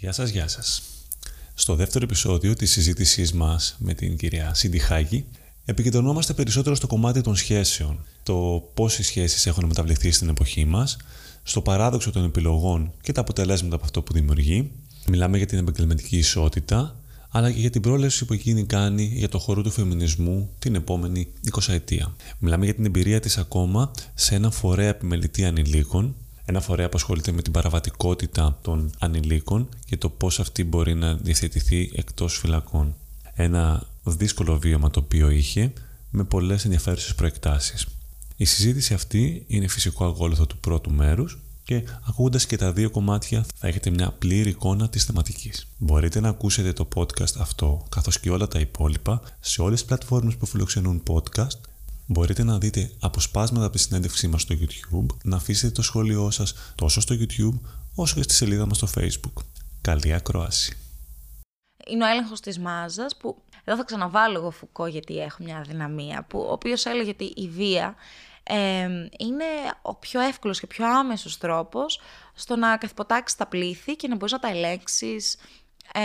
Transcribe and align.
Γεια 0.00 0.12
σας, 0.12 0.30
γεια 0.30 0.48
σας. 0.48 0.82
Στο 1.54 1.74
δεύτερο 1.74 2.04
επεισόδιο 2.04 2.54
της 2.54 2.70
συζήτησής 2.70 3.32
μας 3.32 3.76
με 3.78 3.94
την 3.94 4.16
κυρία 4.16 4.54
Σίντι 4.54 4.78
Χάκη, 4.78 5.24
επικεντρωνόμαστε 5.64 6.32
περισσότερο 6.32 6.74
στο 6.74 6.86
κομμάτι 6.86 7.20
των 7.20 7.36
σχέσεων, 7.36 8.04
το 8.22 8.68
πώς 8.74 8.98
οι 8.98 9.02
σχέσεις 9.02 9.46
έχουν 9.46 9.64
μεταβληθεί 9.64 10.10
στην 10.10 10.28
εποχή 10.28 10.64
μας, 10.64 10.96
στο 11.42 11.60
παράδοξο 11.60 12.10
των 12.10 12.24
επιλογών 12.24 12.92
και 13.02 13.12
τα 13.12 13.20
αποτελέσματα 13.20 13.74
από 13.74 13.84
αυτό 13.84 14.02
που 14.02 14.12
δημιουργεί. 14.12 14.70
Μιλάμε 15.08 15.36
για 15.36 15.46
την 15.46 15.58
επαγγελματική 15.58 16.16
ισότητα, 16.16 16.96
αλλά 17.30 17.52
και 17.52 17.60
για 17.60 17.70
την 17.70 17.82
πρόληψη 17.82 18.24
που 18.24 18.32
εκείνη 18.32 18.64
κάνει 18.64 19.10
για 19.14 19.28
το 19.28 19.38
χώρο 19.38 19.62
του 19.62 19.70
φεμινισμού 19.70 20.50
την 20.58 20.74
επόμενη 20.74 21.28
20 21.50 21.72
ετία. 21.72 22.14
Μιλάμε 22.38 22.64
για 22.64 22.74
την 22.74 22.84
εμπειρία 22.84 23.20
της 23.20 23.38
ακόμα 23.38 23.90
σε 24.14 24.34
ένα 24.34 24.50
φορέα 24.50 24.88
επιμελητή 24.88 25.44
ανηλίκων, 25.44 26.14
ένα 26.50 26.60
φορέα 26.60 26.88
που 26.88 26.96
ασχολείται 26.96 27.32
με 27.32 27.42
την 27.42 27.52
παραβατικότητα 27.52 28.58
των 28.62 28.90
ανηλίκων 28.98 29.68
και 29.84 29.96
το 29.96 30.08
πώς 30.08 30.40
αυτή 30.40 30.64
μπορεί 30.64 30.94
να 30.94 31.14
διευθετηθεί 31.14 31.90
εκτός 31.94 32.38
φυλακών. 32.38 32.94
Ένα 33.34 33.86
δύσκολο 34.04 34.58
βίωμα 34.58 34.90
το 34.90 35.00
οποίο 35.00 35.30
είχε, 35.30 35.72
με 36.10 36.24
πολλές 36.24 36.64
ενδιαφέρουσες 36.64 37.14
προεκτάσεις. 37.14 37.86
Η 38.36 38.44
συζήτηση 38.44 38.94
αυτή 38.94 39.44
είναι 39.46 39.68
φυσικό 39.68 40.04
αγόλουθο 40.04 40.46
του 40.46 40.58
πρώτου 40.58 40.90
μέρους 40.90 41.38
και 41.64 41.84
ακούγοντας 42.08 42.46
και 42.46 42.56
τα 42.56 42.72
δύο 42.72 42.90
κομμάτια 42.90 43.44
θα 43.54 43.68
έχετε 43.68 43.90
μια 43.90 44.10
πλήρη 44.18 44.50
εικόνα 44.50 44.88
της 44.88 45.04
θεματικής. 45.04 45.66
Μπορείτε 45.78 46.20
να 46.20 46.28
ακούσετε 46.28 46.72
το 46.72 46.88
podcast 46.94 47.36
αυτό 47.38 47.84
καθώς 47.88 48.20
και 48.20 48.30
όλα 48.30 48.48
τα 48.48 48.58
υπόλοιπα 48.58 49.22
σε 49.40 49.62
όλες 49.62 49.78
τις 49.78 49.88
πλατφόρμες 49.88 50.36
που 50.36 50.46
φιλοξενούν 50.46 51.02
podcast 51.06 51.60
Μπορείτε 52.12 52.44
να 52.44 52.58
δείτε 52.58 52.90
αποσπάσματα 53.00 53.64
από 53.66 53.74
τη 53.74 53.80
συνέντευξή 53.80 54.28
μας 54.28 54.42
στο 54.42 54.54
YouTube, 54.60 55.16
να 55.22 55.36
αφήσετε 55.36 55.72
το 55.72 55.82
σχόλιο 55.82 56.30
σας 56.30 56.54
τόσο 56.74 57.00
στο 57.00 57.14
YouTube 57.18 57.60
όσο 57.94 58.14
και 58.14 58.22
στη 58.22 58.34
σελίδα 58.34 58.66
μας 58.66 58.76
στο 58.76 58.88
Facebook. 58.96 59.42
Καλή 59.80 60.12
ακρόαση. 60.12 60.78
Είναι 61.86 62.04
ο 62.04 62.08
έλεγχος 62.08 62.40
της 62.40 62.58
μάζας 62.58 63.16
που. 63.16 63.42
Εδώ 63.64 63.76
θα 63.76 63.84
ξαναβάλω 63.84 64.38
εγώ 64.38 64.50
Φουκώ 64.50 64.86
γιατί 64.86 65.18
έχω 65.18 65.36
μια 65.42 65.56
αδυναμία. 65.56 66.24
Που, 66.28 66.38
ο 66.38 66.52
οποίος 66.52 66.84
έλεγε 66.84 67.10
ότι 67.10 67.24
η 67.24 67.48
βία 67.48 67.94
είναι 69.18 69.44
ο 69.82 69.94
πιο 69.94 70.20
εύκολος 70.20 70.60
και 70.60 70.66
πιο 70.66 70.86
άμεσος 70.86 71.38
τρόπος 71.38 72.00
στο 72.34 72.56
να 72.56 72.76
καθυποτάξεις 72.76 73.38
τα 73.38 73.46
πλήθη 73.46 73.96
και 73.96 74.08
να 74.08 74.16
μπορείς 74.16 74.32
να 74.32 74.38
τα 74.38 74.48
ελέγξεις 74.48 75.36
ε, 75.92 76.00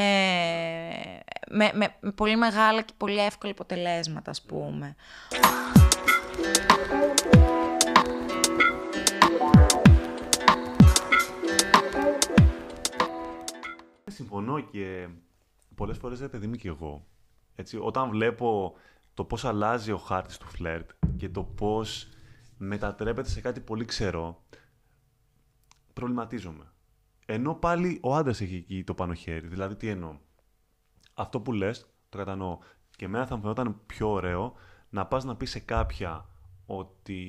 με, 1.50 1.72
με, 1.74 1.96
με, 2.00 2.12
πολύ 2.12 2.36
μεγάλα 2.36 2.82
και 2.82 2.94
πολύ 2.98 3.20
εύκολα 3.20 3.52
αποτελέσματα, 3.52 4.32
ας 4.32 4.42
πούμε. 4.42 4.96
Συμφωνώ 14.06 14.60
και 14.60 15.08
πολλές 15.76 15.98
φορές, 15.98 16.20
ρε 16.20 16.28
παιδί 16.28 16.48
μου 16.48 16.56
και 16.56 16.68
εγώ, 16.68 17.06
έτσι, 17.56 17.78
όταν 17.78 18.10
βλέπω 18.10 18.76
το 19.14 19.24
πώς 19.24 19.46
αλλάζει 19.46 19.92
ο 19.92 19.98
χάρτης 19.98 20.38
του 20.38 20.48
φλερτ 20.48 20.90
και 21.18 21.30
το 21.30 21.44
πώς 21.44 22.10
μετατρέπεται 22.58 23.30
σε 23.30 23.42
κάτι 23.42 23.60
πολύ 23.60 23.86
ξερό, 23.86 24.44
προβληματίζομαι. 25.94 26.72
Ενώ 27.26 27.54
πάλι 27.56 28.00
ο 28.02 28.16
άντρας 28.16 28.42
έχει 28.42 28.56
εκεί 28.56 28.84
το 28.84 28.94
πάνω 28.94 29.14
χέρι. 29.14 29.48
Δηλαδή, 29.48 29.76
τι 29.76 29.88
εννοώ. 29.88 30.18
Αυτό 31.14 31.42
που 31.42 31.52
λες, 31.54 31.90
το 32.10 32.18
κατανοώ. 32.18 32.58
Και 32.96 33.06
εμένα 33.06 33.26
θα 33.26 33.36
μου 33.36 33.42
φαινόταν 33.42 33.82
πιο 33.86 34.12
ωραίο 34.12 34.54
να 34.96 35.06
πας 35.06 35.24
να 35.24 35.36
πεις 35.36 35.50
σε 35.50 35.60
κάποια 35.60 36.26
ότι. 36.66 37.20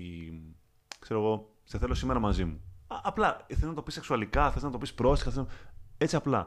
ξέρω 0.98 1.20
εγώ, 1.20 1.54
σε 1.64 1.78
θέλω 1.78 1.94
σήμερα 1.94 2.18
μαζί 2.18 2.44
μου. 2.44 2.60
απλά 2.86 3.46
θες 3.48 3.62
να 3.62 3.74
το 3.74 3.82
πεις 3.82 3.94
σεξουαλικά, 3.94 4.50
θες 4.50 4.62
να 4.62 4.70
το 4.70 4.78
πεις 4.78 4.94
πρόσεχα, 4.94 5.40
να... 5.40 5.46
έτσι 5.98 6.16
απλά. 6.16 6.46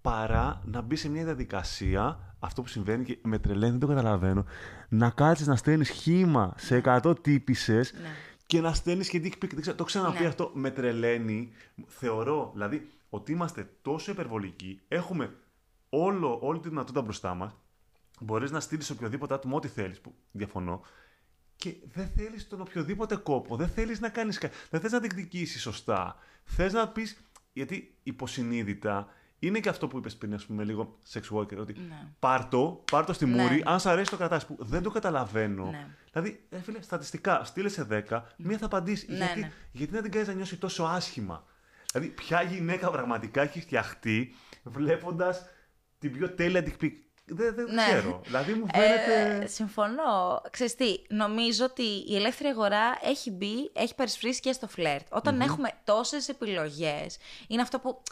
Παρά 0.00 0.62
να 0.64 0.80
μπει 0.80 0.96
σε 0.96 1.08
μια 1.08 1.24
διαδικασία, 1.24 2.34
αυτό 2.38 2.62
που 2.62 2.68
συμβαίνει 2.68 3.04
και 3.04 3.18
με 3.22 3.38
τρελαίνει, 3.38 3.70
δεν 3.70 3.80
το 3.80 3.86
καταλαβαίνω, 3.86 4.44
να 4.88 5.10
κάτσει 5.10 5.44
να 5.44 5.56
στέλνεις 5.56 5.90
χήμα 5.90 6.52
σε 6.56 6.82
100 6.84 7.14
τύπησες 7.22 7.92
ναι. 7.92 8.08
και 8.46 8.60
να 8.60 8.72
στέλνεις 8.72 9.08
και 9.08 9.20
dick 9.24 9.44
pic. 9.44 9.74
Το 9.76 9.84
ξαναπεί 9.84 10.20
ναι. 10.20 10.26
αυτό, 10.26 10.50
με 10.54 10.70
τρελαίνει. 10.70 11.52
Θεωρώ, 11.86 12.50
δηλαδή, 12.52 12.90
ότι 13.10 13.32
είμαστε 13.32 13.70
τόσο 13.82 14.10
υπερβολικοί, 14.10 14.80
έχουμε 14.88 15.34
όλο, 15.88 16.38
όλη 16.42 16.58
τη 16.60 16.68
δυνατότητα 16.68 17.02
μπροστά 17.02 17.34
μας. 17.34 17.56
Μπορείς 18.20 18.50
να 18.50 18.60
στείλεις 18.60 18.90
οποιοδήποτε 18.90 19.34
άτομο 19.34 19.56
ό,τι 19.56 19.68
θέλεις, 19.68 20.00
που 20.00 20.14
διαφωνώ, 20.30 20.82
και 21.56 21.74
δεν 21.92 22.08
θέλεις 22.16 22.48
τον 22.48 22.60
οποιοδήποτε 22.60 23.16
κόπο. 23.16 23.56
Δεν 23.56 23.68
θέλεις 23.68 24.00
να 24.00 24.08
κάνεις 24.08 24.38
κάτι. 24.38 24.56
Δεν 24.70 24.80
θες 24.80 24.92
να 24.92 24.98
διεκδικήσεις 24.98 25.62
σωστά. 25.62 26.16
Θες 26.44 26.72
να 26.72 26.88
πεις. 26.88 27.24
Γιατί 27.52 27.94
υποσυνείδητα 28.02 29.08
είναι 29.38 29.60
και 29.60 29.68
αυτό 29.68 29.88
που 29.88 29.98
είπες 29.98 30.16
πριν, 30.16 30.34
ας 30.34 30.46
πούμε, 30.46 30.64
λίγο 30.64 30.98
sex 31.12 31.36
worker. 31.36 31.56
Ότι 31.56 31.72
ναι. 31.72 32.08
πάρτο, 32.18 32.84
πάρτο 32.90 33.12
στη 33.12 33.26
ναι. 33.26 33.42
μούρη, 33.42 33.62
αν 33.66 33.80
σ' 33.80 33.86
αρέσει 33.86 34.10
το 34.10 34.16
κρατάς. 34.16 34.46
Που 34.46 34.56
δεν 34.58 34.82
το 34.82 34.90
καταλαβαίνω. 34.90 35.64
Ναι. 35.64 35.86
Δηλαδή, 36.12 36.44
ε, 36.48 36.58
φίλε, 36.60 36.82
στατιστικά, 36.82 37.44
στείλε 37.44 37.68
σε 37.68 37.86
10, 37.90 38.22
μία 38.36 38.58
θα 38.58 38.66
απαντήσει. 38.66 39.06
Ναι, 39.10 39.16
γιατί, 39.16 39.40
ναι. 39.40 39.52
γιατί 39.72 39.92
να 39.92 40.02
την 40.02 40.10
κάνεις 40.10 40.28
να 40.28 40.34
νιώσει 40.34 40.56
τόσο 40.56 40.82
άσχημα; 40.84 41.44
Δηλαδή, 41.92 42.10
ποια 42.10 42.42
γυναίκα 42.42 42.90
πραγματικά 42.90 43.42
έχει 43.42 43.60
φτιαχτεί 43.60 44.34
βλέποντας 44.62 45.46
την 45.98 46.12
πιο 46.12 46.30
τέλεια 46.30 46.64
dick 46.64 46.90
δεν, 47.24 47.54
δεν 47.54 47.64
ναι. 47.72 47.84
ξέρω. 47.84 48.20
Δηλαδή 48.24 48.52
μου 48.52 48.66
φαίνεται. 48.74 49.44
Ε, 49.44 49.46
συμφωνώ. 49.46 50.42
Ξέρεις 50.50 50.74
τι, 50.74 50.96
νομίζω 51.08 51.64
ότι 51.64 51.82
η 51.82 52.16
ελεύθερη 52.16 52.48
αγορά 52.48 52.98
έχει 53.02 53.30
μπει, 53.30 53.70
έχει 53.72 53.94
παρισφρήσει 53.94 54.40
και 54.40 54.52
στο 54.52 54.68
φλερτ. 54.68 55.06
Όταν 55.10 55.40
έχουμε 55.40 55.70
τόσες 55.84 56.28
επιλογές, 56.28 57.16
είναι 57.46 57.62
αυτό 57.62 57.78
που. 57.78 58.02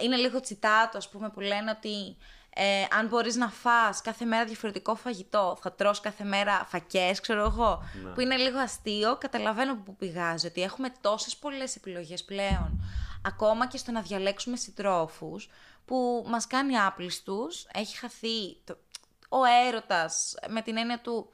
Είναι 0.00 0.16
λίγο 0.16 0.40
τσιτάτο, 0.40 0.98
ας 0.98 1.08
πούμε, 1.08 1.28
που 1.28 1.40
λένε 1.40 1.74
ότι 1.76 2.16
ε, 2.54 2.84
αν 2.98 3.06
μπορείς 3.06 3.36
να 3.36 3.48
φας 3.48 4.00
κάθε 4.00 4.24
μέρα 4.24 4.44
διαφορετικό 4.44 4.94
φαγητό, 4.94 5.58
θα 5.60 5.72
τρως 5.72 6.00
κάθε 6.00 6.24
μέρα 6.24 6.64
φακές, 6.68 7.20
ξέρω 7.20 7.44
εγώ, 7.44 7.82
ναι. 8.02 8.10
που 8.10 8.20
είναι 8.20 8.36
λίγο 8.36 8.58
αστείο, 8.58 9.16
καταλαβαίνω 9.16 9.76
που 9.76 9.96
πηγάζει, 9.96 10.46
ότι 10.46 10.62
έχουμε 10.62 10.92
τόσες 11.00 11.36
πολλές 11.36 11.76
επιλογές 11.76 12.24
πλέον, 12.24 12.84
ακόμα 13.26 13.66
και 13.66 13.76
στο 13.76 13.90
να 13.92 14.00
διαλέξουμε 14.00 14.56
συντρόφους, 14.56 15.48
που 15.90 16.24
μας 16.26 16.46
κάνει 16.46 16.78
άπλιστους, 16.78 17.66
έχει 17.72 17.96
χαθεί 17.96 18.56
το, 18.64 18.76
ο 19.28 19.38
έρωτας 19.66 20.34
με 20.48 20.62
την 20.62 20.76
έννοια 20.76 21.00
του 21.00 21.30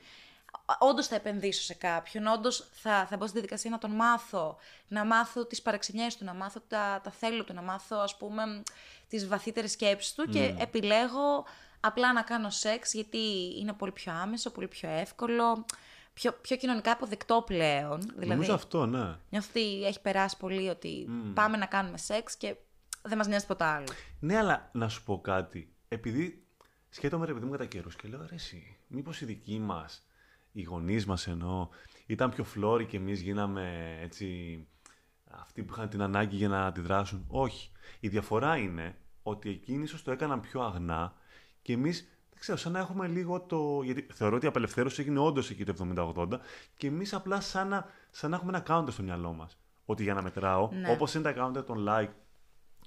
όντως 0.79 1.07
θα 1.07 1.15
επενδύσω 1.15 1.63
σε 1.63 1.75
κάποιον, 1.75 2.27
όντως 2.27 2.69
θα, 2.73 3.07
θα 3.07 3.17
μπω 3.17 3.25
στη 3.25 3.33
διαδικασία 3.33 3.71
να 3.71 3.79
τον 3.79 3.91
μάθω, 3.91 4.57
να 4.89 5.05
μάθω 5.05 5.47
τις 5.47 5.63
παραξενιές 5.63 6.17
του, 6.17 6.25
να 6.25 6.35
μάθω 6.35 6.61
τα, 6.69 7.01
τα 7.03 7.11
θέλω 7.11 7.45
του, 7.45 7.55
να 7.55 7.63
μάθω 7.63 7.97
ας 7.97 8.17
πούμε 8.17 8.63
τις 9.09 9.29
βαθύτερες 9.29 9.71
σκέψεις 9.71 10.15
του 10.15 10.29
και 10.29 10.55
επιλέγω 10.59 11.45
απλά 11.81 12.13
να 12.13 12.23
κάνω 12.23 12.51
σεξ 12.51 12.95
γιατί 12.95 13.55
είναι 13.59 13.73
πολύ 13.73 13.93
πιο 13.93 14.13
άμεσο, 14.13 14.51
πολύ 14.51 14.69
πιο 14.69 14.89
εύκολο, 14.89 15.65
πιο, 16.13 16.33
πιο 16.33 16.57
κοινωνικά 16.57 16.93
αποδεκτό 16.93 17.43
πλέον. 17.47 18.01
Δηλαδή, 18.01 18.27
Νομίζω 18.27 18.55
αυτό, 18.55 18.87
ναι. 18.87 19.17
Νιώθω 19.31 19.49
ότι 19.51 19.85
έχει 19.85 20.01
περάσει 20.01 20.37
πολύ 20.37 20.69
ότι 20.69 21.09
πάμε 21.35 21.57
να 21.57 21.67
κάνουμε 21.67 21.99
σεξ 21.99 22.37
και 22.37 22.57
δεν 23.09 23.19
μας 23.19 23.27
νοιάζει 23.27 23.43
τίποτα 23.43 23.67
άλλο. 23.67 23.87
Ναι, 24.21 24.37
αλλά 24.37 24.71
να 24.73 24.89
σου 24.89 25.05
πω 25.05 25.21
κάτι. 25.21 25.75
Επειδή 25.89 26.47
σκέφτομαι 26.89 27.27
ρε 27.27 27.33
παιδί 27.33 27.45
μου 27.45 27.51
κατά 27.51 27.67
καιρούς 27.67 27.97
και 27.97 28.09
λέω 28.09 28.27
ρε, 28.29 28.35
εσύ, 28.35 28.77
μήπως 28.87 29.21
οι 29.21 29.25
δικοί 29.25 29.59
μας, 29.59 30.07
οι 30.53 30.63
γονείς 30.63 31.07
μας 31.07 31.27
εννοώ, 31.27 31.69
ήταν 32.07 32.31
πιο 32.31 32.45
φλόροι 32.45 32.87
και 32.87 32.97
εμείς 32.97 33.21
γίναμε 33.21 33.97
έτσι. 34.03 34.59
Αυτοί 35.31 35.63
που 35.63 35.73
είχαν 35.73 35.89
την 35.89 36.03
ανάγκη 36.03 36.37
για 36.37 36.49
να 36.49 36.67
αντιδράσουν. 36.67 37.25
Όχι. 37.29 37.71
Η 38.01 38.09
διαφορά 38.09 38.57
είναι 38.57 38.97
ότι 39.23 39.51
εκείνοι 39.51 39.83
ίσως 39.83 40.03
το 40.03 40.11
έκαναν 40.11 40.41
πιο 40.41 40.61
αγνά 40.61 41.15
και 41.63 41.73
εμείς 41.73 42.09
δεν 42.37 42.45
ξέρω, 42.45 42.59
σαν 42.59 42.73
να 42.73 42.79
έχουμε 42.79 43.07
λίγο 43.07 43.41
το. 43.41 43.83
Γιατί 43.83 44.07
θεωρώ 44.13 44.37
ότι 44.37 44.45
η 44.45 44.49
απελευθέρωση 44.49 45.01
έγινε 45.01 45.19
όντως 45.19 45.51
εκεί 45.51 45.65
το 45.65 45.75
70-80 46.17 46.29
και 46.77 46.87
εμείς 46.87 47.15
απλά 47.15 47.41
σαν 47.41 47.69
να, 47.69 47.87
σαν 48.11 48.31
να 48.31 48.37
έχουμε 48.37 48.53
ένα 48.57 48.65
counter 48.69 48.93
στο 48.93 49.03
μυαλό 49.03 49.33
μας. 49.33 49.59
Ότι 49.85 50.03
για 50.03 50.15
να 50.15 50.23
μετράω, 50.23 50.69
ναι. 50.73 50.91
όπως 50.91 51.15
είναι 51.15 51.33
τα 51.33 51.35
counter 51.47 51.67
των 51.67 51.87
like 51.89 52.09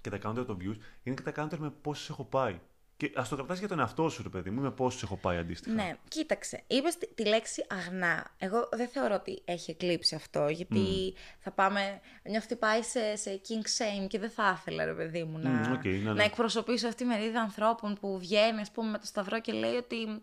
και 0.01 0.09
τα 0.09 0.17
counter 0.23 0.45
των 0.45 0.57
views, 0.61 0.77
είναι 1.03 1.15
και 1.15 1.31
τα 1.31 1.33
counter 1.35 1.57
με 1.57 1.69
πόσε 1.81 2.11
έχω 2.11 2.23
πάει. 2.23 2.59
Και 2.99 3.11
ας 3.15 3.29
το 3.29 3.35
κρατάς 3.35 3.59
για 3.59 3.67
τον 3.67 3.79
εαυτό 3.79 4.09
σου, 4.09 4.23
ρε 4.23 4.29
παιδί 4.29 4.49
μου, 4.49 4.61
με 4.61 4.71
πόσους 4.71 5.03
έχω 5.03 5.17
πάει 5.17 5.37
αντίστοιχα. 5.37 5.75
Ναι, 5.75 5.95
κοίταξε. 6.07 6.63
Είπες 6.67 6.97
τη, 7.15 7.25
λέξη 7.25 7.65
αγνά. 7.69 8.31
Εγώ 8.37 8.69
δεν 8.71 8.87
θεωρώ 8.87 9.15
ότι 9.15 9.41
έχει 9.45 9.71
εκλείψει 9.71 10.15
αυτό, 10.15 10.47
γιατί 10.47 11.13
θα 11.39 11.51
πάμε. 11.51 11.99
Νιώθω 12.23 12.45
ότι 12.49 12.55
πάει 12.55 12.81
σε, 12.81 13.15
σε 13.15 13.41
king 13.47 13.63
shame 13.77 14.07
και 14.07 14.19
δεν 14.19 14.29
θα 14.29 14.57
ήθελα, 14.59 14.85
ρε 14.85 14.93
παιδί 14.93 15.23
μου, 15.23 15.37
να, 15.37 15.79
okay, 15.79 15.83
ναι, 15.83 15.91
ναι. 15.91 16.13
να 16.13 16.23
εκπροσωπήσω 16.23 16.87
αυτή 16.87 17.03
τη 17.03 17.09
μερίδα 17.09 17.41
ανθρώπων 17.41 17.97
που 17.99 18.19
βγαίνει, 18.19 18.59
ας 18.61 18.71
πούμε, 18.71 18.89
με 18.89 18.97
το 18.97 19.05
σταυρό 19.05 19.41
και 19.41 19.51
λέει 19.51 19.75
ότι 19.75 20.21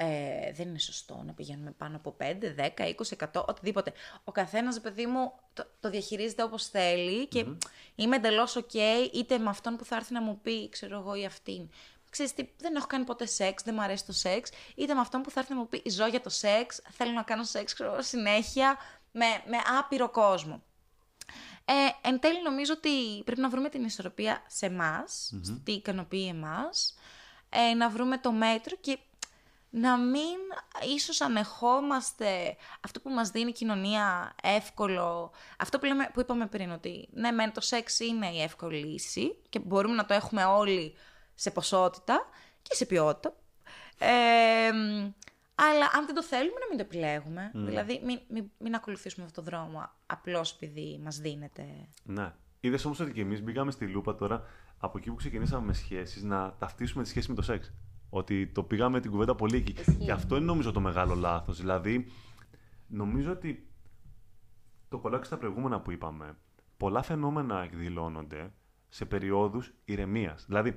ε, 0.00 0.52
δεν 0.52 0.68
είναι 0.68 0.78
σωστό 0.78 1.22
να 1.26 1.32
πηγαίνουμε 1.32 1.70
πάνω 1.70 1.96
από 1.96 2.16
5, 2.18 2.24
10, 2.76 2.94
20, 3.16 3.28
100, 3.32 3.44
οτιδήποτε. 3.46 3.92
Ο 4.24 4.32
καθένας, 4.32 4.80
παιδί 4.80 5.06
μου, 5.06 5.32
το, 5.52 5.66
το 5.80 5.90
διαχειρίζεται 5.90 6.42
όπως 6.42 6.66
θέλει 6.66 7.26
και 7.26 7.44
mm-hmm. 7.46 7.56
είμαι 7.94 8.16
εντελώς 8.16 8.56
OK 8.58 8.74
είτε 9.12 9.38
με 9.38 9.48
αυτόν 9.48 9.76
που 9.76 9.84
θα 9.84 9.96
έρθει 9.96 10.12
να 10.12 10.22
μου 10.22 10.40
πει, 10.42 10.68
ξέρω 10.68 10.98
εγώ, 10.98 11.14
ή 11.14 11.24
αυτήν. 11.24 11.68
Ξέρεις 12.10 12.34
τι, 12.34 12.48
δεν 12.58 12.74
έχω 12.74 12.86
κάνει 12.86 13.04
ποτέ 13.04 13.26
σεξ, 13.26 13.62
δεν 13.62 13.74
μου 13.74 13.82
αρέσει 13.82 14.06
το 14.06 14.12
σεξ, 14.12 14.50
είτε 14.74 14.94
με 14.94 15.00
αυτόν 15.00 15.22
που 15.22 15.30
θα 15.30 15.40
έρθει 15.40 15.52
να 15.52 15.58
μου 15.58 15.68
πει 15.68 15.90
ζω 15.90 16.06
για 16.06 16.20
το 16.20 16.30
σεξ, 16.30 16.82
θέλω 16.90 17.12
να 17.12 17.22
κάνω 17.22 17.44
σεξ 17.44 17.74
ξέρω, 17.74 18.02
συνέχεια 18.02 18.76
με, 19.12 19.26
με 19.46 19.56
άπειρο 19.78 20.10
κόσμο. 20.10 20.62
Ε, 21.64 22.08
εν 22.08 22.20
τέλει 22.20 22.42
νομίζω 22.42 22.72
ότι 22.76 23.22
πρέπει 23.24 23.40
να 23.40 23.48
βρούμε 23.48 23.68
την 23.68 23.84
ισορροπία 23.84 24.42
σε 24.46 24.66
εμάς, 24.66 25.34
στο 25.42 25.60
τι 25.64 25.72
ικανοποιεί 25.72 26.26
εμάς, 26.30 26.94
ε, 27.48 27.74
να 27.74 27.88
βρούμε 27.90 28.18
το 28.18 28.32
μέτρο 28.32 28.76
και 28.80 28.98
να 29.70 29.98
μην 29.98 30.38
ίσως 30.94 31.20
ανεχόμαστε 31.20 32.56
αυτό 32.80 33.00
που 33.00 33.10
μας 33.10 33.30
δίνει 33.30 33.50
η 33.50 33.52
κοινωνία 33.52 34.34
εύκολο, 34.42 35.32
αυτό 35.58 35.78
που, 35.78 35.84
λέμε, 35.84 36.10
που 36.12 36.20
είπαμε 36.20 36.46
πριν, 36.46 36.70
ότι 36.70 37.08
ναι, 37.12 37.30
μεν 37.30 37.52
το 37.52 37.60
σεξ 37.60 38.00
είναι 38.00 38.28
η 38.28 38.42
εύκολη 38.42 38.84
λύση 38.84 39.36
και 39.48 39.58
μπορούμε 39.58 39.94
να 39.94 40.04
το 40.04 40.14
έχουμε 40.14 40.44
όλοι 40.44 40.94
σε 41.34 41.50
ποσότητα 41.50 42.28
και 42.62 42.74
σε 42.74 42.86
ποιότητα. 42.86 43.34
Ε, 43.98 44.68
αλλά 45.54 45.90
αν 45.94 46.06
δεν 46.06 46.14
το 46.14 46.22
θέλουμε, 46.22 46.58
να 46.60 46.66
μην 46.68 46.76
το 46.76 46.82
επιλέγουμε. 46.82 47.50
Δηλαδή, 47.54 48.00
μην, 48.04 48.20
μην, 48.28 48.50
μην 48.58 48.74
ακολουθήσουμε 48.74 49.26
αυτόν 49.26 49.44
τον 49.44 49.52
δρόμο 49.52 49.90
απλώς 50.06 50.52
επειδή 50.52 51.00
μας 51.02 51.16
δίνεται. 51.16 51.64
Ναι. 52.02 52.32
Είδες 52.60 52.84
όμως 52.84 53.00
ότι 53.00 53.12
και 53.12 53.20
εμείς 53.20 53.42
μπήκαμε 53.42 53.70
στη 53.70 53.86
λούπα 53.86 54.14
τώρα 54.14 54.44
από 54.78 54.98
εκεί 54.98 55.10
που 55.10 55.16
ξεκινήσαμε 55.16 55.66
με 55.66 55.72
σχέσεις 55.72 56.22
να 56.22 56.54
ταυτίσουμε 56.58 57.02
τη 57.02 57.08
σχέση 57.08 57.28
με 57.28 57.34
το 57.34 57.42
σεξ. 57.42 57.72
Ότι 58.10 58.46
το 58.46 58.62
πήγαμε 58.62 59.00
την 59.00 59.10
κουβέντα 59.10 59.34
πολύ 59.34 59.56
εκεί. 59.56 59.74
Και 59.98 60.12
αυτό 60.12 60.36
είναι 60.36 60.44
νομίζω 60.44 60.72
το 60.72 60.80
μεγάλο 60.80 61.14
λάθος. 61.14 61.58
Δηλαδή, 61.58 62.06
νομίζω 62.86 63.32
ότι 63.32 63.68
το 64.88 64.98
κολλάκι 64.98 65.26
στα 65.26 65.36
προηγούμενα 65.36 65.80
που 65.80 65.90
είπαμε, 65.90 66.36
πολλά 66.76 67.02
φαινόμενα 67.02 67.62
εκδηλώνονται 67.62 68.52
σε 68.88 69.04
περιόδους 69.04 69.72
ηρεμίας. 69.84 70.44
Δηλαδή, 70.46 70.76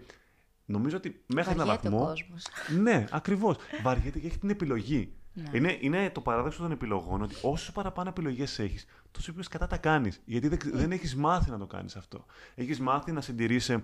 νομίζω 0.65 0.97
ότι 0.97 1.23
μέχρι 1.33 1.53
έναν 1.53 1.67
βαθμό. 1.67 2.01
Ο 2.01 2.05
κόσμος. 2.05 2.45
Ναι, 2.81 3.05
ακριβώς. 3.11 3.57
Βαριέται 3.83 4.19
και 4.19 4.27
έχει 4.27 4.37
την 4.37 4.49
επιλογή. 4.49 5.13
Ναι. 5.33 5.49
Είναι, 5.53 5.77
είναι 5.79 6.09
το 6.09 6.21
παράδοξο 6.21 6.61
των 6.61 6.71
επιλογών 6.71 7.21
ότι 7.21 7.35
όσο 7.41 7.71
παραπάνω 7.71 8.09
επιλογές 8.09 8.59
έχεις, 8.59 8.85
τόσο 9.11 9.33
πιο 9.33 9.43
σκατά 9.49 9.67
τα 9.67 9.77
κάνεις. 9.77 10.21
Γιατί 10.25 10.47
δεν, 10.47 10.59
δεν 10.73 10.91
έχεις 10.91 11.15
μάθει 11.15 11.49
να 11.49 11.57
το 11.57 11.65
κάνεις 11.65 11.95
αυτό. 11.95 12.25
Έχεις 12.55 12.79
μάθει 12.79 13.11
να 13.11 13.21
συντηρήσεις, 13.21 13.83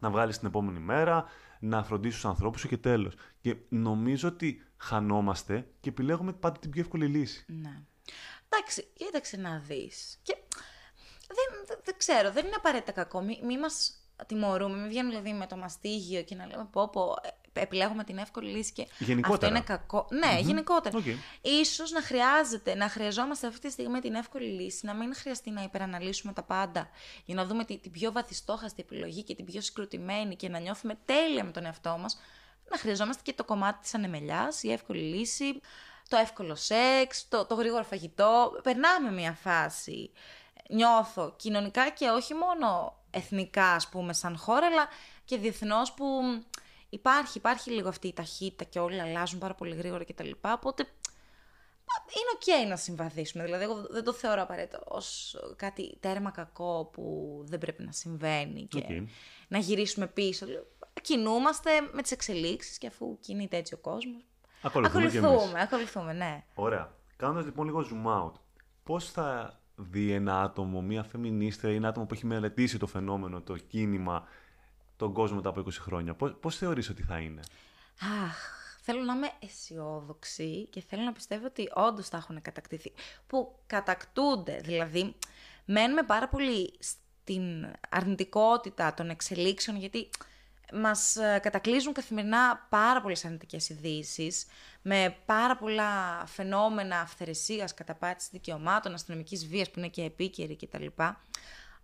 να 0.00 0.10
βγάλεις 0.10 0.38
την 0.38 0.48
επόμενη 0.48 0.78
μέρα, 0.78 1.24
να 1.60 1.84
φροντίσεις 1.84 2.14
τους 2.14 2.24
ανθρώπους 2.24 2.60
σου 2.60 2.68
και 2.68 2.76
τέλος. 2.76 3.14
Και 3.40 3.56
νομίζω 3.68 4.28
ότι 4.28 4.62
χανόμαστε 4.76 5.68
και 5.80 5.88
επιλέγουμε 5.88 6.32
πάντα 6.32 6.58
την 6.58 6.70
πιο 6.70 6.80
εύκολη 6.80 7.06
λύση. 7.06 7.44
Ναι. 7.48 7.82
Εντάξει, 8.48 8.86
κοίταξε 8.92 9.36
να 9.36 9.58
δεις. 9.58 10.18
Και 10.22 10.36
δεν, 11.28 11.64
δεν, 11.66 11.78
δεν 11.84 11.96
ξέρω, 11.96 12.32
δεν 12.32 12.46
είναι 12.46 12.54
απαραίτητα 12.54 12.92
κακό. 12.92 13.20
Μη, 13.20 13.40
μη 13.44 13.58
μας 13.58 13.92
τιμωρούμε, 14.26 14.76
μην 14.76 14.88
βγαίνουμε 14.88 15.10
δηλαδή 15.10 15.38
με 15.38 15.46
το 15.46 15.56
μαστίγιο 15.56 16.22
και 16.22 16.34
να 16.34 16.46
λέμε 16.46 16.68
πω 16.72 16.88
πω 16.88 17.14
ε, 17.22 17.28
επιλέγουμε 17.52 18.04
την 18.04 18.18
εύκολη 18.18 18.50
λύση 18.50 18.72
και 18.72 18.82
αυτό 18.82 19.04
Γενικότερα. 19.04 19.50
είναι 19.56 19.60
κακό. 19.64 20.06
Ναι, 20.10 20.38
γενικότερα. 20.40 20.98
Οκ. 20.98 21.04
Ίσως 21.40 21.90
να 21.90 22.02
χρειάζεται, 22.02 22.74
να 22.74 22.88
χρειαζόμαστε 22.88 23.46
αυτή 23.46 23.66
τη 23.66 23.72
στιγμή 23.72 24.00
την 24.00 24.14
εύκολη 24.14 24.46
λύση, 24.46 24.86
να 24.86 24.94
μην 24.94 25.14
χρειαστεί 25.14 25.50
να 25.50 25.62
υπεραναλύσουμε 25.62 26.32
τα 26.32 26.42
πάντα 26.42 26.88
για 27.24 27.34
να 27.34 27.44
δούμε 27.46 27.64
τη- 27.64 27.78
την 27.78 27.90
πιο 27.90 28.12
βαθιστόχαστη 28.12 28.82
επιλογή 28.82 29.22
και 29.22 29.34
την 29.34 29.44
πιο 29.44 29.60
συγκροτημένη 29.60 30.36
και 30.36 30.48
να 30.48 30.58
νιώθουμε 30.58 30.98
τέλεια 31.04 31.44
με 31.44 31.50
τον 31.50 31.64
εαυτό 31.64 31.96
μας. 32.00 32.18
Να 32.70 32.78
χρειαζόμαστε 32.78 33.22
και 33.24 33.32
το 33.32 33.44
κομμάτι 33.44 33.78
της 33.82 33.94
ανεμελιάς, 33.94 34.62
η 34.62 34.72
εύκολη 34.72 35.00
λύση, 35.02 35.60
το 36.08 36.16
εύκολο 36.16 36.54
σεξ, 36.54 37.28
το, 37.28 37.46
το 37.46 37.54
γρήγορο 37.54 37.82
φαγητό. 37.84 38.60
Περνάμε 38.62 39.10
μια 39.12 39.32
φάση, 39.32 40.10
νιώθω, 40.68 41.34
κοινωνικά 41.36 41.90
και 41.90 42.08
όχι 42.08 42.34
μόνο 42.34 42.96
εθνικά, 43.10 43.72
ας 43.72 43.88
πούμε, 43.88 44.12
σαν 44.12 44.36
χώρα, 44.36 44.66
αλλά 44.66 44.88
και 45.24 45.36
διεθνώς 45.36 45.92
που 45.92 46.06
υπάρχει, 46.88 47.38
υπάρχει 47.38 47.70
λίγο 47.70 47.88
αυτή 47.88 48.08
η 48.08 48.12
ταχύτητα 48.12 48.64
και 48.64 48.78
όλοι 48.78 49.00
αλλάζουν 49.00 49.38
πάρα 49.38 49.54
πολύ 49.54 49.74
γρήγορα 49.74 50.04
κτλ. 50.04 50.30
Οπότε 50.40 50.86
είναι 52.08 52.60
οκ 52.64 52.68
να 52.68 52.76
συμβαδίσουμε. 52.76 53.44
Δηλαδή, 53.44 53.64
εγώ 53.64 53.86
δεν 53.90 54.04
το 54.04 54.12
θεωρώ 54.12 54.42
απαραίτητο 54.42 54.82
ως 54.84 55.36
κάτι 55.56 55.96
τέρμα 56.00 56.30
κακό 56.30 56.90
που 56.92 57.36
δεν 57.44 57.58
πρέπει 57.58 57.82
να 57.82 57.92
συμβαίνει 57.92 58.66
και 58.66 58.78
Οκ. 58.78 59.08
να 59.48 59.58
γυρίσουμε 59.58 60.06
πίσω. 60.06 60.46
Κινούμαστε 61.02 61.70
με 61.92 62.02
τις 62.02 62.10
εξελίξεις 62.10 62.78
και 62.78 62.86
αφού 62.86 63.18
κινείται 63.20 63.56
έτσι 63.56 63.74
ο 63.74 63.78
κόσμος. 63.78 64.22
Ακολουθούμε, 64.62 65.08
κι 65.08 65.16
εμείς. 65.16 65.28
Ακολουθούμε, 65.28 65.60
ακολουθούμε, 65.60 66.12
ναι. 66.12 66.44
Ωραία. 66.54 66.96
Κάνοντας 67.16 67.44
λοιπόν 67.44 67.66
λίγο 67.66 67.86
zoom 67.90 68.22
out, 68.22 68.32
πώς 68.82 69.10
θα 69.10 69.60
δει 69.76 70.12
ένα 70.12 70.42
άτομο, 70.42 70.82
μία 70.82 71.02
φεμινίστρια 71.02 71.72
ή 71.72 71.76
ένα 71.76 71.88
άτομο 71.88 72.06
που 72.06 72.14
έχει 72.14 72.26
μελετήσει 72.26 72.78
το 72.78 72.86
φαινόμενο, 72.86 73.40
το 73.40 73.56
κίνημα, 73.56 74.24
τον 74.98 75.12
κόσμο 75.12 75.36
μετά 75.36 75.48
από 75.48 75.60
20 75.60 75.70
χρόνια, 75.70 76.14
πώς, 76.14 76.34
πώς 76.40 76.56
θεωρείς 76.56 76.88
ότι 76.88 77.02
θα 77.02 77.18
είναι; 77.18 77.40
Αχ, 78.24 78.36
θέλω 78.80 79.02
να 79.02 79.14
είμαι 79.14 79.30
αισιόδοξη 79.38 80.68
και 80.70 80.82
θέλω 80.88 81.02
να 81.02 81.12
πιστεύω 81.12 81.46
ότι 81.46 81.68
όντως 81.74 82.08
θα 82.08 82.16
έχουν 82.16 82.42
κατακτηθεί. 82.42 82.92
Που 83.26 83.58
κατακτούνται, 83.66 84.60
δηλαδή 84.64 85.14
μένουμε 85.64 86.02
πάρα 86.02 86.28
πολύ 86.28 86.74
στην 86.78 87.66
αρνητικότητα 87.88 88.94
των 88.94 89.10
εξελίξεων, 89.10 89.76
γιατί 89.76 90.08
μας 90.72 91.16
ε, 91.16 91.38
κατακλείζουν 91.42 91.92
καθημερινά 91.92 92.66
πάρα 92.68 93.00
πολλές 93.00 93.24
αρνητικές 93.24 93.68
ειδήσεις, 93.68 94.46
με 94.82 95.16
πάρα 95.26 95.56
πολλά 95.56 96.24
φαινόμενα 96.26 97.00
αυθαιρεσίας, 97.00 97.74
καταπάτησης 97.74 98.30
δικαιωμάτων, 98.30 98.94
αστυνομικής 98.94 99.46
βίας 99.46 99.70
που 99.70 99.78
είναι 99.78 99.88
και 99.88 100.02
επίκαιρη 100.02 100.56
κτλ. 100.56 100.86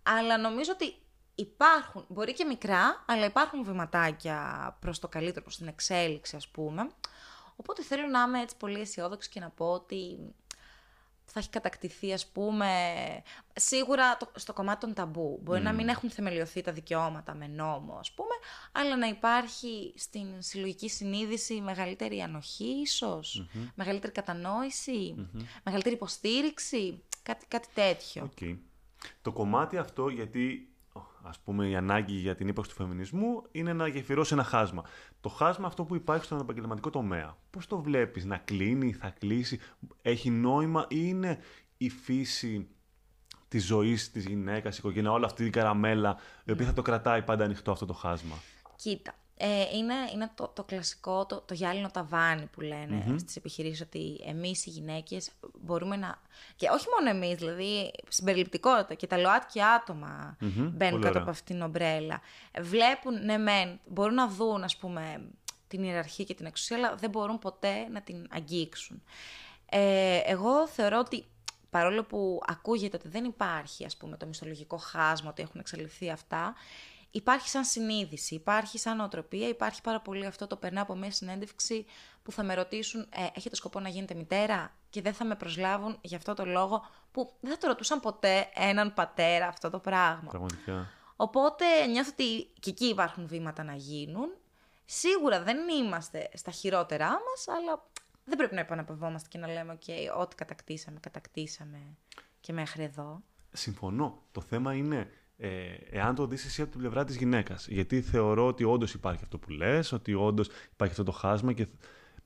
Αλλά 0.03 0.37
νομίζω 0.37 0.71
ότι 0.73 0.95
υπάρχουν, 1.35 2.05
μπορεί 2.07 2.33
και 2.33 2.45
μικρά, 2.45 3.03
αλλά 3.07 3.25
υπάρχουν 3.25 3.63
βηματάκια 3.63 4.77
προς 4.79 4.99
το 4.99 5.07
καλύτερο, 5.07 5.41
προς 5.41 5.57
την 5.57 5.67
εξέλιξη 5.67 6.35
ας 6.35 6.47
πούμε. 6.47 6.89
Οπότε 7.55 7.83
θέλω 7.83 8.07
να 8.07 8.21
είμαι 8.21 8.41
έτσι 8.41 8.57
πολύ 8.57 8.79
αισιόδοξη 8.79 9.29
και 9.29 9.39
να 9.39 9.49
πω 9.49 9.65
ότι 9.65 10.17
θα 11.25 11.39
έχει 11.39 11.49
κατακτηθεί 11.49 12.13
ας 12.13 12.27
πούμε, 12.27 12.67
σίγουρα 13.55 14.17
το, 14.17 14.31
στο 14.35 14.53
κομμάτι 14.53 14.79
των 14.79 14.93
ταμπού. 14.93 15.39
Μπορεί 15.43 15.61
να 15.61 15.73
μην 15.73 15.87
έχουν 15.87 16.09
θεμελιωθεί 16.09 16.61
τα 16.61 16.71
δικαιώματα 16.71 17.33
με 17.33 17.47
νόμο 17.47 17.95
ας 17.99 18.11
πούμε, 18.11 18.35
αλλά 18.71 18.97
να 18.97 19.07
υπάρχει 19.07 19.93
στην 19.95 20.27
συλλογική 20.37 20.89
συνείδηση 20.89 21.61
μεγαλύτερη 21.61 22.21
ανοχή 22.21 22.81
ίσως, 22.81 23.47
μεγαλύτερη 23.75 24.11
κατανόηση, 24.13 25.29
μεγαλύτερη 25.63 25.95
υποστήριξη, 25.95 27.03
κάτι, 27.23 27.45
κάτι 27.47 27.67
τέτοιο. 27.73 28.23
Οκ. 28.23 28.57
Το 29.21 29.31
κομμάτι 29.31 29.77
αυτό, 29.77 30.09
γιατί 30.09 30.74
ας 31.27 31.39
πούμε 31.39 31.67
η 31.67 31.75
ανάγκη 31.75 32.13
για 32.13 32.35
την 32.35 32.47
ύπαρξη 32.47 32.75
του 32.75 32.83
φεμινισμού 32.83 33.43
είναι 33.51 33.73
να 33.73 33.87
γεφυρώσει 33.87 34.33
ένα 34.33 34.43
χάσμα. 34.43 34.83
Το 35.21 35.29
χάσμα 35.29 35.67
αυτό 35.67 35.83
που 35.83 35.95
υπάρχει 35.95 36.25
στον 36.25 36.39
επαγγελματικό 36.39 36.89
τομέα, 36.89 37.37
πώς 37.49 37.67
το 37.67 37.81
βλέπεις, 37.81 38.25
να 38.25 38.37
κλείνει, 38.37 38.93
θα 38.93 39.09
κλείσει, 39.19 39.59
έχει 40.01 40.29
νόημα 40.29 40.85
ή 40.89 40.97
είναι 40.99 41.39
η 41.77 41.89
φύση 41.89 42.67
της 43.47 43.65
ζωής 43.65 44.11
της 44.11 44.25
γυναίκας, 44.25 44.75
η 44.75 44.79
οικογένεια, 44.79 45.11
όλη 45.11 45.25
αυτή 45.25 45.45
η 45.45 45.49
καραμέλα, 45.49 46.17
η 46.43 46.51
οποία 46.51 46.65
θα 46.65 46.73
το 46.73 46.81
κρατάει 46.81 47.21
πάντα 47.21 47.43
ανοιχτό 47.43 47.71
αυτό 47.71 47.85
το 47.85 47.93
χάσμα; 47.93 48.35
Κοίτα, 48.75 49.13
ε, 49.37 49.77
είναι, 49.77 49.93
είναι 50.13 50.31
το, 50.35 50.47
το 50.47 50.63
κλασικό, 50.63 51.25
το, 51.25 51.41
το 51.41 51.53
γυάλινο 51.53 51.89
ταβάνι 51.91 52.45
που 52.45 52.61
λένε 52.61 53.17
στις 53.19 53.35
επιχειρήσεις, 53.35 53.81
ότι 53.81 54.21
εμείς 54.25 54.65
οι 54.65 54.69
γυναίκες 54.69 55.31
μπορούμε 55.61 55.95
να... 55.95 56.21
Και 56.55 56.69
όχι 56.69 56.85
μόνο 56.97 57.17
εμείς, 57.17 57.37
δηλαδή 57.37 57.91
συμπεριληπτικότητα 58.07 58.93
και 58.93 59.07
τα 59.07 59.17
ΛΟΑΤΚΙ 59.17 59.61
άτομα 59.63 60.37
μπαίνουν 60.39 60.77
πολύ 60.77 60.91
κάτω 60.91 61.07
ωραία. 61.07 61.21
από 61.21 61.29
αυτήν 61.29 61.55
την 61.55 61.65
ομπρέλα. 61.65 62.21
Βλέπουν, 62.59 63.25
ναι 63.25 63.37
μεν, 63.37 63.79
μπορούν 63.85 64.13
να 64.13 64.27
δουν, 64.27 64.63
ας 64.63 64.77
πούμε, 64.77 65.29
την 65.67 65.83
ιεραρχία 65.83 66.25
και 66.25 66.33
την 66.33 66.45
εξουσία, 66.45 66.77
αλλά 66.77 66.95
δεν 66.95 67.09
μπορούν 67.09 67.39
ποτέ 67.39 67.87
να 67.91 68.01
την 68.01 68.27
αγγίξουν. 68.31 69.03
Ε, 69.69 70.19
εγώ 70.25 70.67
θεωρώ 70.67 70.99
ότι 70.99 71.25
παρόλο 71.69 72.03
που 72.03 72.41
ακούγεται 72.45 72.97
ότι 72.97 73.07
δεν 73.07 73.23
υπάρχει 73.23 73.85
ας 73.85 73.97
πούμε 73.97 74.17
το 74.17 74.25
μισθολογικό 74.25 74.77
χάσμα, 74.77 75.29
ότι 75.29 75.41
έχουν 75.41 75.59
εξαλειφθεί 75.59 76.09
αυτά, 76.09 76.53
υπάρχει 77.15 77.49
σαν 77.49 77.63
συνείδηση, 77.63 78.35
υπάρχει 78.35 78.77
σαν 78.77 78.97
νοοτροπία, 78.97 79.47
υπάρχει 79.47 79.81
πάρα 79.81 80.01
πολύ 80.01 80.25
αυτό 80.25 80.47
το 80.47 80.55
περνάω 80.55 80.83
από 80.83 80.95
μια 80.95 81.11
συνέντευξη 81.11 81.85
που 82.23 82.31
θα 82.31 82.43
με 82.43 82.53
ρωτήσουν 82.53 83.01
ε, 83.01 83.27
έχετε 83.33 83.55
σκοπό 83.55 83.79
να 83.79 83.89
γίνετε 83.89 84.13
μητέρα 84.13 84.75
και 84.89 85.01
δεν 85.01 85.13
θα 85.13 85.25
με 85.25 85.35
προσλάβουν 85.35 85.97
για 86.01 86.17
αυτό 86.17 86.33
το 86.33 86.45
λόγο 86.45 86.85
που 87.11 87.33
δεν 87.39 87.51
θα 87.51 87.57
το 87.57 87.67
ρωτούσαν 87.67 87.99
ποτέ 87.99 88.49
έναν 88.53 88.93
πατέρα 88.93 89.47
αυτό 89.47 89.69
το 89.69 89.79
πράγμα. 89.79 90.29
Πραγματικά. 90.29 90.89
Οπότε 91.15 91.85
νιώθω 91.85 92.09
ότι 92.11 92.49
και 92.59 92.69
εκεί 92.69 92.85
υπάρχουν 92.85 93.27
βήματα 93.27 93.63
να 93.63 93.75
γίνουν. 93.75 94.29
Σίγουρα 94.85 95.43
δεν 95.43 95.57
είμαστε 95.69 96.29
στα 96.33 96.51
χειρότερά 96.51 97.09
μας, 97.09 97.47
αλλά 97.47 97.83
δεν 98.23 98.37
πρέπει 98.37 98.53
να 98.53 98.59
επαναπαυόμαστε 98.59 99.27
και 99.31 99.37
να 99.37 99.47
λέμε 99.47 99.71
«ΟΚ, 99.71 100.19
ό,τι 100.19 100.35
κατακτήσαμε, 100.35 100.99
κατακτήσαμε 100.99 101.79
και 102.39 102.53
μέχρι 102.53 102.83
εδώ». 102.83 103.21
Συμφωνώ. 103.51 104.21
Το 104.31 104.41
θέμα 104.41 104.73
είναι 104.73 105.09
ε, 105.37 105.49
εάν 105.89 106.15
το 106.15 106.27
δεις 106.27 106.45
εσύ 106.45 106.61
από 106.61 106.71
την 106.71 106.79
πλευρά 106.79 107.03
της 107.03 107.15
γυναίκας. 107.15 107.67
Γιατί 107.67 108.01
θεωρώ 108.01 108.47
ότι 108.47 108.63
όντως 108.63 108.93
υπάρχει 108.93 109.23
αυτό 109.23 109.37
που 109.37 109.49
λες, 109.49 109.91
ότι 109.91 110.13
όντως 110.13 110.47
υπάρχει 110.71 110.93
αυτό 110.93 111.03
το 111.03 111.11
χάσμα 111.11 111.53
και 111.53 111.67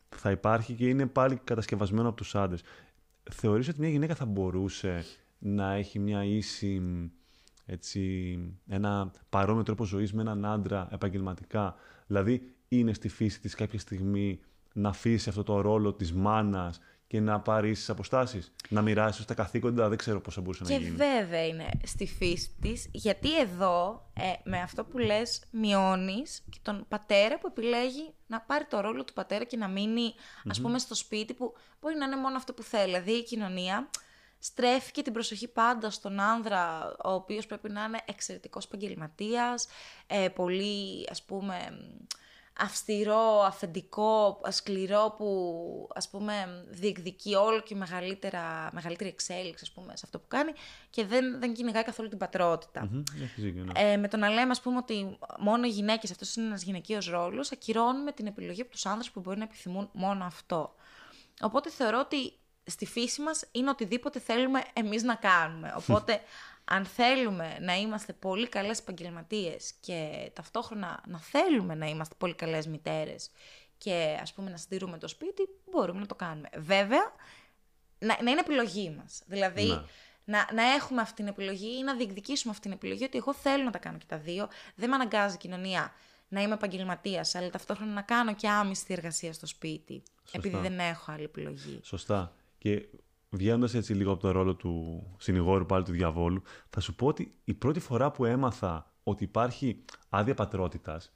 θα 0.10 0.32
υπάρχει 0.32 0.74
και 0.74 0.88
είναι 0.88 1.06
πάλι 1.06 1.40
κατασκευασμένο 1.44 2.08
από 2.08 2.18
τους 2.18 2.36
άντρες. 2.36 2.62
Θεωρείς 3.32 3.68
ότι 3.68 3.80
μια 3.80 3.90
γυναίκα 3.90 4.16
θα 4.16 4.26
μπορούσε 4.26 5.06
να 5.40 5.74
έχει 5.74 6.00
μια 6.00 6.24
ίση, 6.24 6.82
έτσι, 7.66 8.40
ένα 8.68 9.12
παρόμοιο 9.30 9.64
τρόπο 9.64 9.84
ζωής 9.84 10.14
με 10.14 10.22
έναν 10.22 10.46
άντρα 10.46 10.88
επαγγελματικά; 10.92 11.76
Δηλαδή 12.08 12.42
είναι 12.68 12.94
στη 12.94 13.08
φύση 13.08 13.42
της 13.42 13.56
κάποια 13.56 13.80
στιγμή 13.80 14.40
να 14.74 14.90
αφήσει 14.90 15.30
αυτό 15.30 15.44
το 15.44 15.62
ρόλο 15.62 15.94
της 15.94 16.14
μάνας 16.14 16.80
και 17.10 17.20
να 17.20 17.40
πάρεις 17.40 17.90
αποστάσεις, 17.90 18.52
να 18.70 18.82
μοιράσεις 18.82 19.26
τα 19.26 19.34
καθήκοντα. 19.34 19.90
Δεν 19.90 19.98
ξέρω 19.98 20.22
πώ 20.22 20.32
θα 20.32 20.42
μπορούσε 20.42 20.64
και 20.64 20.74
να 20.74 20.80
γίνει. 20.80 20.90
Και 20.90 20.96
βέβαια 20.96 21.48
είναι 21.48 21.70
στη 21.84 22.08
φύση 22.08 22.56
της, 22.62 22.90
γιατί 22.92 23.40
εδώ 23.40 24.10
ε, 24.14 24.34
με 24.44 24.62
αυτό 24.62 24.84
που 24.84 24.98
λες, 24.98 25.44
μειώνεις 25.52 26.44
και 26.50 26.60
τον 26.62 26.86
πατέρα 26.88 27.40
που 27.40 27.48
επιλέγει 27.48 28.14
να 28.28 28.42
πάρει 28.42 28.66
το 28.66 28.80
ρόλο 28.80 29.04
του 29.04 29.14
πατέρα 29.14 29.44
και 29.44 29.58
να 29.58 29.68
μείνει, 29.68 30.14
ας 30.50 30.62
πούμε, 30.62 30.80
στο 30.80 30.96
σπίτι 30.96 31.34
που 31.34 31.54
μπορεί 31.82 31.96
να 31.96 32.06
είναι 32.06 32.18
μόνο 32.18 32.36
αυτό 32.36 32.54
που 32.54 32.64
θέλει. 32.64 32.86
Δηλαδή 32.86 33.12
η 33.12 33.24
κοινωνία 33.24 33.90
στρέφει 34.40 34.92
και 34.92 35.02
την 35.02 35.14
προσοχή 35.14 35.48
πάντα 35.48 35.90
στον 35.90 36.20
άνδρα, 36.20 36.96
ο 37.04 37.12
οποίος 37.12 37.46
πρέπει 37.46 37.70
να 37.70 37.84
είναι 37.84 38.00
εξαιρετικός 38.06 38.66
επαγγελματίας, 38.66 39.68
ε, 40.08 40.30
πολύ 40.30 41.08
ας 41.12 41.24
πούμε 41.24 41.56
αυστηρό, 42.60 43.42
αφεντικό, 43.46 44.42
σκληρό 44.50 45.14
που 45.18 45.90
ας 45.94 46.10
πούμε 46.10 46.64
διεκδικεί 46.70 47.36
όλο 47.36 47.62
και 47.62 47.76
μεγαλύτερα, 47.76 48.70
μεγαλύτερη 48.74 49.10
εξέλιξη 49.10 49.64
ας 49.64 49.72
πούμε, 49.72 49.96
σε 49.96 50.02
αυτό 50.06 50.20
που 50.20 50.26
κάνει 50.28 50.52
και 50.90 51.06
δεν, 51.06 51.40
δεν 51.40 51.54
κυνηγάει 51.54 51.84
καθόλου 51.84 52.10
την 52.10 52.18
πατρότητα. 52.18 52.90
Mm-hmm. 52.92 53.72
Ε, 53.74 53.98
με 53.98 54.08
το 54.08 54.18
να 54.18 54.30
λέμε 54.30 54.52
ας 54.52 54.62
πούμε 54.62 54.78
ότι 54.78 55.18
μόνο 55.40 55.66
οι 55.66 55.70
γυναίκες, 55.70 56.12
αυτός 56.12 56.36
είναι 56.36 56.46
ένας 56.46 56.64
γυναικείος 56.64 57.10
ρόλος, 57.10 57.52
ακυρώνουμε 57.52 58.12
την 58.12 58.28
επιλογή 58.28 58.62
από 58.62 58.72
τους 58.72 58.86
άνδρες 58.86 59.12
που 59.12 59.20
μπορεί 59.20 59.38
να 59.38 59.44
επιθυμούν 59.44 59.90
μόνο 59.94 60.26
αυτό. 60.26 60.76
Οπότε 61.42 61.70
θεωρώ 61.70 62.00
ότι 62.00 62.34
στη 62.64 62.86
φύση 62.86 63.22
μας 63.22 63.46
είναι 63.52 63.70
οτιδήποτε 63.70 64.20
θέλουμε 64.20 64.64
εμείς 64.74 65.04
να 65.04 65.16
κάνουμε. 65.16 65.74
Οπότε 65.88 66.22
αν 66.72 66.86
θέλουμε 66.86 67.58
να 67.62 67.76
είμαστε 67.76 68.14
πολύ 68.14 68.48
καλές 68.48 68.80
επαγγελματίες 68.80 69.74
και 69.80 70.32
ταυτόχρονα 70.34 71.04
να 71.08 71.20
θέλουμε 71.20 71.76
να 71.76 71.86
είμαστε 71.86 72.16
πολύ 72.18 72.34
καλές 72.34 72.68
μητέρες 72.68 73.32
και 73.78 74.18
ας 74.22 74.34
πούμε 74.34 74.50
να 74.50 74.58
συντηρούμε 74.58 74.98
το 74.98 75.08
σπίτι, 75.08 75.50
μπορούμε 75.72 76.00
να 76.00 76.06
το 76.06 76.16
κάνουμε. 76.16 76.50
Βέβαια, 76.58 77.14
να, 78.00 78.24
να 78.24 78.32
είναι 78.32 78.40
επιλογή 78.40 78.90
μας. 78.98 79.22
Δηλαδή, 79.26 79.68
ναι. 79.68 79.82
να, 80.24 80.48
να 80.54 80.64
έχουμε 80.64 81.02
αυτή 81.02 81.16
την 81.16 81.28
επιλογή 81.28 81.78
ή 81.78 81.84
να 81.84 81.96
διεκδικήσουμε 81.96 82.52
αυτή 82.52 82.64
την 82.64 82.72
επιλογή 82.72 83.04
ότι 83.04 83.18
εγώ 83.18 83.34
θέλω 83.34 83.64
να 83.64 83.72
τα 83.72 83.78
κάνω 83.78 83.98
και 83.98 84.06
τα 84.08 84.18
δύο. 84.18 84.48
Δεν 84.76 84.90
με 84.90 84.96
αναγκάζει 84.96 85.36
η 85.36 85.38
κοινωνία 85.38 85.94
να 86.28 86.42
είμαι 86.42 86.54
επαγγελματίας, 86.54 87.36
αλλά 87.36 87.50
ταυτόχρονα 87.50 87.92
να 87.92 88.02
κάνω 88.02 88.36
και 88.36 88.48
άμυστη 88.48 88.94
εργασία 88.94 89.34
στο 89.34 89.46
σπίτι. 89.46 90.04
Σωστά. 90.24 90.38
Επειδή 90.38 90.58
δεν 90.58 90.80
έχω 90.80 91.12
άλλη 91.12 91.24
επιλογή. 91.24 91.80
Σωστά. 91.84 92.34
Και 92.58 92.86
βγαίνοντας 93.30 93.74
έτσι 93.74 93.94
λίγο 93.94 94.12
από 94.12 94.22
το 94.22 94.32
ρόλο 94.32 94.56
του 94.56 95.04
συνηγόρου 95.18 95.66
πάλι 95.66 95.84
του 95.84 95.92
διαβόλου, 95.92 96.42
θα 96.70 96.80
σου 96.80 96.96
πω 96.96 97.08
ότι 97.08 97.34
η 97.44 97.54
πρώτη 97.54 97.80
φορά 97.80 98.12
που 98.12 98.26
έμαθα 98.26 98.94
ότι 99.04 99.24
υπάρχει 99.24 99.84
άδεια 100.10 100.34
πατρότητας, 100.34 101.14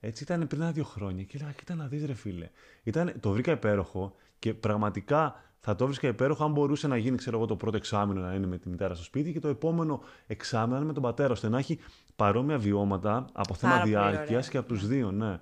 έτσι 0.00 0.22
ήταν 0.22 0.46
πριν 0.46 0.60
ένα-δύο 0.60 0.84
χρόνια 0.84 1.24
και 1.24 1.36
έλεγα: 1.36 1.52
Κοίτα 1.52 1.74
να 1.74 1.86
δεις, 1.86 2.04
ρε 2.04 2.14
φίλε. 2.14 2.50
Ήταν, 2.82 3.12
το 3.20 3.30
βρήκα 3.30 3.52
υπέροχο 3.52 4.14
και 4.38 4.54
πραγματικά 4.54 5.34
θα 5.58 5.74
το 5.74 5.86
βρίσκα 5.86 6.08
υπέροχο 6.08 6.44
αν 6.44 6.52
μπορούσε 6.52 6.88
να 6.88 6.96
γίνει, 6.96 7.16
ξέρω 7.16 7.36
εγώ, 7.36 7.46
το 7.46 7.56
πρώτο 7.56 7.76
εξάμεινο 7.76 8.20
να 8.20 8.34
είναι 8.34 8.46
με 8.46 8.58
τη 8.58 8.68
μητέρα 8.68 8.94
στο 8.94 9.04
σπίτι 9.04 9.32
και 9.32 9.40
το 9.40 9.48
επόμενο 9.48 10.02
εξάμεινο 10.26 10.72
να 10.72 10.76
είναι 10.76 10.86
με 10.86 10.92
τον 10.92 11.02
πατέρα, 11.02 11.32
ώστε 11.32 11.48
να 11.48 11.58
έχει 11.58 11.78
παρόμοια 12.16 12.58
βιώματα 12.58 13.24
από 13.32 13.54
θέμα 13.54 13.82
διάρκειας 13.82 14.48
και 14.48 14.58
από 14.58 14.68
τους 14.68 14.86
δύο, 14.86 15.10
ναι. 15.10 15.28
ναι. 15.28 15.40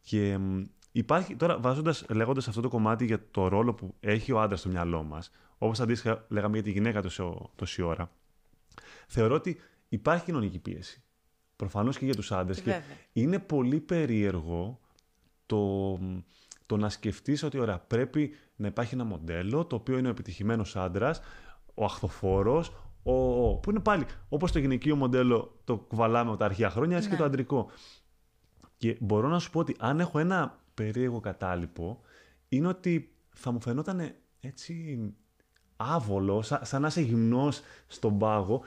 Και 0.00 0.38
Υπάρχει, 0.98 1.36
τώρα 1.36 1.58
βάζοντας, 1.58 2.04
λέγοντας 2.08 2.48
αυτό 2.48 2.60
το 2.60 2.68
κομμάτι 2.68 3.04
για 3.04 3.20
το 3.30 3.48
ρόλο 3.48 3.74
που 3.74 3.94
έχει 4.00 4.32
ο 4.32 4.40
άντρας 4.40 4.60
στο 4.60 4.68
μυαλό 4.68 5.02
μας, 5.02 5.30
όπως 5.58 5.80
αντίστοιχα 5.80 6.24
λέγαμε 6.28 6.54
για 6.54 6.62
τη 6.62 6.70
γυναίκα 6.70 7.02
τόση 7.54 7.82
ώρα, 7.82 8.10
θεωρώ 9.06 9.34
ότι 9.34 9.60
υπάρχει 9.88 10.24
κοινωνική 10.24 10.58
πίεση. 10.58 11.02
Προφανώς 11.56 11.98
και 11.98 12.04
για 12.04 12.14
τους 12.14 12.32
άντρες. 12.32 12.60
Και 12.60 12.80
είναι 13.12 13.38
πολύ 13.38 13.80
περίεργο 13.80 14.80
το, 15.46 15.92
το 16.66 16.76
να 16.76 16.88
σκεφτείς 16.88 17.42
ότι 17.42 17.58
ωραία, 17.58 17.78
πρέπει 17.78 18.34
να 18.56 18.66
υπάρχει 18.66 18.94
ένα 18.94 19.04
μοντέλο 19.04 19.64
το 19.64 19.76
οποίο 19.76 19.98
είναι 19.98 20.08
ο 20.08 20.10
επιτυχημένος 20.10 20.76
άντρας, 20.76 21.20
ο 21.74 21.84
αχθοφόρος, 21.84 22.72
ο, 23.02 23.56
που 23.56 23.70
είναι 23.70 23.80
πάλι 23.80 24.06
όπως 24.28 24.52
το 24.52 24.58
γυναικείο 24.58 24.96
μοντέλο 24.96 25.60
το 25.64 25.76
κουβαλάμε 25.76 26.30
από 26.30 26.38
τα 26.38 26.44
αρχαία 26.44 26.70
χρόνια, 26.70 26.96
έτσι 26.96 27.08
και 27.08 27.16
το 27.16 27.22
ναι. 27.22 27.28
αντρικό. 27.28 27.70
Και 28.76 28.96
μπορώ 29.00 29.28
να 29.28 29.38
σου 29.38 29.50
πω 29.50 29.60
ότι 29.60 29.76
αν 29.78 30.00
έχω 30.00 30.18
ένα 30.18 30.60
περίεργο 30.74 31.20
κατάλοιπο 31.20 32.00
είναι 32.48 32.68
ότι 32.68 33.12
θα 33.28 33.50
μου 33.50 33.60
φαινόταν 33.60 34.14
έτσι 34.40 34.98
άβολο, 35.80 36.42
σαν, 36.42 36.80
να 36.80 36.86
είσαι 36.86 37.00
γυμνός 37.00 37.60
στον 37.86 38.18
πάγο, 38.18 38.62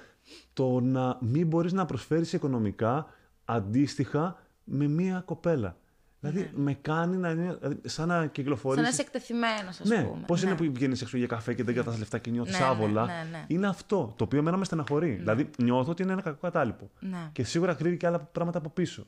το 0.53 0.79
να 0.79 1.17
μην 1.19 1.47
μπορείς 1.47 1.73
να 1.73 1.85
προσφέρεις 1.85 2.33
οικονομικά 2.33 3.07
αντίστοιχα 3.45 4.35
με 4.63 4.87
μία 4.87 5.23
κοπέλα. 5.25 5.75
Δηλαδή 6.19 6.39
ναι. 6.39 6.49
με 6.53 6.73
κάνει 6.73 7.17
να 7.17 7.29
είναι 7.29 7.57
δηλαδή, 7.59 7.89
σαν 7.89 8.07
να 8.07 8.25
κυκλοφορείς. 8.25 8.75
Σαν 8.75 8.83
να 8.83 8.89
είσαι 8.89 9.01
εκτεθειμένος, 9.01 9.79
ας 9.79 9.87
ναι. 9.87 10.03
πούμε. 10.03 10.23
Πώς 10.27 10.43
ναι. 10.43 10.49
είναι 10.49 10.57
που 10.57 10.71
βγαίνεις 10.73 11.01
έξω 11.01 11.17
για 11.17 11.27
καφέ 11.27 11.53
και 11.53 11.63
δεν 11.63 11.75
κατάς 11.75 11.97
λεφτά 11.97 12.17
και 12.17 12.29
νιώθεις 12.29 12.59
ναι, 12.59 12.65
άβολα; 12.65 13.05
Ναι, 13.05 13.27
ναι, 13.31 13.45
είναι 13.47 13.67
αυτό 13.67 14.13
το 14.15 14.23
οποίο 14.23 14.39
εμένα 14.39 14.57
με 14.57 14.65
στεναχωρεί. 14.65 15.11
Δηλαδή 15.11 15.49
νιώθω 15.57 15.91
ότι 15.91 16.03
είναι 16.03 16.11
ένα 16.11 16.21
κακό 16.21 16.37
κατάλοιπο. 16.41 16.89
Και 17.31 17.43
σίγουρα 17.43 17.73
κρύβει 17.73 17.97
και 17.97 18.07
άλλα 18.07 18.19
πράγματα 18.19 18.57
από 18.57 18.69
πίσω. 18.69 19.07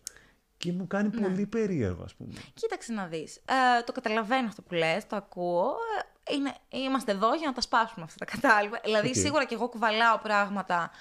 Και 0.57 0.71
μου 0.71 0.87
κάνει 0.87 1.09
ναι. 1.13 1.27
πολύ 1.27 1.45
περίεργο, 1.45 2.03
ας 2.03 2.13
πούμε. 2.13 2.33
Κοίταξε 2.53 2.93
να 2.93 3.05
δεις. 3.05 3.35
Ε, 3.35 3.83
το 3.85 3.91
καταλαβαίνω 3.91 4.47
αυτό 4.47 4.61
που 4.61 4.73
λες, 4.73 5.07
το 5.07 5.15
ακούω. 5.15 5.75
Ε, 6.23 6.33
είναι, 6.33 6.53
είμαστε 6.69 7.11
εδώ 7.11 7.35
για 7.35 7.47
να 7.47 7.53
τα 7.53 7.61
σπάσουμε 7.61 8.05
αυτά 8.05 8.25
τα 8.25 8.31
κατάλοιπα. 8.31 8.79
Δηλαδή, 8.83 9.15
σίγουρα 9.15 9.45
και 9.45 9.55
εγώ 9.55 9.69
κουβαλάω 9.69 10.17
πράγματα 10.17 10.91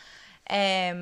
ε, 0.43 0.95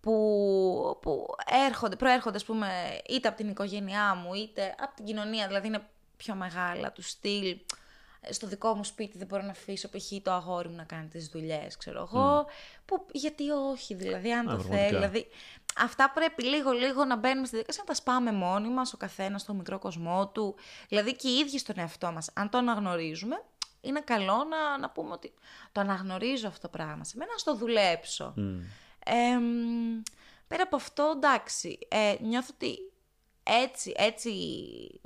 που, 0.00 0.98
που 1.02 1.26
έρχονται, 1.66 1.96
προέρχονται, 1.96 2.36
ας 2.36 2.44
πούμε, 2.44 3.00
είτε 3.08 3.28
από 3.28 3.36
την 3.36 3.48
οικογένειά 3.48 4.14
μου, 4.14 4.34
είτε 4.34 4.74
από 4.78 4.96
την 4.96 5.04
κοινωνία. 5.04 5.46
Δηλαδή, 5.46 5.66
είναι 5.66 5.86
πιο 6.16 6.34
μεγάλα 6.34 6.92
του 6.92 7.02
στυλ. 7.02 7.56
Στο 8.30 8.46
δικό 8.46 8.74
μου 8.74 8.84
σπίτι 8.84 9.18
δεν 9.18 9.26
μπορώ 9.26 9.42
να 9.42 9.50
αφήσω 9.50 9.88
π.χ. 9.88 10.22
το 10.22 10.32
αγόρι 10.32 10.68
μου 10.68 10.76
να 10.76 10.84
κάνει 10.84 11.08
τις 11.08 11.28
δουλειές, 11.28 11.76
ξέρω 11.76 12.08
εγώ. 12.10 12.46
Που, 12.84 13.06
γιατί 13.12 13.50
όχι, 13.50 13.94
δηλαδή, 13.94 14.32
αν 14.32 14.46
το 14.46 14.58
θέλει. 14.58 14.88
Δηλαδή, 14.88 15.26
αυτά 15.76 16.10
πρέπει 16.10 16.44
λίγο-λίγο 16.44 17.04
να 17.04 17.16
μπαίνουμε 17.16 17.46
στη 17.46 17.56
δικασία, 17.56 17.82
να 17.86 17.88
τα 17.88 17.94
σπάμε 17.94 18.32
μόνοι 18.32 18.68
μας, 18.68 18.92
ο 18.92 18.96
καθένας 18.96 19.40
στο 19.40 19.54
μικρό 19.54 19.78
κοσμό 19.78 20.28
του. 20.28 20.54
Δηλαδή 20.88 21.16
και 21.16 21.28
οι 21.28 21.38
ίδιοι 21.38 21.58
στον 21.58 21.78
εαυτό 21.78 22.12
μας. 22.12 22.30
Αν 22.34 22.48
το 22.48 22.58
αναγνωρίζουμε, 22.58 23.42
είναι 23.80 24.00
καλό 24.00 24.44
να, 24.44 24.78
να 24.78 24.90
πούμε 24.90 25.12
ότι 25.12 25.32
το 25.72 25.80
αναγνωρίζω 25.80 26.48
αυτό 26.48 26.60
το 26.60 26.68
πράγμα. 26.68 27.04
Σε 27.04 27.16
μένα 27.16 27.30
να 27.36 27.52
το 27.52 27.58
δουλέψω. 27.58 28.34
πέρα 30.48 30.62
από 30.62 30.76
αυτό, 30.76 31.12
εντάξει, 31.16 31.78
ε, 31.88 32.14
νιώθω 32.20 32.50
ότι 32.54 32.78
έτσι, 33.42 33.92
έτσι 33.96 34.30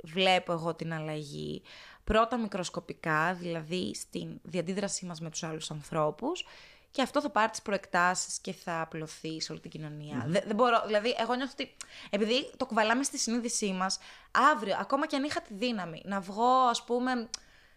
βλέπω 0.03 0.51
εγώ 0.51 0.75
την 0.75 0.93
αλλαγή. 0.93 1.61
Πρώτα 2.07 2.37
μικροσκοπικά, 2.37 3.33
δηλαδή 3.33 3.93
στην 3.95 4.39
διαντίδρασή 4.43 5.05
μας 5.05 5.21
με 5.21 5.29
τους 5.29 5.43
άλλους 5.43 5.71
ανθρώπους 5.71 6.45
και 6.91 7.01
αυτό 7.01 7.21
θα 7.21 7.29
πάρει 7.29 7.51
τις 7.51 7.61
προεκτάσεις 7.61 8.39
και 8.39 8.53
θα 8.53 8.81
απλωθεί 8.81 9.41
σε 9.41 9.51
όλη 9.51 9.61
την 9.61 9.71
κοινωνία. 9.71 10.23
Δεν, 10.27 10.43
δεν 10.45 10.55
μπορώ, 10.55 10.83
δηλαδή, 10.85 11.15
εγώ 11.19 11.33
νιώθω 11.33 11.51
ότι 11.53 11.75
επειδή 12.09 12.51
το 12.57 12.65
κουβαλάμε 12.65 13.03
στη 13.03 13.17
συνείδησή 13.17 13.71
μας, 13.71 13.99
αύριο, 14.31 14.77
ακόμα 14.79 15.07
και 15.07 15.15
αν 15.15 15.23
είχα 15.23 15.41
τη 15.41 15.53
δύναμη 15.53 16.01
να 16.05 16.19
βγω, 16.19 16.67
ας 16.69 16.83
πούμε, 16.83 17.29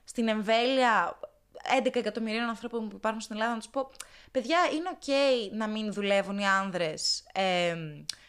στην 0.05 0.29
εμβέλεια 0.29 1.19
11 1.85 1.95
εκατομμυρίων 1.95 2.49
ανθρώπων 2.49 2.89
που 2.89 2.97
υπάρχουν 2.97 3.21
στην 3.21 3.35
Ελλάδα, 3.37 3.53
να 3.53 3.59
τους 3.59 3.69
πω: 3.69 3.91
Παιδιά, 4.31 4.59
είναι 4.75 4.91
OK 5.01 5.11
να 5.53 5.69
μην 5.69 5.93
δουλεύουν 5.93 6.39
οι 6.39 6.47
άνδρες 6.47 7.25
ε, 7.33 7.77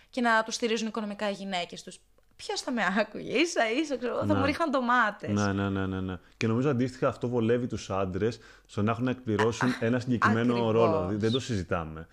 και 0.10 0.22
να 0.22 0.44
τους 0.44 0.56
στηρίζουν 0.56 0.88
οικονομικά 0.88 1.30
οι 1.30 1.34
γυναίκες 1.34 1.84
τους 1.84 2.00
ποιος 2.46 2.62
θα 2.62 2.72
με 2.72 2.82
άκουγε, 3.00 3.34
ίσα 3.34 3.72
ίσα, 3.82 3.98
ξέρω, 3.98 4.18
θα 4.26 4.34
μου 4.34 4.40
ναι. 4.40 4.46
ρίχναν 4.46 4.70
ντομάτες. 4.70 5.34
Ναι, 5.34 5.54
ναι, 5.54 5.70
ναι, 5.70 5.86
ναι, 5.86 6.02
ναι. 6.02 6.18
Και 6.38 6.48
νομίζω 6.48 6.70
αντίστοιχα 6.70 7.08
αυτό 7.08 7.28
βολεύει 7.28 7.68
τους 7.68 7.90
άντρες 7.90 8.40
στο 8.66 8.82
να 8.82 8.92
έχουν 8.92 9.04
να 9.04 9.12
εκπληρώσουν 9.12 9.70
ένα 9.80 10.00
συγκεκριμένο 10.00 10.72
ρόλο. 10.72 10.92
Δηλαδή 10.92 11.16
δεν 11.16 11.32
το 11.32 11.40
συζητάμε. 11.40 12.08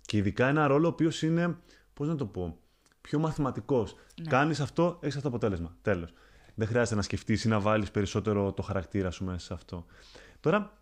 Και 0.00 0.16
ειδικά 0.16 0.46
ένα 0.46 0.66
ρόλο 0.66 0.86
ο 0.86 0.90
οποίος 0.90 1.22
είναι, 1.22 1.56
πώς 1.94 2.08
να 2.08 2.14
το 2.14 2.26
πω, 2.26 2.58
πιο 3.00 3.18
μαθηματικός. 3.18 3.96
Ναι. 4.22 4.30
Κάνεις 4.30 4.60
αυτό, 4.60 4.98
έχεις 5.00 5.16
αυτό 5.16 5.28
το 5.28 5.36
αποτέλεσμα. 5.36 5.76
Τέλος. 5.82 6.12
Δεν 6.54 6.66
χρειάζεται 6.66 6.96
να 6.96 7.02
σκεφτείς 7.02 7.44
ή 7.44 7.48
να 7.48 7.60
βάλεις 7.60 7.90
περισσότερο 7.90 8.52
το 8.52 8.62
χαρακτήρα 8.62 9.10
σου 9.10 9.24
μέσα 9.24 9.38
σε 9.38 9.54
αυτό. 9.54 9.86
Τώρα, 10.40 10.78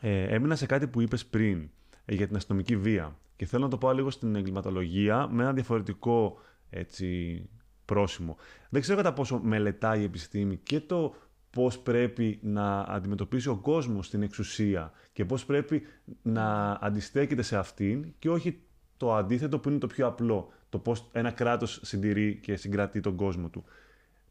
ε, 0.00 0.22
έμεινα 0.22 0.56
σε 0.56 0.66
κάτι 0.66 0.86
που 0.86 1.00
είπες 1.00 1.26
πριν 1.26 1.70
ε, 2.04 2.14
για 2.14 2.26
την 2.26 2.36
αστυνομική 2.36 2.76
βία. 2.76 3.16
Και 3.36 3.46
θέλω 3.46 3.64
να 3.64 3.70
το 3.70 3.78
πάω 3.78 3.92
λίγο 3.92 4.10
στην 4.10 4.34
εγκληματολογία 4.34 5.28
με 5.30 5.42
ένα 5.42 5.52
διαφορετικό 5.52 6.40
έτσι, 6.70 7.48
πρόσημο. 7.92 8.36
Δεν 8.68 8.80
ξέρω 8.80 8.96
κατά 8.96 9.12
πόσο 9.12 9.40
μελετάει 9.42 10.00
η 10.00 10.04
επιστήμη 10.04 10.56
και 10.56 10.80
το 10.80 11.14
πώς 11.50 11.78
πρέπει 11.78 12.38
να 12.42 12.80
αντιμετωπίσει 12.80 13.48
ο 13.48 13.56
κόσμος 13.56 14.10
την 14.10 14.22
εξουσία 14.22 14.92
και 15.12 15.24
πώς 15.24 15.44
πρέπει 15.44 15.82
να 16.22 16.70
αντιστέκεται 16.70 17.42
σε 17.42 17.56
αυτήν 17.56 18.14
και 18.18 18.30
όχι 18.30 18.60
το 18.96 19.14
αντίθετο 19.14 19.58
που 19.58 19.68
είναι 19.68 19.78
το 19.78 19.86
πιο 19.86 20.06
απλό, 20.06 20.52
το 20.68 20.78
πώς 20.78 21.08
ένα 21.12 21.30
κράτος 21.30 21.80
συντηρεί 21.82 22.38
και 22.42 22.56
συγκρατεί 22.56 23.00
τον 23.00 23.16
κόσμο 23.16 23.48
του. 23.48 23.64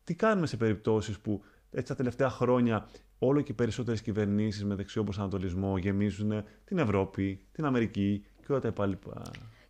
Τι 0.03 0.15
κάνουμε 0.15 0.48
σε 0.48 0.58
περιπτώσεις 0.58 1.20
που 1.20 1.44
έτσι 1.72 1.88
τα 1.88 1.96
τελευταία 1.96 2.30
χρόνια 2.30 2.88
όλο 3.20 3.41
και 3.41 3.53
περισσότερες 3.53 4.01
κυβερνήσεις 4.01 4.65
με 4.65 4.75
δεξιό 4.75 5.03
προσανατολισμό 5.03 5.77
γεμίζουν 5.77 6.44
την 6.65 6.77
Ευρώπη, 6.77 7.39
την 7.51 7.65
Αμερική 7.65 8.25
και 8.39 8.51
όλα 8.51 8.62
τα 8.62 8.68
υπόλοιπα; 8.68 9.22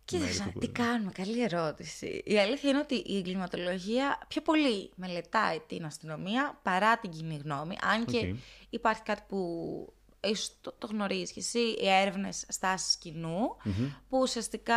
Κοίταξε, 0.04 0.52
τι 0.58 0.68
κάνουμε, 0.68 1.12
καλή 1.12 1.42
ερώτηση. 1.42 2.22
Η 2.24 2.38
αλήθεια 2.38 2.70
είναι 2.70 2.78
ότι 2.78 2.94
η 2.94 3.16
εγκληματολογία 3.16 4.18
πιο 4.28 4.42
πολύ 4.42 4.90
μελετάει 4.94 5.60
την 5.60 5.84
αστυνομία 5.84 6.58
παρά 6.62 6.98
την 6.98 7.10
κοινή 7.10 7.40
γνώμη. 7.44 7.76
Αν 7.82 8.04
και 8.04 8.34
υπάρχει 8.70 9.02
κάτι 9.02 9.22
που 9.28 9.38
ίσως 10.20 10.52
το, 10.60 10.74
το 10.78 10.86
γνωρίζεις 10.86 11.32
και 11.32 11.40
εσύ, 11.40 11.58
οι 11.58 11.88
έρευνες 11.88 12.44
στάσεις 12.48 12.98
που 14.08 14.18
ουσιαστικά 14.18 14.74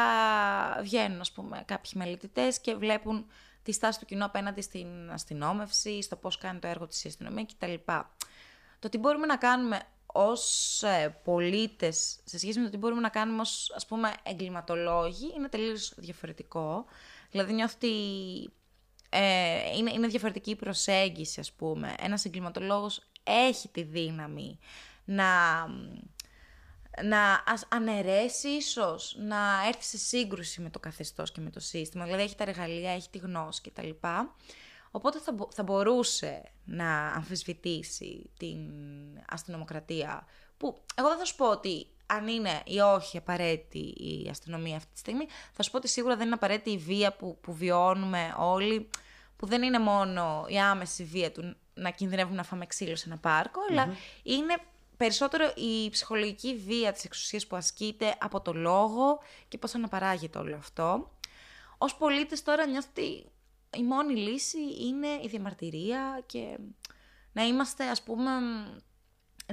βγαίνουν, 0.82 1.20
ας 1.20 1.32
πούμε, 1.32 1.64
κάποιοι 1.66 1.92
μελετητές 1.96 2.60
και 2.60 2.76
βλέπουν 2.76 3.26
τη 3.64 3.72
στάση 3.72 4.00
του 4.00 4.06
κοινού 4.06 4.24
απέναντι 4.24 4.62
στην 4.62 5.12
αστυνόμευση, 5.12 6.02
στο 6.02 6.16
πώς 6.16 6.38
κάνει 6.38 6.60
το 6.60 6.68
έργο 6.68 6.88
της 6.88 7.04
η 7.04 7.08
αστυνομία 7.08 7.46
κτλ. 7.46 7.74
Το 8.80 8.90
τι 8.90 8.98
μπορούμε 8.98 9.26
να 9.26 9.38
κάνουμε 9.38 9.80
ως 10.06 10.84
ε, 10.84 11.20
πολίτες 11.24 12.20
σε 12.24 12.38
σχέση 12.38 12.60
με 12.60 12.66
το 12.66 12.72
τι 12.72 12.78
μπορούμε 12.78 13.02
να 13.02 13.10
κάνουμε 13.10 13.42
ως 13.42 13.72
ας 13.76 13.86
πούμε 13.86 14.14
εγκληματολόγοι 14.24 15.34
είναι 15.38 15.50
τελείως 15.50 15.94
διαφορετικό. 15.98 16.86
Δηλαδή 17.32 17.54
νιώθω 17.54 17.74
ότι 17.76 17.94
ε, 19.10 19.76
είναι, 19.78 19.92
είναι 19.92 20.08
διαφορετική 20.08 20.50
η 20.52 20.56
προσέγγιση 20.56 21.40
ας 21.40 21.52
πούμε. 21.52 21.94
Ένας 22.00 22.26
εγκληματολόγος 22.26 23.02
έχει 23.24 23.68
τη 23.68 23.84
δύναμη 23.84 24.60
να, 25.06 25.26
να 27.04 27.44
αναιρέσει 27.70 28.48
ίσως, 28.50 29.16
να 29.20 29.68
έρθει 29.68 29.84
σε 29.84 29.98
σύγκρουση 29.98 30.62
με 30.62 30.70
το 30.70 30.80
καθεστώς 30.80 31.32
και 31.32 31.42
με 31.42 31.50
το 31.50 31.60
σύστημα. 31.60 32.04
Δηλαδή 32.06 32.24
έχει 32.24 32.36
τα 32.36 32.44
εργαλεία, 32.44 32.92
έχει 32.92 33.10
τη 33.10 33.18
γνώση 33.18 33.62
κτλ. 33.62 33.90
Οπότε 34.96 35.20
θα, 35.20 35.36
θα 35.50 35.64
μπορούσε 35.64 36.44
να 36.66 37.08
αμφισβητήσει 37.08 38.30
την 38.38 38.58
αστυνομοκρατία, 39.30 40.26
που 40.58 40.78
εγώ 40.96 41.08
δεν 41.08 41.18
θα 41.18 41.26
σου 41.26 41.36
πω 41.36 41.50
ότι 41.50 41.88
αν 42.06 42.28
είναι 42.28 42.62
ή 42.66 42.80
όχι 42.80 43.18
απαραίτητη 43.18 43.80
η 43.80 44.28
αστυνομία 44.30 44.76
αυτή 44.76 44.94
τη 44.94 45.00
στιγμή, 45.00 45.28
θα 45.54 45.64
σου 45.64 45.72
πω 45.72 45.78
ότι 45.78 45.88
σίγουρα 45.88 46.16
δεν 46.16 46.26
είναι 46.26 46.36
απαραίτητη 46.36 46.70
η 46.72 46.78
βία 46.78 47.14
που, 47.14 47.38
που 47.42 47.54
βιώνουμε 47.54 48.36
όλοι, 48.38 48.90
που 49.36 49.46
δεν 49.46 49.64
είναι 49.64 49.80
μόνο 49.80 50.46
η 50.48 50.60
άμεση 50.60 51.04
βία 51.04 51.32
του 51.32 51.56
να 51.74 51.90
κινδυνεύουμε 51.90 52.36
να 52.36 52.44
φάμε 52.44 52.66
ξύλο 52.66 52.96
σε 52.96 53.10
ένα 53.10 53.52
αλλά 53.70 53.96
είναι 54.24 54.56
περισσότερο 54.98 55.54
η 55.56 55.90
ψυχολογική 55.90 56.56
βία 56.56 56.92
της 56.92 57.04
εξουσίας 57.04 57.48
που 57.48 57.56
ασκείται 57.56 58.16
από 58.20 58.42
το 58.42 58.54
λόγο 58.54 59.20
και 59.48 59.58
πώς 59.58 59.76
αναπαράγεται 59.76 60.38
όλο 60.38 60.56
αυτό. 60.56 61.12
Ως 61.78 61.96
πολίτες 61.96 62.44
τώρα 62.44 62.66
νιώθω 62.66 62.88
ότι 62.90 63.26
η 63.78 63.84
μόνη 63.84 64.16
λύση 64.16 64.58
είναι 64.82 65.08
η 65.08 65.28
διαμαρτυρία 65.28 66.24
και 66.26 66.58
να 67.32 67.44
είμαστε 67.44 67.90
ας 67.90 68.04
πούμε 68.04 68.32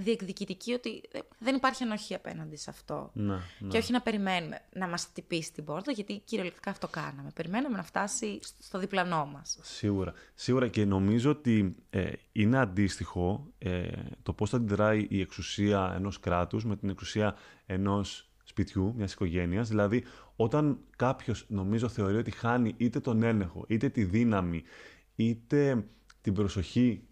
διεκδικητικοί 0.00 0.72
ότι 0.72 1.02
δεν 1.38 1.54
υπάρχει 1.54 1.82
ανοχή 1.82 2.14
απέναντι 2.14 2.56
σε 2.56 2.70
αυτό. 2.70 3.10
Να, 3.14 3.40
Και 3.68 3.78
όχι 3.78 3.92
να 3.92 4.00
περιμένουμε 4.00 4.60
να 4.72 4.88
μας 4.88 5.04
χτυπήσει 5.04 5.52
την 5.52 5.64
πόρτα, 5.64 5.92
γιατί 5.92 6.22
κυριολεκτικά 6.24 6.70
αυτό 6.70 6.88
κάναμε. 6.88 7.30
Περιμέναμε 7.34 7.76
να 7.76 7.82
φτάσει 7.82 8.38
στο 8.58 8.78
διπλανό 8.78 9.26
μας. 9.26 9.58
Σίγουρα. 9.62 10.12
Σίγουρα 10.34 10.68
και 10.68 10.84
νομίζω 10.84 11.30
ότι 11.30 11.76
ε, 11.90 12.12
είναι 12.32 12.58
αντίστοιχο 12.58 13.52
ε, 13.58 13.90
το 14.22 14.32
πώς 14.32 14.50
θα 14.50 14.56
αντιδράει 14.56 15.06
η 15.10 15.20
εξουσία 15.20 15.92
ενός 15.96 16.20
κράτους 16.20 16.64
με 16.64 16.76
την 16.76 16.88
εξουσία 16.88 17.36
ενός 17.66 18.31
σπιτιού, 18.52 18.94
μιας 18.96 19.12
οικογένειας. 19.12 19.68
Δηλαδή, 19.68 20.04
όταν 20.36 20.78
κάποιος 20.96 21.44
νομίζω 21.48 21.88
θεωρεί 21.88 22.16
ότι 22.16 22.30
χάνει 22.30 22.74
είτε 22.76 23.00
τον 23.00 23.22
έλεγχο, 23.22 23.64
είτε 23.68 23.88
τη 23.88 24.04
δύναμη, 24.04 24.62
είτε 25.16 25.84
την 26.20 26.32
προσοχή 26.34 27.02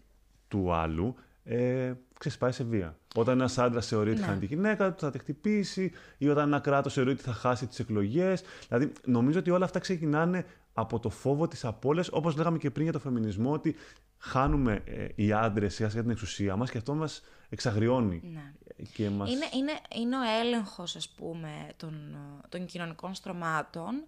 του 0.47 0.73
άλλου, 0.73 1.15
ε, 1.43 1.93
ξεσπάει 2.19 2.51
σε 2.51 2.63
βία. 2.63 2.97
Όταν 3.15 3.39
ένας 3.39 3.57
άντρας 3.57 3.87
θεωρεί 3.87 4.09
ότι 4.09 4.19
ναι. 4.19 4.25
χάνει 4.25 4.39
τη 4.39 4.45
γυναίκα 4.45 4.93
του, 4.93 4.99
θα 4.99 5.11
τη 5.11 5.19
χτυπήσει, 5.19 5.91
ή 6.17 6.29
όταν 6.29 6.47
ένα 6.47 6.59
κράτος 6.59 6.93
θεωρεί 6.93 7.11
ότι 7.11 7.21
θα 7.21 7.33
χάσει 7.33 7.67
τις 7.67 7.79
εκλογές. 7.79 8.43
Δηλαδή, 8.67 8.91
νομίζω 9.05 9.39
ότι 9.39 9.49
όλα 9.49 9.65
αυτά 9.65 9.79
ξεκινάνε 9.79 10.45
από 10.73 10.99
το 10.99 11.09
φόβο 11.09 11.47
της 11.47 11.65
απώλειας, 11.65 12.09
όπως 12.11 12.35
λέγαμε 12.35 12.57
και 12.57 12.71
πριν 12.71 12.83
για 12.83 12.93
το 12.93 12.99
φεμινισμό, 12.99 13.51
ότι 13.51 13.75
χάνουμε 14.17 14.81
ε, 14.85 15.07
οι 15.15 15.31
άντρες 15.31 15.73
σιγά 15.73 15.89
σιγά 15.89 16.01
την 16.01 16.11
εξουσία 16.11 16.55
μας 16.55 16.71
και 16.71 16.77
αυτό 16.77 16.93
μας 16.93 17.21
εξαγριώνει. 17.51 18.21
Ναι. 18.23 18.53
Και 18.93 19.09
μας... 19.09 19.31
είναι, 19.31 19.45
είναι, 19.53 19.71
είναι 19.95 20.17
ο 20.17 20.21
έλεγχος, 20.41 20.95
ας 20.95 21.09
πούμε, 21.09 21.67
των, 21.77 22.17
των 22.49 22.65
κοινωνικών 22.65 23.13
στρωμάτων. 23.13 24.03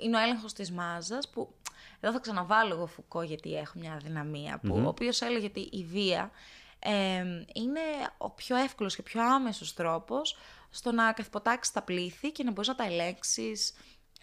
Είναι 0.00 0.16
ο 0.16 0.20
έλεγχος 0.20 0.52
της 0.52 0.70
μάζας 0.70 1.30
που. 1.30 1.54
Εδώ 2.00 2.12
θα 2.12 2.20
ξαναβάλω 2.20 2.74
εγώ 2.74 2.86
Φουκώ 2.86 3.22
γιατί 3.22 3.56
έχω 3.56 3.78
μια 3.78 3.92
αδυναμία. 3.92 4.58
Που, 4.58 4.82
Ο 4.84 4.88
οποίος 4.88 5.20
έλεγε 5.20 5.46
ότι 5.46 5.60
η 5.60 5.84
βία 5.84 6.30
είναι 7.54 7.80
ο 8.18 8.30
πιο 8.30 8.56
εύκολος 8.56 8.96
και 8.96 9.02
πιο 9.02 9.22
άμεσος 9.22 9.74
τρόπος 9.74 10.36
στο 10.70 10.92
να 10.92 11.12
καθυποτάξεις 11.12 11.72
τα 11.72 11.82
πλήθη 11.82 12.32
και 12.32 12.44
να 12.44 12.50
μπορείς 12.50 12.68
να 12.68 12.74
τα 12.74 12.84
ελέγξεις 12.84 13.74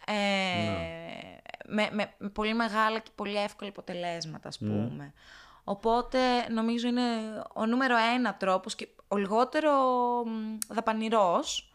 ε, 0.05 0.13
ναι. 0.13 1.89
με, 1.89 1.89
με, 2.17 2.29
πολύ 2.29 2.53
μεγάλα 2.53 2.99
και 2.99 3.09
πολύ 3.15 3.35
εύκολα 3.35 3.69
αποτελέσματα, 3.69 4.47
ας 4.47 4.57
πούμε. 4.57 5.13
Οπότε 5.63 6.19
νομίζω 6.49 6.87
είναι 6.87 7.01
ο 7.55 7.65
νούμερο 7.65 7.95
ένα 8.15 8.35
τρόπος 8.35 8.75
και 8.75 8.87
ο 9.07 9.17
λιγότερο 9.17 9.71
δαπανηρός 10.69 11.73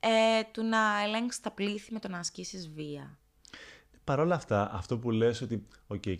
ε, 0.00 0.42
του 0.52 0.62
να 0.62 1.02
ελέγξεις 1.06 1.40
τα 1.40 1.50
πλήθη 1.50 1.92
με 1.92 1.98
το 1.98 2.08
να 2.08 2.18
ασκήσεις 2.18 2.70
βία. 2.70 3.18
Παρ' 4.04 4.20
όλα 4.20 4.34
αυτά, 4.34 4.70
αυτό 4.72 4.98
που 4.98 5.10
λες 5.10 5.40
ότι 5.40 5.66
okay, 5.88 6.16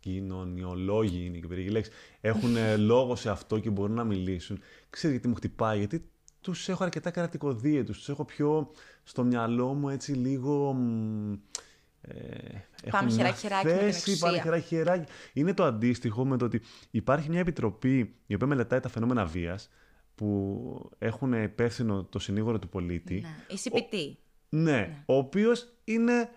κοινωνιολόγοι 0.00 1.24
είναι 1.24 1.38
και 1.38 1.46
περίεργη 1.46 1.72
λέξη, 1.72 1.90
έχουν 2.20 2.56
ε, 2.56 2.76
λόγο 2.92 3.16
σε 3.16 3.30
αυτό 3.30 3.58
και 3.58 3.70
μπορούν 3.70 3.94
να 3.94 4.04
μιλήσουν. 4.04 4.60
Ξέρετε 4.90 5.18
γιατί 5.18 5.28
μου 5.28 5.34
χτυπάει, 5.34 5.78
γιατί 5.78 6.10
τους 6.40 6.68
έχω 6.68 6.84
αρκετά 6.84 7.10
κρατικοδίαιτους, 7.10 7.96
τους 7.96 8.08
έχω 8.08 8.24
πιο 8.24 8.70
στο 9.02 9.24
μυαλό 9.24 9.74
μου 9.74 9.88
έτσι 9.88 10.12
λίγο. 10.12 10.76
Ε, 11.28 11.38
πάμε 12.90 13.10
χεράκι 13.10 13.38
χεράκι 13.38 13.68
θέση, 13.68 14.18
Πάμε 14.18 14.40
χεράκι 14.40 14.66
χεράκι. 14.66 15.12
Είναι 15.32 15.54
το 15.54 15.64
αντίστοιχο 15.64 16.24
με 16.24 16.36
το 16.36 16.44
ότι 16.44 16.62
υπάρχει 16.90 17.28
μια 17.28 17.40
επιτροπή 17.40 18.14
η 18.26 18.34
οποία 18.34 18.46
μελετάει 18.46 18.80
τα 18.80 18.88
φαινόμενα 18.88 19.24
βίας 19.24 19.70
που 20.14 20.90
έχουν 20.98 21.32
υπεύθυνο 21.32 22.04
το 22.04 22.18
συνήγορο 22.18 22.58
του 22.58 22.68
πολίτη. 22.68 23.20
Ναι, 23.20 23.54
η 23.54 23.58
CPT. 23.64 24.16
Ναι, 24.48 24.70
ναι, 24.70 25.02
ο 25.06 25.16
οποίος 25.16 25.72
είναι 25.84 26.30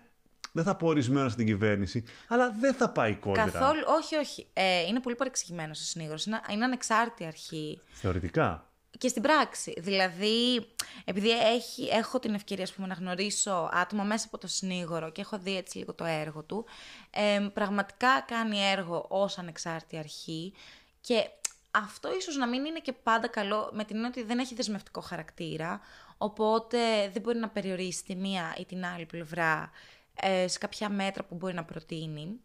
δεν 0.52 0.64
θα 0.64 0.76
πω 0.76 0.86
ορισμένος 0.86 1.32
στην 1.32 1.46
κυβέρνηση, 1.46 2.04
αλλά 2.28 2.54
δεν 2.60 2.74
θα 2.74 2.90
πάει 2.90 3.14
κόντρα. 3.14 3.50
Καθόλου, 3.50 3.80
όχι, 3.86 4.16
όχι. 4.16 4.46
Ε, 4.52 4.80
είναι 4.80 5.00
πολύ 5.00 5.14
παρεξηγημένος 5.14 5.80
ο 5.80 5.84
συνήγορος. 5.84 6.26
Είναι, 6.26 6.40
είναι 6.52 6.64
ανεξάρτητη 6.64 7.24
αρχή. 7.24 7.80
Θεωρητικά. 7.92 8.73
Και 8.98 9.08
στην 9.08 9.22
πράξη. 9.22 9.74
Δηλαδή, 9.76 10.66
επειδή 11.04 11.30
έχει, 11.30 11.88
έχω 11.92 12.18
την 12.18 12.34
ευκαιρία 12.34 12.66
πούμε, 12.74 12.86
να 12.86 12.94
γνωρίσω 12.94 13.70
άτομα 13.72 14.02
μέσα 14.02 14.26
από 14.26 14.38
το 14.38 14.46
συνήγορο 14.46 15.10
και 15.10 15.20
έχω 15.20 15.38
δει 15.38 15.56
έτσι 15.56 15.78
λίγο 15.78 15.94
το 15.94 16.04
έργο 16.04 16.42
του, 16.42 16.64
ε, 17.10 17.48
πραγματικά 17.52 18.20
κάνει 18.26 18.58
έργο 18.60 19.06
ως 19.08 19.38
ανεξάρτητη 19.38 19.96
αρχή 19.96 20.52
και 21.00 21.28
αυτό 21.70 22.16
ίσως 22.16 22.36
να 22.36 22.46
μην 22.46 22.64
είναι 22.64 22.78
και 22.78 22.92
πάντα 22.92 23.28
καλό 23.28 23.70
με 23.72 23.84
την 23.84 23.96
έννοια 23.96 24.10
ότι 24.10 24.22
δεν 24.22 24.38
έχει 24.38 24.54
δεσμευτικό 24.54 25.00
χαρακτήρα, 25.00 25.80
οπότε 26.18 26.78
δεν 27.12 27.22
μπορεί 27.22 27.38
να 27.38 27.48
περιορίσει 27.48 28.04
τη 28.04 28.14
μία 28.14 28.54
ή 28.58 28.64
την 28.64 28.84
άλλη 28.84 29.06
πλευρά 29.06 29.70
ε, 30.14 30.48
σε 30.48 30.58
κάποια 30.58 30.88
μέτρα 30.88 31.24
που 31.24 31.34
μπορεί 31.34 31.54
να 31.54 31.64
προτείνει 31.64 32.40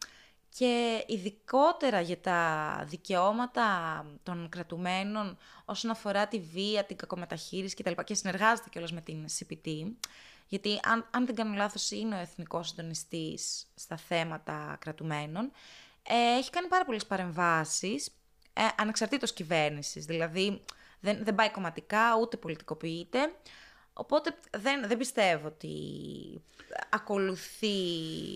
και 0.57 1.03
ειδικότερα 1.07 2.01
για 2.01 2.19
τα 2.19 2.83
δικαιώματα 2.87 4.05
των 4.23 4.49
κρατουμένων 4.49 5.37
όσον 5.65 5.91
αφορά 5.91 6.27
τη 6.27 6.39
βία, 6.39 6.83
την 6.83 6.97
κακομεταχείριση 6.97 7.75
κτλ. 7.75 8.01
Και 8.03 8.13
συνεργάζεται 8.13 8.69
κιόλας 8.69 8.91
με 8.91 9.01
την 9.01 9.25
CPT, 9.39 9.91
γιατί 10.47 10.79
αν, 10.83 11.07
αν 11.11 11.25
δεν 11.25 11.35
κάνω 11.35 11.55
λάθος 11.55 11.91
είναι 11.91 12.15
ο 12.15 12.19
εθνικός 12.19 12.67
συντονιστής 12.67 13.67
στα 13.75 13.97
θέματα 13.97 14.77
κρατουμένων, 14.79 15.51
ε, 16.03 16.37
έχει 16.37 16.49
κάνει 16.49 16.67
πάρα 16.67 16.85
πολλές 16.85 17.05
παρεμβάσεις, 17.05 18.07
ε, 18.53 18.61
ανεξαρτήτως 18.77 19.33
κυβέρνησης, 19.33 20.05
δηλαδή 20.05 20.63
δεν, 20.99 21.23
δεν 21.23 21.35
πάει 21.35 21.51
κομματικά 21.51 22.17
ούτε 22.21 22.37
πολιτικοποιείται, 22.37 23.33
Οπότε 23.99 24.35
δεν, 24.57 24.87
δεν 24.87 24.97
πιστεύω 24.97 25.47
ότι 25.47 25.69
ακολουθεί 26.89 27.67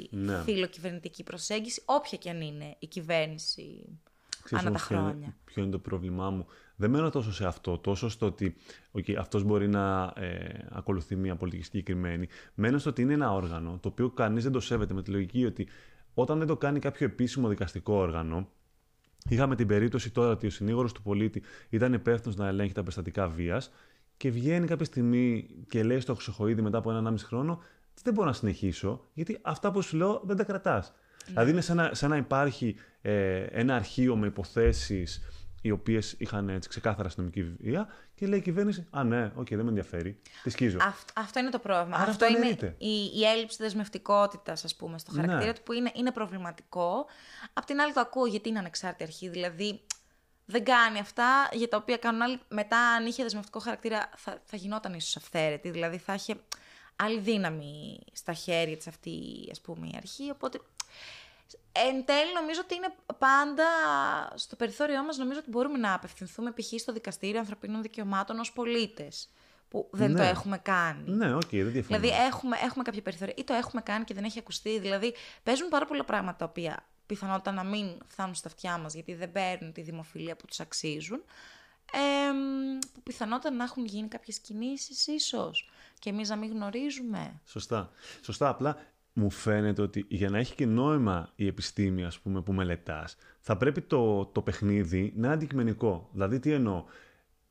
ναι. 0.09 0.41
φιλοκυβερνητική 0.41 1.23
προσέγγιση, 1.23 1.81
όποια 1.85 2.17
και 2.17 2.29
αν 2.29 2.41
είναι 2.41 2.75
η 2.79 2.87
κυβέρνηση 2.87 3.99
Ξέρεις, 4.43 4.65
ανά 4.65 4.73
τα 4.73 4.83
χρόνια. 4.83 5.35
Ποιο 5.45 5.61
είναι 5.61 5.71
το 5.71 5.79
πρόβλημά 5.79 6.29
μου. 6.29 6.45
Δεν 6.75 6.89
μένω 6.89 7.09
τόσο 7.09 7.33
σε 7.33 7.45
αυτό, 7.45 7.77
τόσο 7.77 8.09
στο 8.09 8.25
ότι 8.25 8.55
okay, 8.97 9.13
αυτός 9.13 9.43
μπορεί 9.43 9.67
να 9.67 10.13
ε, 10.15 10.67
ακολουθεί 10.71 11.15
μια 11.15 11.35
πολιτική 11.35 11.63
συγκεκριμένη. 11.63 12.27
Μένω 12.53 12.77
στο 12.77 12.89
ότι 12.89 13.01
είναι 13.01 13.13
ένα 13.13 13.33
όργανο, 13.33 13.79
το 13.81 13.87
οποίο 13.87 14.09
κανείς 14.09 14.43
δεν 14.43 14.51
το 14.51 14.59
σέβεται 14.59 14.93
με 14.93 15.03
τη 15.03 15.11
λογική 15.11 15.45
ότι 15.45 15.67
όταν 16.13 16.37
δεν 16.37 16.47
το 16.47 16.57
κάνει 16.57 16.79
κάποιο 16.79 17.05
επίσημο 17.05 17.47
δικαστικό 17.47 17.93
όργανο, 17.93 18.49
Είχαμε 19.29 19.55
την 19.55 19.67
περίπτωση 19.67 20.11
τώρα 20.11 20.31
ότι 20.31 20.47
ο 20.47 20.49
συνήγορος 20.49 20.91
του 20.91 21.01
πολίτη 21.01 21.43
ήταν 21.69 21.93
υπεύθυνος 21.93 22.35
να 22.35 22.47
ελέγχει 22.47 22.73
τα 22.73 22.79
περιστατικά 22.79 23.27
βίας 23.27 23.71
και 24.17 24.29
βγαίνει 24.31 24.67
κάποια 24.67 24.85
στιγμή 24.85 25.47
και 25.69 25.83
λέει 25.83 25.99
στο 25.99 26.15
Χρυσοχοίδη 26.15 26.61
μετά 26.61 26.77
από 26.77 26.89
ενάμιση 26.91 27.25
χρόνο, 27.25 27.61
δεν 28.03 28.13
μπορώ 28.13 28.27
να 28.27 28.33
συνεχίσω, 28.33 29.07
γιατί 29.13 29.39
αυτά 29.41 29.71
που 29.71 29.81
σου 29.81 29.97
λέω 29.97 30.21
δεν 30.23 30.37
τα 30.37 30.43
κρατάς. 30.43 30.87
Ναι. 31.25 31.31
Δηλαδή 31.31 31.51
είναι 31.51 31.61
σαν 31.61 31.75
να, 31.75 31.93
σαν 31.93 32.09
να 32.09 32.17
υπάρχει 32.17 32.75
ε, 33.01 33.43
ένα 33.43 33.75
αρχείο 33.75 34.15
με 34.15 34.27
υποθέσεις 34.27 35.21
οι 35.61 35.71
οποίες 35.71 36.15
είχαν 36.17 36.49
έτσι 36.49 36.69
ξεκάθαρα 36.69 37.07
αστυνομική 37.07 37.43
βία 37.43 37.87
και 38.15 38.27
λέει 38.27 38.39
η 38.39 38.41
κυβέρνηση 38.41 38.87
Α, 38.89 39.03
ναι, 39.03 39.31
οκ, 39.35 39.47
δεν 39.49 39.59
με 39.59 39.67
ενδιαφέρει. 39.67 40.19
Τη 40.43 40.49
σκίζω. 40.49 40.77
Αυτ, 40.81 41.09
αυτό 41.15 41.39
είναι 41.39 41.49
το 41.49 41.59
πρόβλημα. 41.59 41.95
Άρα 41.97 42.09
αυτό 42.09 42.25
αυτό 42.25 42.37
είναι 42.37 42.37
εννοείται. 42.37 42.75
η, 42.77 43.19
η 43.19 43.23
έλλειψη 43.25 43.57
δεσμευτικότητας, 43.59 44.63
ας 44.63 44.75
πούμε, 44.75 44.99
στο 44.99 45.11
χαρακτήρα 45.11 45.45
Ναι. 45.45 45.53
του, 45.53 45.61
που 45.63 45.73
είναι, 45.73 45.91
είναι 45.95 46.11
προβληματικό. 46.11 47.05
Απ' 47.53 47.65
την 47.65 47.79
άλλη, 47.79 47.93
το 47.93 47.99
ακούω 47.99 48.25
γιατί 48.25 48.49
είναι 48.49 48.59
ανεξάρτητη 48.59 49.03
αρχή. 49.03 49.29
Δηλαδή, 49.29 49.81
δεν 50.45 50.63
κάνει 50.63 50.99
αυτά 50.99 51.49
για 51.51 51.67
τα 51.67 51.77
οποία 51.77 51.97
κάνουν 51.97 52.21
άλλοι. 52.21 52.39
Μετά, 52.49 52.77
αν 52.77 53.05
είχε 53.05 53.23
δεσμευτικό 53.23 53.59
χαρακτήρα, 53.59 54.09
θα, 54.15 54.41
θα 54.45 54.57
γινόταν 54.57 54.93
ίσως 54.93 55.15
αυθαίρετη. 55.15 55.69
Δηλαδή, 55.69 55.97
θα 55.97 56.13
είχε 56.13 56.35
άλλη 56.95 57.19
δύναμη 57.19 57.99
στα 58.13 58.33
χέρια 58.33 58.77
της 58.77 58.87
αυτή, 58.87 59.47
ας 59.51 59.61
πούμε, 59.61 59.87
η 59.87 59.93
αρχή. 59.97 60.29
Οπότε, 60.31 60.59
εν 61.71 62.05
τέλει, 62.05 62.33
νομίζω 62.33 62.61
ότι 62.63 62.75
είναι 62.75 62.93
πάντα 63.17 63.65
στο 64.35 64.55
περιθώριό 64.55 65.03
μας, 65.03 65.17
νομίζω 65.17 65.39
ότι 65.39 65.49
μπορούμε 65.49 65.77
να 65.77 65.93
απευθυνθούμε 65.93 66.51
π.χ. 66.51 66.79
στο 66.79 66.93
Δικαστήριο 66.93 67.39
Ανθρωπίνων 67.39 67.81
Δικαιωμάτων 67.81 68.39
ως 68.39 68.51
πολίτες, 68.51 69.29
που 69.69 69.89
δεν 69.91 70.11
Ναι. 70.11 70.17
το 70.17 70.23
έχουμε 70.23 70.57
κάνει. 70.57 71.11
Ναι, 71.11 71.35
οκ, 71.35 71.49
δεν 71.49 71.71
διαφωνώ. 71.71 71.99
Δηλαδή 71.99 72.23
έχουμε, 72.25 72.57
έχουμε 72.63 72.83
κάποια 72.83 73.01
περιθώρια 73.01 73.33
ή 73.37 73.43
το 73.43 73.53
έχουμε 73.53 73.81
κάνει 73.81 74.03
και 74.03 74.13
δεν 74.13 74.23
έχει 74.23 74.39
ακουστεί. 74.39 74.79
Δηλαδή 74.79 75.13
παίζουν 75.43 75.69
πάρα 75.69 75.85
πολλά 75.85 76.03
πράγματα 76.03 76.37
τα 76.37 76.45
οποία 76.45 76.85
πιθανότητα 77.05 77.51
να 77.51 77.63
μην 77.63 77.97
φτάνουν 78.07 78.35
στα 78.35 78.47
αυτιά 78.47 78.77
μας 78.77 78.93
γιατί 78.93 79.13
δεν 79.13 79.31
παίρνουν 79.31 79.71
τη 79.73 79.81
δημοφιλία 79.81 80.35
που 80.35 80.45
τους 80.45 80.59
αξίζουν. 80.59 81.23
Ε, 81.91 82.31
που 82.93 83.01
πιθανότητα 83.03 83.51
να 83.51 83.63
έχουν 83.63 83.85
γίνει 83.85 84.07
κάποιες 84.07 84.39
κινήσεις 84.39 85.07
ίσως 85.07 85.69
και 85.99 86.09
εμείς 86.09 86.29
να 86.29 86.35
μην 86.35 86.51
γνωρίζουμε. 86.51 87.41
Σωστά. 87.45 87.91
Σωστά. 88.21 88.49
Απλά 88.49 88.77
μου 89.13 89.29
φαίνεται 89.29 89.81
ότι 89.81 90.05
για 90.07 90.29
να 90.29 90.37
έχει 90.37 90.55
και 90.55 90.65
νόημα 90.65 91.31
η 91.35 91.47
επιστήμη, 91.47 92.03
ας 92.03 92.19
πούμε, 92.19 92.41
που 92.41 92.53
μελετάς, 92.53 93.15
θα 93.39 93.57
πρέπει 93.57 93.81
το, 93.81 94.25
το 94.25 94.41
παιχνίδι 94.41 95.13
να 95.15 95.25
είναι 95.25 95.35
αντικειμενικό. 95.35 96.09
Δηλαδή, 96.11 96.39
τι 96.39 96.51
εννοώ; 96.51 96.85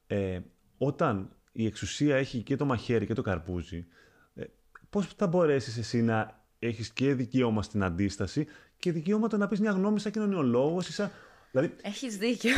Ε, 0.06 0.40
όταν 0.78 1.36
η 1.52 1.66
εξουσία 1.66 2.16
έχει 2.16 2.42
και 2.42 2.56
το 2.56 2.64
μαχαίρι 2.64 3.06
και 3.06 3.14
το 3.14 3.22
καρπούζι, 3.22 3.86
ε, 4.34 4.44
πώς 4.90 5.06
θα 5.06 5.26
μπορέσεις 5.26 5.76
εσύ 5.76 6.02
να 6.02 6.44
έχεις 6.58 6.90
και 6.92 7.14
δικαίωμα 7.14 7.62
στην 7.62 7.82
αντίσταση 7.82 8.46
και 8.82 8.92
δικαίωμα 8.92 9.28
το 9.28 9.36
να 9.36 9.48
πεις 9.48 9.60
μια 9.60 9.70
γνώμη 9.70 10.00
σαν 10.00 10.12
κοινωνιολόγος 10.12 10.88
ή 10.88 10.92
σαν... 10.92 11.10
Δηλαδή, 11.50 11.74
Έχεις 11.82 12.16
δίκιο. 12.16 12.50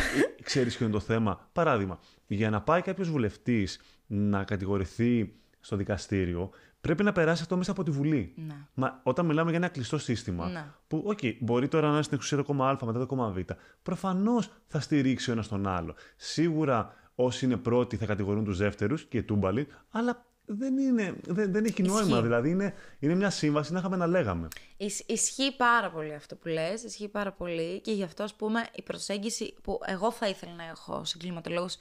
Ξέρεις 0.43 0.77
ποιο 0.77 0.85
είναι 0.85 0.93
το 0.93 0.99
θέμα. 0.99 1.49
Παράδειγμα, 1.53 1.99
για 2.27 2.49
να 2.49 2.61
πάει 2.61 2.81
κάποιος 2.81 3.09
βουλευτής 3.09 3.81
να 4.07 4.43
κατηγορηθεί 4.43 5.33
στο 5.59 5.75
δικαστήριο, 5.75 6.49
πρέπει 6.81 7.03
να 7.03 7.11
περάσει 7.11 7.41
αυτό 7.41 7.57
μέσα 7.57 7.71
από 7.71 7.83
τη 7.83 7.91
Βουλή. 7.91 8.33
Ναι. 8.35 8.55
Μα 8.73 8.99
όταν 9.03 9.25
μιλάμε 9.25 9.49
για 9.49 9.59
ένα 9.59 9.67
κλειστό 9.67 9.97
σύστημα, 9.97 10.47
Ναι. 10.49 10.65
που, 10.87 11.03
οκ, 11.05 11.19
μπορεί 11.39 11.67
τώρα 11.67 11.87
να 11.87 11.93
είναι 11.93 12.03
στην 12.03 12.15
εξουσία 12.15 12.37
το 12.37 12.43
κόμμα 12.43 12.69
Α, 12.69 12.77
μετά 12.85 12.99
το 12.99 13.05
κόμμα 13.05 13.29
Β, 13.29 13.37
προφανώς 13.83 14.49
θα 14.67 14.79
στηρίξει 14.79 15.29
ο 15.29 15.33
ένας 15.33 15.47
τον 15.47 15.67
άλλο. 15.67 15.95
Σίγουρα 16.15 16.93
όσοι 17.15 17.45
είναι 17.45 17.57
πρώτοι 17.57 17.95
θα 17.97 18.05
κατηγορούν 18.05 18.43
τους 18.43 18.57
δεύτερους 18.57 19.05
και 19.05 19.23
τούμπαλιν, 19.23 19.67
αλλά 19.89 20.25
δεν, 20.45 20.77
είναι, 20.77 21.15
δεν, 21.27 21.51
δεν 21.51 21.65
έχει 21.65 21.81
νόημα. 21.81 22.01
Ισχύει. 22.09 22.21
Δηλαδή 22.21 22.49
είναι, 22.49 22.73
είναι 22.99 23.15
μια 23.15 23.29
σύμβαση 23.29 23.73
να 23.73 23.79
είχαμε 23.79 23.95
να 23.95 24.07
λέγαμε. 24.07 24.47
Ισ- 24.77 25.09
ισχύει 25.09 25.55
πάρα 25.57 25.89
πολύ 25.91 26.13
αυτό 26.13 26.35
που 26.35 26.47
λες, 26.47 26.83
ισχύει 26.83 27.07
πάρα 27.07 27.31
πολύ 27.31 27.79
και 27.79 27.91
γι' 27.91 28.03
αυτό 28.03 28.23
ας 28.23 28.33
πούμε 28.33 28.65
η 28.75 28.81
προσέγγιση 28.81 29.53
που 29.63 29.79
εγώ 29.85 30.11
θα 30.11 30.27
ήθελα 30.27 30.53
να 30.53 30.63
έχω 30.63 30.95
ως 30.95 31.13
εγκληματολόγος 31.13 31.77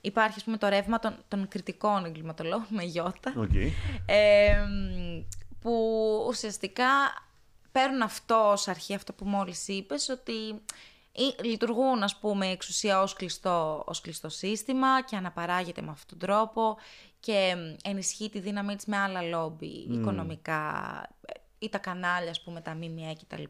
υπάρχει 0.00 0.34
ας 0.36 0.44
πούμε 0.44 0.56
το 0.56 0.68
ρεύμα 0.68 0.98
των, 0.98 1.16
των 1.28 1.48
κριτικών 1.48 2.04
εγκληματολόγων 2.04 2.66
με 2.68 2.82
γιώτα 2.82 3.32
Οκ. 3.36 3.54
ε, 4.06 4.56
που 5.60 5.72
ουσιαστικά 6.28 6.86
παίρνουν 7.72 8.02
αυτό 8.02 8.50
ως 8.52 8.68
αρχή, 8.68 8.94
αυτό 8.94 9.12
που 9.12 9.24
μόλις 9.24 9.68
είπες, 9.68 10.08
ότι 10.08 10.32
ή- 11.12 11.42
λειτουργούν 11.44 12.02
ας 12.02 12.16
πούμε 12.18 12.46
η 12.46 12.50
εξουσία 12.50 13.02
ως 13.02 13.12
κλειστό, 13.14 13.82
ως 13.86 14.00
κλειστό 14.00 14.28
σύστημα 14.28 15.02
και 15.02 15.16
αναπαράγεται 15.16 15.82
με 15.82 15.90
αυτόν 15.90 16.18
τον 16.18 16.28
τρόπο 16.28 16.76
και 17.20 17.54
ενισχύει 17.84 18.30
τη 18.30 18.40
δύναμή 18.40 18.76
της 18.76 18.86
με 18.86 18.96
άλλα 18.96 19.22
λόμπι 19.22 19.86
οικονομικά 19.90 21.02
ή 21.58 21.68
τα 21.68 21.78
κανάλια 21.78 22.30
ας 22.30 22.42
πούμε 22.42 22.60
τα 22.60 22.74
ΜΜΕ 22.74 23.16
κτλ. 23.22 23.42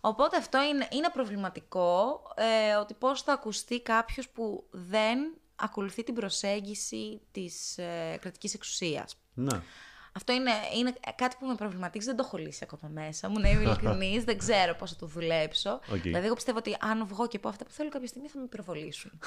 Οπότε 0.00 0.36
αυτό 0.36 0.62
είναι, 0.62 0.88
είναι 0.90 1.10
προβληματικό 1.12 2.22
ε, 2.34 2.74
ότι 2.74 2.94
πώς 2.94 3.22
θα 3.22 3.32
ακουστεί 3.32 3.80
κάποιος 3.80 4.28
που 4.28 4.66
δεν 4.70 5.18
ακολουθεί 5.56 6.02
την 6.02 6.14
προσέγγιση 6.14 7.20
της 7.30 7.78
ε, 7.78 8.18
κρατικής 8.20 8.54
εξουσίας. 8.54 9.16
Να. 9.34 9.62
Αυτό 10.12 10.32
είναι, 10.32 10.50
είναι 10.78 10.94
κάτι 11.14 11.36
που 11.38 11.46
με 11.46 11.54
προβληματίζει, 11.54 12.06
δεν 12.06 12.16
το 12.16 12.22
έχω 12.26 12.36
λύσει 12.36 12.60
ακόμα 12.62 12.92
μέσα 13.02 13.28
μου, 13.28 13.40
να 13.40 13.48
είμαι 13.48 13.62
ειλικρινής, 13.62 14.24
δεν 14.24 14.38
ξέρω 14.38 14.74
πώς 14.74 14.90
θα 14.90 14.96
το 14.96 15.06
δουλέψω. 15.06 15.80
Οκ. 15.92 16.00
Δηλαδή, 16.00 16.26
εγώ 16.26 16.34
πιστεύω 16.34 16.58
ότι 16.58 16.76
αν 16.80 17.06
βγω 17.06 17.26
και 17.28 17.38
πω 17.38 17.48
αυτά 17.48 17.64
που 17.64 17.70
θέλω, 17.70 17.88
κάποια 17.88 18.06
στιγμή 18.08 18.28
θα 18.28 18.38
με 18.38 18.46
πυροβολήσουν. 18.46 19.10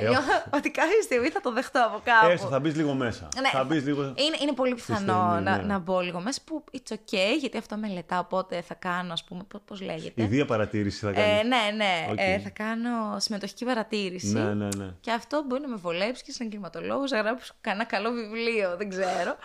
Ε, 0.00 0.08
Νιώθω 0.08 0.32
ότι 0.50 0.70
κάποια 0.70 1.02
στιγμή 1.02 1.28
θα 1.28 1.40
το 1.40 1.52
δεχτώ 1.52 1.84
από 1.86 2.00
κάπου. 2.04 2.26
Έστω, 2.26 2.48
θα 2.48 2.60
μπεις 2.60 2.76
λίγο 2.76 2.94
μέσα. 2.94 3.28
Ναι, 3.40 3.48
θα 3.48 3.64
μπεις 3.64 3.84
λίγο. 3.84 4.02
είναι, 4.02 4.36
είναι 4.42 4.52
πολύ 4.52 4.74
πιθανό 4.74 5.28
στενή, 5.30 5.44
να, 5.44 5.56
ναι. 5.56 5.62
να 5.62 5.78
μπω 5.78 6.00
λίγο 6.00 6.20
μέσα 6.20 6.40
που 6.44 6.64
it's 6.72 6.92
okay, 6.92 7.38
γιατί 7.40 7.56
αυτό 7.56 7.76
μελετάω, 7.76 8.20
οπότε 8.20 8.60
θα 8.60 8.74
κάνω, 8.74 9.12
ας 9.12 9.24
πούμε, 9.24 9.42
πώς, 9.48 9.60
πώς 9.64 9.80
λέγεται. 9.80 10.22
Η 10.22 10.26
βία 10.26 10.44
παρατήρηση 10.44 10.98
θα 11.04 11.12
κάνεις. 11.12 11.40
Ε, 11.40 11.42
ναι, 11.42 11.76
ναι. 11.76 12.06
Οκ. 12.10 12.18
Ε, 12.18 12.38
θα 12.38 12.50
κάνω 12.50 13.18
συμμετοχική 13.18 13.64
παρατήρηση. 13.64 14.32
ναι, 14.32 14.54
ναι, 14.54 14.68
ναι. 14.76 14.90
Και 15.00 15.10
αυτό 15.10 15.44
μπορεί 15.46 15.60
να 15.60 15.68
με 15.68 15.76
βολέψει 15.76 16.22
και 16.22 16.32
σαν 16.32 16.46
εγκληματολόγο, 16.46 17.04
να 17.10 17.20
γράψω 17.20 17.54
κανένα 17.60 17.84
καλό 17.84 18.10
βιβλίο, 18.10 18.76
δεν 18.76 18.88
ξέρω. 18.88 19.36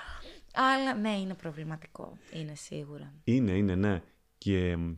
Αλλά 0.58 0.94
ναι, 0.94 1.10
είναι 1.10 1.34
προβληματικό. 1.34 2.18
Είναι 2.34 2.56
σίγουρα. 2.56 3.14
Είναι, 3.24 3.52
είναι, 3.52 3.76
ναι. 3.76 4.02
Και 4.38 4.78
μ, 4.78 4.94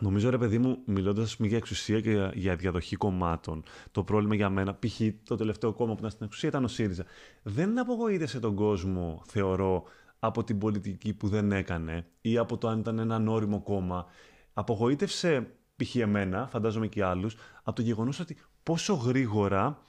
νομίζω, 0.00 0.30
ρε 0.30 0.38
παιδί 0.38 0.58
μου, 0.58 0.78
μιλώντας 0.84 1.36
για 1.38 1.56
εξουσία 1.56 2.00
και 2.00 2.10
για, 2.10 2.32
για 2.34 2.56
διαδοχή 2.56 2.96
κομμάτων, 2.96 3.62
το 3.90 4.04
πρόβλημα 4.04 4.34
για 4.34 4.50
μένα, 4.50 4.74
π.χ. 4.74 5.00
το 5.24 5.36
τελευταίο 5.36 5.72
κόμμα 5.72 5.92
που 5.92 5.98
ήταν 5.98 6.10
στην 6.10 6.24
εξουσία 6.26 6.48
ήταν 6.48 6.64
ο 6.64 6.68
ΣΥΡΙΖΑ. 6.68 7.04
Δεν 7.42 7.78
απογοήτευσε 7.78 8.40
τον 8.40 8.54
κόσμο, 8.54 9.22
θεωρώ, 9.26 9.84
από 10.18 10.44
την 10.44 10.58
πολιτική 10.58 11.14
που 11.14 11.28
δεν 11.28 11.52
έκανε 11.52 12.06
ή 12.20 12.38
από 12.38 12.58
το 12.58 12.68
αν 12.68 12.78
ήταν 12.78 12.98
ένα 12.98 13.22
όριμο 13.26 13.62
κόμμα. 13.62 14.06
Απογοήτευσε, 14.52 15.54
π.χ. 15.76 15.96
εμένα, 15.96 16.46
φαντάζομαι 16.46 16.86
και 16.86 17.04
άλλους, 17.04 17.36
από 17.62 17.76
το 17.76 17.82
γεγονός 17.82 18.20
ότι 18.20 18.36
πόσο 18.62 18.94
γρήγορα 18.94 19.82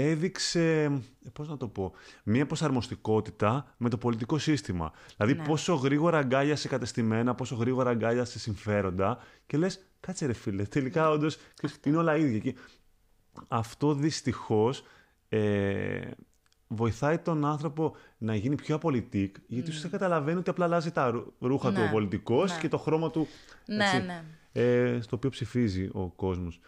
έδειξε, 0.00 0.92
πώς 1.32 1.48
να 1.48 1.56
το 1.56 1.68
πω, 1.68 1.92
μία 2.24 2.46
προσαρμοστικότητα 2.46 3.74
με 3.76 3.88
το 3.88 3.98
πολιτικό 3.98 4.38
σύστημα. 4.38 4.92
Δηλαδή 5.16 5.34
Ναι. 5.34 5.44
πόσο 5.44 5.74
γρήγορα 5.74 6.18
αγκάλιασε 6.18 6.68
κατεστημένα, 6.68 7.34
πόσο 7.34 7.54
γρήγορα 7.54 7.90
αγκάλιασε 7.90 8.38
συμφέροντα 8.38 9.18
και 9.46 9.56
λες, 9.56 9.80
κάτσε 10.00 10.26
ρε 10.26 10.32
φίλε, 10.32 10.62
τελικά 10.62 11.10
όντως 11.10 11.38
είναι 11.84 11.96
όλα 11.96 12.16
ίδια. 12.16 12.38
Και 12.38 12.54
αυτό 13.48 13.94
δυστυχώς 13.94 14.82
ε, 15.28 16.00
βοηθάει 16.68 17.18
τον 17.18 17.44
άνθρωπο 17.44 17.96
να 18.18 18.34
γίνει 18.34 18.54
πιο 18.54 18.74
απολυτικ, 18.74 19.36
γιατί 19.46 19.68
ουσιαστικά 19.68 19.98
καταλαβαίνει 19.98 20.38
ότι 20.38 20.50
απλά 20.50 20.64
αλλάζει 20.64 20.90
τα 20.90 21.10
ρου- 21.10 21.32
ρούχα 21.40 21.72
του 21.72 21.80
Ναι, 21.80 21.86
ο 21.86 21.90
πολιτικός 21.90 22.52
ναι. 22.52 22.58
και 22.60 22.68
το 22.68 22.78
χρώμα 22.78 23.10
του 23.10 23.26
Ναι, 23.66 23.84
έτσι, 23.84 24.06
ναι. 24.06 24.24
ε, 24.52 25.00
στο 25.00 25.16
οποίο 25.16 25.30
ψηφίζει 25.30 25.88
ο 25.92 26.08
κόσμος. 26.16 26.60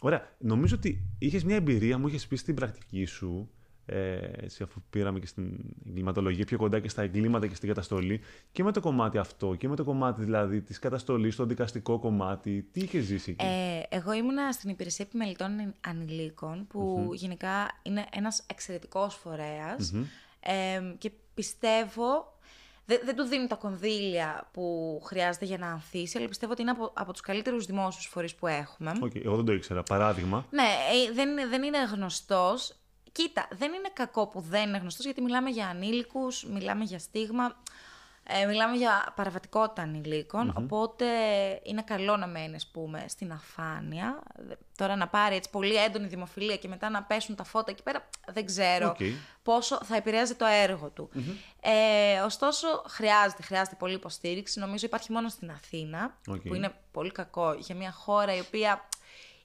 Ωραία. 0.00 0.28
Νομίζω 0.38 0.76
ότι 0.76 1.02
είχες 1.18 1.44
μια 1.44 1.56
εμπειρία, 1.56 1.98
μου 1.98 2.06
είχες 2.06 2.26
πει 2.26 2.36
στην 2.36 2.54
πρακτική 2.54 3.04
σου, 3.04 3.50
ε, 3.86 4.18
έτσι, 4.32 4.62
αφού 4.62 4.82
πήραμε 4.90 5.18
και 5.18 5.26
στην 5.26 5.58
εγκληματολογία 5.88 6.44
πιο 6.44 6.58
κοντά 6.58 6.80
και 6.80 6.88
στα 6.88 7.02
εγκλήματα 7.02 7.46
και 7.46 7.54
στην 7.54 7.68
καταστολή, 7.68 8.20
και 8.52 8.62
με 8.62 8.72
το 8.72 8.80
κομμάτι 8.80 9.18
αυτό 9.18 9.54
και 9.54 9.68
με 9.68 9.76
το 9.76 9.84
κομμάτι 9.84 10.24
δηλαδή 10.24 10.60
της 10.60 10.78
καταστολής, 10.78 11.36
το 11.36 11.44
δικαστικό 11.44 11.98
κομμάτι. 11.98 12.68
Τι 12.72 12.80
είχες 12.80 13.04
ζήσει 13.04 13.30
εκεί; 13.30 13.44
Ε, 13.44 13.82
εγώ 13.88 14.12
ήμουνα 14.12 14.52
στην 14.52 14.70
υπηρεσία 14.70 15.04
επιμελητών 15.08 15.74
ανηλίκων, 15.80 16.66
που 16.66 17.10
γενικά 17.12 17.80
είναι 17.82 18.06
ένας 18.12 18.44
εξαιρετικός 18.50 19.14
φορέας. 19.14 19.92
Ε, 20.40 20.94
και 20.98 21.10
πιστεύω, 21.34 22.35
δεν, 22.86 23.00
δεν 23.04 23.16
του 23.16 23.22
δίνουν 23.24 23.48
τα 23.48 23.54
κονδύλια 23.54 24.48
που 24.52 25.00
χρειάζεται 25.04 25.44
για 25.44 25.58
να 25.58 25.66
ανθίσει, 25.70 26.18
αλλά 26.18 26.28
πιστεύω 26.28 26.52
ότι 26.52 26.62
είναι 26.62 26.70
από, 26.70 26.90
από 26.94 27.12
τους 27.12 27.20
καλύτερους 27.20 27.66
δημόσιους 27.66 28.06
φορείς 28.06 28.34
που 28.34 28.46
έχουμε. 28.46 28.92
Οκ, 29.02 29.14
εγώ 29.14 29.36
δεν 29.36 29.44
το 29.44 29.52
ήξερα. 29.52 29.82
Παράδειγμα. 29.82 30.46
Ναι, 30.50 30.62
ε, 30.62 31.12
δεν, 31.12 31.28
είναι- 31.28 31.46
δεν 31.46 31.62
είναι 31.62 31.84
γνωστός. 31.84 32.76
Κοίτα, 33.12 33.48
δεν 33.52 33.72
είναι 33.72 33.90
κακό 33.92 34.26
που 34.26 34.40
δεν 34.40 34.68
είναι 34.68 34.78
γνωστός, 34.78 35.04
γιατί 35.04 35.20
μιλάμε 35.20 35.50
για 35.50 35.66
ανήλικους, 35.68 36.44
μιλάμε 36.44 36.84
για 36.84 36.98
στίγμα, 36.98 37.56
ε, 38.28 38.46
μιλάμε 38.46 38.76
για 38.76 39.12
παραβατικότητα 39.16 39.82
ανηλίκων, 39.82 40.52
οπότε 40.56 41.06
είναι 41.62 41.82
καλό 41.82 42.16
να 42.16 42.26
μένει, 42.26 42.54
ας 42.54 42.66
πούμε, 42.66 43.04
στην 43.08 43.32
αφάνεια. 43.32 44.22
Δε- 44.34 44.54
Τώρα 44.76 44.96
να 44.96 45.08
πάρει 45.08 45.36
έτσι 45.36 45.50
πολύ 45.50 45.74
έντονη 45.74 46.06
δημοφιλία 46.06 46.56
και 46.56 46.68
μετά 46.68 46.90
να 46.90 47.02
πέσουν 47.02 47.34
τα 47.34 47.44
φώτα 47.44 47.70
εκεί 47.70 47.82
πέρα, 47.82 48.08
δεν 48.26 48.46
ξέρω 48.46 48.88
Οκ. 48.88 48.96
πόσο 49.42 49.78
θα 49.84 49.96
επηρεάζει 49.96 50.34
το 50.34 50.44
έργο 50.44 50.90
του. 50.90 51.10
Ε, 51.60 52.20
ωστόσο, 52.20 52.82
χρειάζεται, 52.88 53.42
χρειάζεται 53.42 53.76
πολύ 53.78 53.94
υποστήριξη. 53.94 54.58
Νομίζω 54.58 54.86
υπάρχει 54.86 55.12
μόνο 55.12 55.28
στην 55.28 55.50
Αθήνα, 55.50 56.16
Οκ. 56.28 56.40
που 56.40 56.54
είναι 56.54 56.74
πολύ 56.90 57.10
κακό 57.12 57.52
για 57.58 57.74
μια 57.74 57.92
χώρα 57.92 58.34
η 58.36 58.40
οποία 58.40 58.88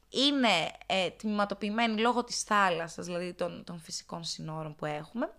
είναι 0.09 0.71
ε, 0.85 1.09
τμηματοποιημένη 1.09 2.01
λόγω 2.01 2.23
της 2.23 2.41
θάλασσας, 2.43 3.05
δηλαδή 3.05 3.33
των, 3.33 3.63
των 3.63 3.79
φυσικών 3.79 4.23
συνόρων 4.23 4.75
που 4.75 4.85
έχουμε. 4.85 5.29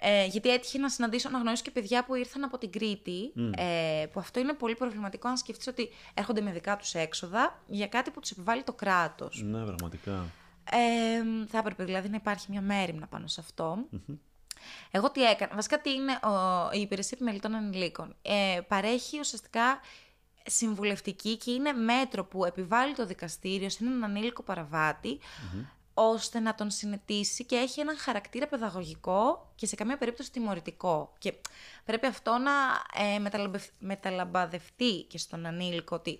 Ε, 0.00 0.26
γιατί 0.26 0.50
έτυχε 0.50 0.78
να 0.78 0.88
συναντήσω, 0.88 1.30
να 1.30 1.38
γνωρίσω 1.38 1.62
και 1.62 1.70
παιδιά 1.70 2.04
που 2.04 2.14
ήρθαν 2.14 2.44
από 2.44 2.58
την 2.58 2.70
Κρήτη. 2.70 3.32
Ε, 3.56 4.06
που 4.12 4.20
αυτό 4.20 4.40
είναι 4.40 4.52
πολύ 4.52 4.74
προβληματικό 4.74 5.28
αν 5.28 5.36
σκεφτείς 5.36 5.66
ότι 5.66 5.88
έρχονται 6.14 6.40
με 6.40 6.52
δικά 6.52 6.76
τους 6.76 6.94
έξοδα 6.94 7.62
για 7.66 7.88
κάτι 7.88 8.10
που 8.10 8.20
τους 8.20 8.30
επιβάλλει 8.30 8.62
το 8.62 8.72
κράτος. 8.72 9.42
Ναι, 9.44 9.64
πραγματικά. 9.64 10.24
Ε, 10.70 11.46
θα 11.46 11.58
έπρεπε 11.58 11.84
δηλαδή 11.84 12.08
να 12.08 12.16
υπάρχει 12.16 12.46
μια 12.50 12.60
μέρημνα 12.60 13.06
πάνω 13.06 13.26
σε 13.26 13.40
αυτό. 13.40 13.78
Εγώ 14.90 15.10
τι 15.10 15.24
έκανα. 15.24 15.54
Βασικά 15.54 15.80
τι 15.80 15.92
είναι 15.92 16.12
ο, 16.12 16.68
η 16.72 16.80
υπηρεσία 16.80 17.16
επιμελητών 17.20 17.54
ανηλίκων. 17.54 18.14
Ε, 18.22 18.60
παρέχει 18.68 19.18
ουσιαστικά 19.18 19.80
συμβουλευτική 20.46 21.36
και 21.36 21.50
είναι 21.50 21.72
μέτρο 21.72 22.24
που 22.24 22.44
επιβάλλει 22.44 22.94
το 22.94 23.06
δικαστήριο 23.06 23.68
σε 23.68 23.78
έναν 23.84 24.04
ανήλικο 24.04 24.42
ώστε 26.00 26.38
να 26.40 26.54
τον 26.54 26.70
συνετίσει 26.70 27.44
και 27.44 27.56
έχει 27.56 27.80
έναν 27.80 27.98
χαρακτήρα 27.98 28.46
παιδαγωγικό 28.46 29.52
και 29.54 29.66
σε 29.66 29.76
καμία 29.76 29.98
περίπτωση 29.98 30.30
τιμωρητικό. 30.32 31.12
Και 31.18 31.34
πρέπει 31.84 32.06
αυτό 32.06 32.38
να 32.38 32.52
ε, 33.04 33.18
μεταλαμπαδευτεί 33.78 35.02
και 35.02 35.18
στον 35.18 35.46
ανήλικο 35.46 35.96
ότι 35.96 36.18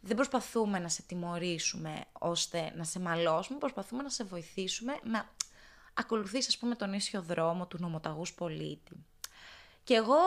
δεν 0.00 0.16
προσπαθούμε 0.16 0.78
να 0.78 0.88
σε 0.88 1.02
τιμωρήσουμε 1.02 2.04
ώστε 2.12 2.72
να 2.76 2.84
σε 2.84 3.00
μαλώσουμε, 3.00 3.58
προσπαθούμε 3.58 4.02
να 4.02 4.08
σε 4.08 4.24
βοηθήσουμε 4.24 4.98
να 5.02 5.28
ακολουθείς 5.94 6.48
ας 6.48 6.58
πούμε 6.58 6.74
τον 6.74 6.92
ίσιο 6.92 7.22
δρόμο 7.22 7.66
του 7.66 7.76
νομοταγούς 7.80 8.34
πολίτη. 8.34 8.92
Και 9.84 9.94
εγώ 9.94 10.18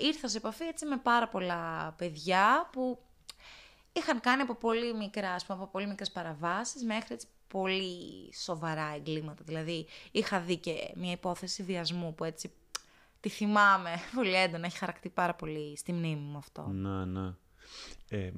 ε, 0.00 0.06
ήρθα 0.06 0.28
σε 0.28 0.36
επαφή 0.36 0.64
έτσι 0.64 0.86
με 0.86 0.96
πάρα 0.96 1.28
πολλά 1.28 1.94
παιδιά 1.98 2.68
που 2.72 2.98
είχαν 3.92 4.20
κάνει 4.20 4.42
από 4.42 4.54
πολύ 4.54 4.94
μικρά, 4.94 5.32
ας 5.32 5.44
πούμε, 5.46 5.58
από 5.58 5.70
πολύ 5.70 5.86
μικρές 5.86 6.10
παραβάσεις 6.10 6.84
μέχρι 6.84 7.14
έτσι 7.14 7.26
πολύ 7.48 8.34
σοβαρά 8.42 8.94
εγκλήματα. 8.96 9.42
Δηλαδή 9.44 9.86
είχα 10.10 10.40
δει 10.40 10.56
και 10.56 10.92
μια 10.96 11.12
υπόθεση 11.12 11.62
βιασμού 11.62 12.14
που 12.14 12.24
έτσι 12.24 12.50
τη 13.20 13.28
θυμάμαι 13.28 13.90
πολύ 14.16 14.34
έντονα, 14.34 14.66
έχει 14.66 14.78
χαρακτεί 14.78 15.08
πάρα 15.08 15.34
πολύ 15.34 15.76
στη 15.76 15.92
μνήμη 15.92 16.20
μου 16.30 16.38
αυτό. 16.38 16.66
Ναι, 16.68 17.04
ναι. 17.04 17.32
Ε, 18.08 18.30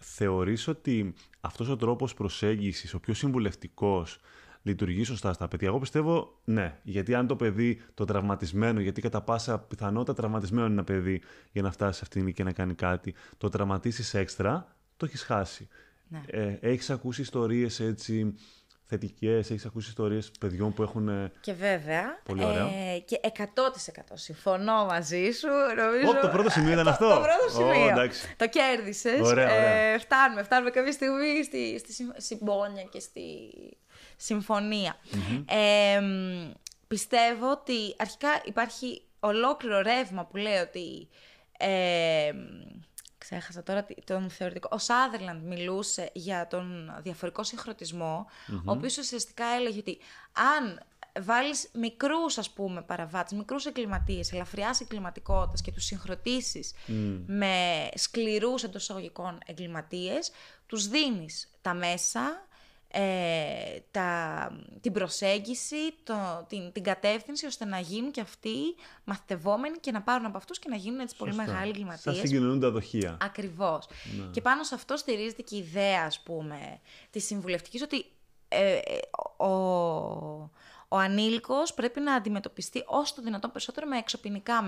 θεωρείς 0.00 0.68
ότι 0.68 1.14
αυτός 1.40 1.68
ο 1.68 1.76
τρόπος 1.76 2.14
προσέγγισης, 2.14 2.94
ο 2.94 3.00
πιο 3.00 3.14
συμβουλευτικός, 3.14 4.18
λειτουργεί 4.62 5.04
σωστά 5.04 5.32
στα 5.32 5.48
παιδιά; 5.48 5.68
Εγώ 5.68 5.78
πιστεύω 5.78 6.40
ναι. 6.44 6.78
Γιατί 6.82 7.14
αν 7.14 7.26
το 7.26 7.36
παιδί 7.36 7.82
το 7.94 8.04
τραυματισμένο, 8.04 8.80
γιατί 8.80 9.00
κατά 9.00 9.22
πάσα 9.22 9.58
πιθανότητα 9.58 10.14
τραυματισμένο 10.14 10.64
είναι 10.64 10.74
ένα 10.74 10.84
παιδί 10.84 11.22
για 11.52 11.62
να 11.62 11.70
φτάσει 11.70 11.98
σε 11.98 12.00
αυτήν 12.04 12.32
και 12.32 12.44
να 12.44 12.52
κάνει 12.52 12.74
κάτι, 12.74 13.14
το 13.38 13.48
τραυματίσεις 13.48 14.14
έξτρα, 14.14 14.76
το 14.96 15.06
έχεις 15.06 15.22
χάσει. 15.22 15.68
Ναι. 16.14 16.40
Ε, 16.40 16.58
έχεις 16.60 16.90
ακούσει 16.90 17.20
ιστορίες 17.20 17.80
έτσι 17.80 18.34
θετικές, 18.86 19.50
έχεις 19.50 19.64
ακούσει 19.64 19.88
ιστορίες 19.88 20.30
παιδιών 20.40 20.72
που 20.72 20.82
έχουν. 20.82 21.30
Και 21.40 21.52
βέβαια. 21.52 22.20
Πολύ 22.24 22.44
ωραία. 22.44 22.66
Ε, 22.66 22.98
και 22.98 23.20
100% 23.36 23.40
συμφωνώ 24.14 24.84
μαζί 24.84 25.30
σου. 25.30 25.48
Νομίζω, 25.76 26.20
το 26.20 26.28
πρώτο 26.28 26.50
σημείο 26.50 26.72
ήταν 26.72 26.88
αυτό. 26.88 27.08
Το, 27.08 27.20
πρώτο 27.20 27.54
σημείο. 27.54 27.96
Oh, 27.96 28.10
το 28.36 28.48
κέρδισες. 28.48 29.30
Ε, 29.30 29.96
φτάνουμε, 29.98 30.42
φτάνουμε 30.42 30.70
κάποια 30.70 30.92
στιγμή 30.92 31.44
στη, 31.44 31.78
στη 31.78 32.06
συμπόνια 32.16 32.82
και 32.82 33.00
στη 33.00 33.20
συμφωνια 34.16 34.96
πιστεύω 36.86 37.50
ότι 37.50 37.94
αρχικά 37.96 38.28
υπάρχει 38.44 39.02
ολόκληρο 39.20 39.80
ρεύμα 39.80 40.24
που 40.24 40.36
λέει 40.36 40.56
ότι. 40.56 41.08
Ε, 41.58 42.32
ξέχασα 43.24 43.62
τώρα 43.62 43.86
τον 44.04 44.30
θεωρητικό. 44.30 44.68
Ο 44.72 44.78
Σάδερλαντ 44.78 45.42
μιλούσε 45.42 46.10
για 46.12 46.46
τον 46.46 46.94
διαφορικό 47.02 47.42
ο 48.64 48.70
οποίος 48.70 48.98
ουσιαστικά 48.98 49.44
έλεγε 49.44 49.78
ότι 49.78 49.98
αν 50.32 50.80
βάλεις 51.20 51.70
μικρούς 51.72 52.38
ας 52.38 52.50
πούμε 52.50 52.82
παραβάτες, 52.82 53.32
μικρούς 53.32 53.66
εγκληματίες, 53.66 54.32
ελαφριάς 54.32 54.80
εγκληματικότητας 54.80 55.60
και 55.60 55.72
τους 55.72 55.84
συγχρονίσεις 55.84 56.72
με 57.26 57.88
σκληρούς 57.94 58.62
εντός 58.62 58.82
εισαγωγικών 58.82 59.38
εγκληματίες, 59.46 60.30
τους 60.66 60.88
δίνεις 60.88 61.50
τα 61.60 61.74
μέσα, 61.74 62.46
ε, 62.96 63.80
τα, 63.90 64.50
την 64.80 64.92
προσέγγιση, 64.92 65.94
το, 66.02 66.14
την, 66.48 66.72
την 66.72 66.82
κατεύθυνση 66.82 67.46
ώστε 67.46 67.64
να 67.64 67.78
γίνουν 67.78 68.10
και 68.10 68.20
αυτοί 68.20 68.56
μαθητευόμενοι 69.04 69.78
και 69.78 69.92
να 69.92 70.02
πάρουν 70.02 70.26
από 70.26 70.36
αυτούς 70.36 70.58
και 70.58 70.68
να 70.68 70.76
γίνουν 70.76 71.00
έτσι 71.00 71.16
πολύ 71.16 71.34
μεγάλοι 71.34 71.68
εγκληματίες. 71.68 72.16
Σαν 72.16 72.26
συγκοινωνούν 72.26 72.60
τα 72.60 72.70
δοχεία. 72.70 73.16
Ακριβώς. 73.20 73.86
Ναι. 74.18 74.24
Και 74.30 74.40
πάνω 74.40 74.62
σε 74.62 74.74
αυτό 74.74 74.96
στηρίζεται 74.96 75.42
και 75.42 75.54
η 75.54 75.58
ιδέα, 75.58 76.04
ας 76.04 76.20
πούμε, 76.20 76.80
της 77.10 77.24
συμβουλευτικής 77.24 77.82
ότι 77.82 78.04
ε, 78.48 78.76
ε, 78.76 79.00
ο, 79.44 80.50
ο 80.88 80.98
ανήλικος 80.98 81.74
πρέπει 81.74 82.00
να 82.00 82.14
αντιμετωπιστεί 82.14 82.82
όσο 82.86 83.14
το 83.14 83.22
δυνατόν 83.22 83.50
περισσότερο 83.50 83.86
με 83.86 83.98
εξωπινικά 83.98 84.64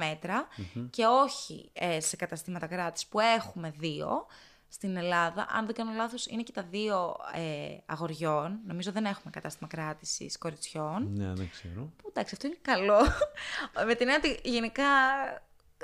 και 0.90 1.04
όχι 1.04 1.70
ε, 1.72 2.00
σε 2.00 2.16
καταστήματα 2.16 2.66
κράτης 2.66 3.06
που 3.06 3.20
έχουμε 3.20 3.74
δύο, 3.76 4.26
στην 4.68 4.96
Ελλάδα, 4.96 5.46
αν 5.50 5.66
δεν 5.66 5.74
κάνω 5.74 5.92
λάθος, 5.92 6.26
είναι 6.26 6.42
και 6.42 6.52
τα 6.52 6.62
δύο 6.62 7.16
ε, 7.34 7.76
αγοριών. 7.86 8.60
Νομίζω 8.66 8.92
δεν 8.92 9.04
έχουμε 9.04 9.30
κατάστημα 9.30 9.68
κράτησης 9.68 10.38
κοριτσιών. 10.38 11.12
Ναι, 11.14 11.32
δεν 11.34 11.50
ξέρω. 11.50 11.92
Που 11.96 12.08
εντάξει, 12.08 12.34
αυτό 12.34 12.46
είναι 12.46 12.58
καλό. 12.62 12.98
Με 13.86 13.94
την 13.94 14.08
έννοια 14.08 14.16
ότι 14.16 14.48
γενικά 14.48 14.84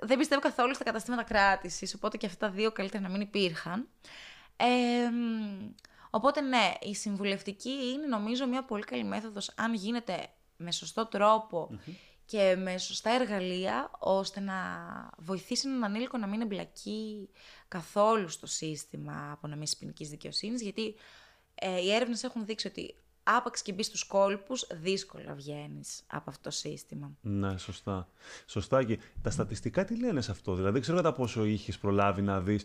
δεν 0.03 0.18
πιστεύω 0.18 0.40
καθόλου 0.40 0.75
στα 0.75 0.85
καταστήματα 0.85 1.23
κράτησης, 1.23 1.95
οπότε 1.95 2.16
και 2.16 2.27
αυτά 2.27 2.47
τα 2.47 2.53
δύο 2.53 2.73
καλύτερα 2.73 3.03
να 3.03 3.09
μην 3.09 3.21
υπήρχαν. 3.21 3.88
Ε, 4.57 4.66
οπότε 6.11 6.40
ναι, 6.40 6.73
η 6.81 6.95
συμβουλευτική 6.95 7.71
είναι 7.95 8.07
νομίζω 8.07 8.47
μια 8.47 8.64
πολύ 8.64 8.85
καλή 8.85 9.05
μέθοδος 9.05 9.53
αν 9.57 9.75
γίνεται 9.75 10.27
με 10.57 10.73
σωστό 10.73 11.07
και 12.33 12.57
με 12.57 12.79
σωστά 12.79 13.11
εργαλεία 13.11 13.90
ώστε 13.99 14.40
να 14.40 14.55
βοηθήσει 15.18 15.68
έναν 15.68 15.85
ανήλικο 15.85 16.18
να 16.18 16.27
μην 16.27 16.40
εμπλακεί 16.40 17.29
καθόλου 17.68 18.29
στο 18.29 18.47
σύστημα 18.47 19.31
απονομής 19.33 19.77
ποινικής 19.77 20.09
δικαιοσύνης, 20.09 20.62
γιατί 20.62 20.95
ε, 21.55 21.81
οι 21.81 21.92
έρευνες 21.92 22.23
έχουν 22.23 22.45
δείξει 22.45 22.66
ότι 22.66 22.95
άπαξ 23.23 23.62
και 23.62 23.73
μπει 23.73 23.83
στους 23.83 24.05
κόλπους, 24.05 24.66
δύσκολα 24.73 25.35
βγαίνεις 25.35 26.03
από 26.07 26.31
αυτό 26.31 26.42
το 26.42 26.51
σύστημα. 26.51 27.11
Ναι, 27.21 27.59
σωστά. 27.59 28.09
Σωστά 28.47 28.85
και 28.85 28.99
τα 29.23 29.31
στατιστικά 29.31 29.85
τι 29.85 29.99
λένε 29.99 30.21
σε 30.21 30.31
αυτό; 30.31 30.55
Δηλαδή, 30.55 30.73
δεν 30.73 30.81
ξέρω 30.81 30.97
κατά 30.97 31.12
πόσο 31.12 31.45
είχες 31.45 31.79
προλάβει 31.79 32.23
να 32.23 32.40
δεις 32.40 32.64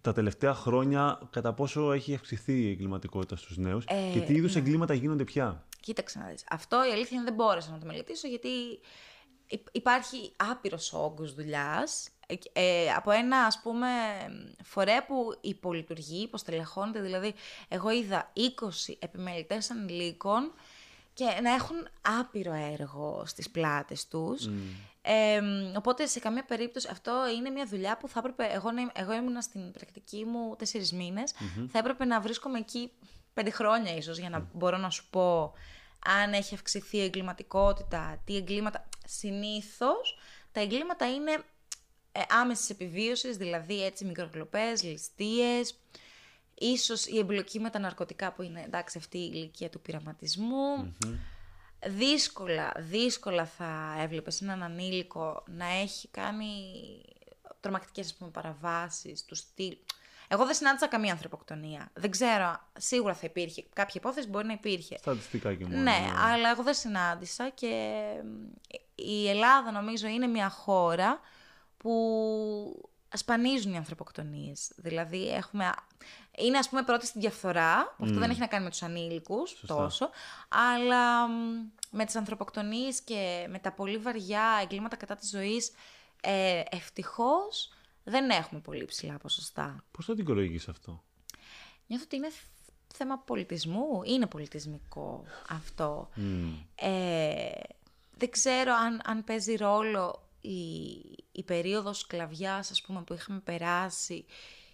τα 0.00 0.12
τελευταία 0.12 0.54
χρόνια 0.54 1.28
κατά 1.30 1.52
πόσο 1.52 1.92
έχει 1.92 2.14
αυξηθεί 2.14 2.62
η 2.62 2.70
εγκληματικότητα 2.70 3.36
στους 3.36 3.56
νέους 3.56 3.84
ε, 3.84 4.10
και 4.12 4.20
τι 4.20 4.34
είδους 4.34 4.54
ναι. 4.54 4.60
εγκλήματα 4.60 4.94
γίνονται 4.94 5.24
πια; 5.24 5.66
Κοίταξε 5.86 6.18
να 6.18 6.26
δεις. 6.26 6.44
Αυτό 6.50 6.88
η 6.88 6.92
αλήθεια 6.92 7.16
είναι 7.16 7.24
δεν 7.24 7.34
μπόρεσα 7.34 7.70
να 7.70 7.78
το 7.78 7.86
μελετήσω 7.86 8.28
γιατί 8.28 8.48
υπάρχει 9.72 10.32
άπειρος 10.36 10.92
όγκος 10.92 11.34
δουλειάς. 11.34 12.08
Ε, 12.52 12.92
από 12.92 13.10
ένα 13.10 13.38
ας 13.38 13.60
πούμε 13.62 13.88
φορέα 14.62 15.06
που 15.06 15.38
υπολειτουργεί, 15.40 16.22
υποστελεχώνεται, 16.22 17.00
δηλαδή 17.00 17.34
εγώ 17.68 17.90
είδα 17.90 18.32
20 18.36 18.94
επιμελητές 18.98 19.70
ανηλίκων 19.70 20.52
και 21.14 21.24
να 21.42 21.50
έχουν 21.54 21.88
άπειρο 22.20 22.52
έργο 22.52 23.22
στις 23.26 23.50
πλάτες 23.50 24.08
τους. 24.08 24.48
Ε, 25.02 25.40
οπότε 25.76 26.06
σε 26.06 26.18
καμία 26.18 26.44
περίπτωση 26.44 26.88
αυτό 26.90 27.12
είναι 27.36 27.50
μια 27.50 27.66
δουλειά 27.66 27.96
που 27.96 28.08
θα 28.08 28.18
έπρεπε, 28.18 28.44
εγώ, 28.44 28.68
εγώ 28.92 29.12
ήμουνα 29.12 29.40
στην 29.40 29.70
πρακτική 29.70 30.24
μου 30.24 30.56
τέσσερις 30.58 30.94
θα 31.68 31.78
έπρεπε 31.78 32.04
να 32.04 32.20
βρίσκομαι 32.20 32.58
εκεί 32.58 32.92
πέντε 33.34 33.50
χρόνια 33.50 33.96
ίσως 33.96 34.18
για 34.18 34.30
να 34.30 34.48
μπορώ 34.52 34.76
να 34.76 34.90
σου 34.90 35.06
πω 35.10 35.52
αν 36.04 36.32
έχει 36.32 36.54
αυξηθεί 36.54 36.96
η 36.96 37.02
εγκληματικότητα, 37.02 38.22
τι 38.24 38.36
εγκλήματα. 38.36 38.88
Συνήθως 39.06 40.18
τα 40.52 40.60
εγκλήματα 40.60 41.14
είναι 41.14 41.44
ε, 42.12 42.20
άμεσης 42.28 42.70
επιβίωσης, 42.70 43.36
δηλαδή 43.36 43.84
έτσι 43.84 44.04
μικροκλοπές, 44.04 44.82
ληστείες, 44.82 45.78
ίσως 46.54 47.06
η 47.06 47.18
εμπλοκή 47.18 47.60
με 47.60 47.70
τα 47.70 47.78
ναρκωτικά 47.78 48.32
που 48.32 48.42
είναι 48.42 48.62
εντάξει 48.62 48.98
αυτή 48.98 49.18
η 49.18 49.30
ηλικία 49.32 49.70
του 49.70 49.80
πειραματισμου 49.80 50.94
Δύσκολα, 51.84 52.72
δύσκολα 52.76 53.46
θα 53.46 53.96
έβλεπες 54.00 54.40
έναν 54.40 54.62
ανήλικο 54.62 55.42
να 55.46 55.66
έχει 55.66 56.08
κάνει 56.08 56.52
τρομακτικές 57.60 58.14
πούμε, 58.14 58.30
παραβάσεις 58.30 59.24
του 59.24 59.34
στυλ. 59.34 59.76
Εγώ 60.28 60.44
δεν 60.44 60.54
συνάντησα 60.54 60.86
καμία 60.86 61.12
ανθρωποκτονία. 61.12 61.90
Δεν 61.94 62.10
ξέρω, 62.10 62.60
σίγουρα 62.78 63.14
θα 63.14 63.26
υπήρχε. 63.26 63.64
Κάποια 63.72 63.94
υπόθεση 63.94 64.28
μπορεί 64.28 64.46
να 64.46 64.52
υπήρχε. 64.52 64.96
Στατιστικά 64.98 65.54
και 65.54 65.64
μόνο. 65.64 65.76
Ναι, 65.76 65.82
ναι, 65.82 66.12
αλλά 66.16 66.50
εγώ 66.50 66.62
δεν 66.62 66.74
συνάντησα 66.74 67.48
και 67.48 68.02
η 68.94 69.28
Ελλάδα 69.28 69.70
νομίζω 69.70 70.06
είναι 70.06 70.26
μια 70.26 70.48
χώρα 70.48 71.20
που 71.76 72.90
σπανίζουν 73.14 73.72
οι 73.72 73.76
ανθρωποκτονίες. 73.76 74.72
Δηλαδή 74.76 75.30
έχουμε... 75.30 75.72
Είναι 76.38 76.58
ας 76.58 76.68
πούμε 76.68 76.82
πρώτη 76.82 77.06
στη 77.06 77.18
διαφθορά, 77.18 77.84
mm. 77.84 78.02
αυτό 78.02 78.18
δεν 78.18 78.30
έχει 78.30 78.40
να 78.40 78.46
κάνει 78.46 78.64
με 78.64 78.70
τους 78.70 78.82
ανήλικους 78.82 79.60
τόσο, 79.66 80.10
αλλά 80.48 81.26
με 81.90 82.04
τις 82.04 82.16
ανθρωποκτονίες 82.16 83.00
και 83.00 83.46
με 83.48 83.58
τα 83.58 83.72
πολύ 83.72 83.98
βαριά 83.98 84.58
εγκλήματα 84.62 84.96
κατά 84.96 85.16
της 85.16 85.28
ζωής, 85.28 85.72
ε, 86.20 86.62
ευτυχώς 86.70 87.70
δεν 88.08 88.30
έχουμε 88.30 88.60
πολύ 88.60 88.84
ψηλά 88.84 89.18
ποσοστά. 89.18 89.84
Πώς 89.90 90.04
θα 90.04 90.14
δικαιολογείς 90.14 90.68
αυτό; 90.68 91.02
Νιώθω 91.86 92.04
ότι 92.04 92.16
είναι 92.16 92.30
θέμα 92.94 93.18
πολιτισμού, 93.18 94.02
είναι 94.04 94.26
πολιτισμικό 94.26 95.24
αυτό. 95.48 96.08
Ε, 96.74 97.50
δεν 98.18 98.30
ξέρω 98.30 98.72
αν, 98.74 99.00
αν 99.04 99.24
παίζει 99.24 99.54
ρόλο 99.56 100.28
η, 100.40 100.56
η 101.32 101.42
περίοδος 101.44 101.98
σκλαβιάς, 101.98 102.70
ας 102.70 102.82
πούμε, 102.82 103.02
που 103.02 103.14
είχαμε 103.14 103.40
περάσει 103.40 104.24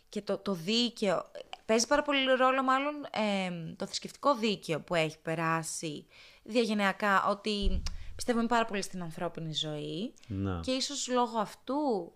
και 0.08 0.22
το, 0.22 0.38
το 0.38 0.52
δίκαιο. 0.52 1.30
Παίζει 1.64 1.86
πάρα 1.86 2.02
πολύ 2.02 2.24
ρόλο 2.24 2.62
μάλλον 2.62 2.94
ε, 3.10 3.74
το 3.76 3.86
θρησκευτικό 3.86 4.34
δίκαιο 4.36 4.80
που 4.80 4.94
έχει 4.94 5.18
περάσει 5.18 6.06
διαγενειακά, 6.42 7.26
ότι 7.28 7.82
πιστεύουμε 8.16 8.46
πάρα 8.46 8.64
πολύ 8.64 8.82
στην 8.82 9.02
ανθρώπινη 9.02 9.52
ζωή 9.54 10.14
Ναι. 10.26 10.60
και 10.60 10.70
ίσως 10.70 11.08
λόγω 11.08 11.38
αυτού 11.38 12.12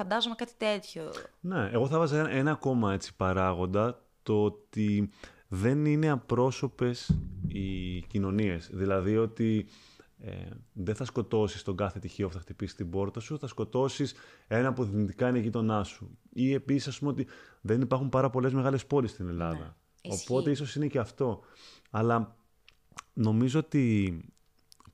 φαντάζομαι 0.00 0.34
κάτι 0.34 0.52
τέτοιο. 0.56 1.12
Ναι, 1.40 1.68
εγώ 1.72 1.86
θα 1.86 1.98
βάζα 1.98 2.18
ένα, 2.18 2.30
ένα 2.30 2.50
ακόμα 2.50 2.92
έτσι 2.92 3.16
παράγοντα, 3.16 4.02
το 4.22 4.44
ότι 4.44 5.10
δεν 5.48 5.84
είναι 5.84 6.08
απρόσωπες 6.10 7.18
οι 7.46 8.00
κοινωνίες. 8.00 8.70
Δηλαδή 8.72 9.16
ότι 9.16 9.66
ε, 10.18 10.32
δεν 10.72 10.94
θα 10.94 11.04
σκοτώσεις 11.04 11.62
τον 11.62 11.76
κάθε 11.76 11.98
τυχαίο 11.98 12.26
που 12.28 12.32
θα 12.32 12.40
χτυπήσει 12.40 12.76
την 12.76 12.90
πόρτα 12.90 13.20
σου, 13.20 13.38
θα 13.38 13.46
σκοτώσεις 13.46 14.14
ένα 14.48 14.72
που 14.72 14.84
δυνητικά 14.84 15.28
είναι 15.28 15.38
γείτονά 15.38 15.84
σου. 15.84 16.18
Ή 16.32 16.52
επίσης, 16.52 16.88
ας 16.88 16.98
πούμε, 16.98 17.10
ότι 17.10 17.26
δεν 17.60 17.80
υπάρχουν 17.80 18.08
πάρα 18.08 18.30
πολλές 18.30 18.52
μεγάλες 18.52 18.86
πόλεις 18.86 19.10
στην 19.10 19.28
Ελλάδα. 19.28 19.58
Ναι, 19.58 20.12
ισχύει. 20.12 20.26
Οπότε 20.28 20.50
ίσως 20.50 20.74
είναι 20.74 20.86
και 20.86 20.98
αυτό. 20.98 21.40
Αλλά 21.90 22.36
νομίζω 23.12 23.58
ότι, 23.58 24.18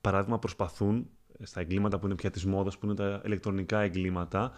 παράδειγμα, 0.01 0.39
προσπαθούν 0.39 1.09
στα 1.41 1.59
εγκλήματα 1.59 1.99
που 1.99 2.05
είναι 2.05 2.15
πια 2.15 2.31
της 2.31 2.45
μόδας, 2.45 2.77
που 2.77 2.85
είναι 2.85 2.95
τα 2.95 3.21
ηλεκτρονικά 3.25 3.79
εγκλήματα, 3.79 4.51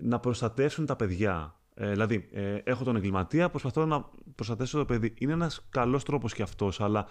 να 0.00 0.18
προστατεύσουν 0.20 0.86
τα 0.86 0.96
παιδιά. 0.96 1.54
Ε, 1.74 1.90
δηλαδή, 1.90 2.28
ε, 2.32 2.54
έχω 2.64 2.84
τον 2.84 2.96
εγκληματία, 2.96 3.48
προσπαθώ 3.48 3.86
να 3.86 4.04
προστατεύσω 4.34 4.78
το 4.78 4.84
παιδί. 4.84 5.14
Είναι 5.18 5.32
ένας 5.32 5.66
καλός 5.70 6.04
τρόπος 6.04 6.34
και 6.34 6.42
αυτός, 6.42 6.80
αλλά 6.80 7.06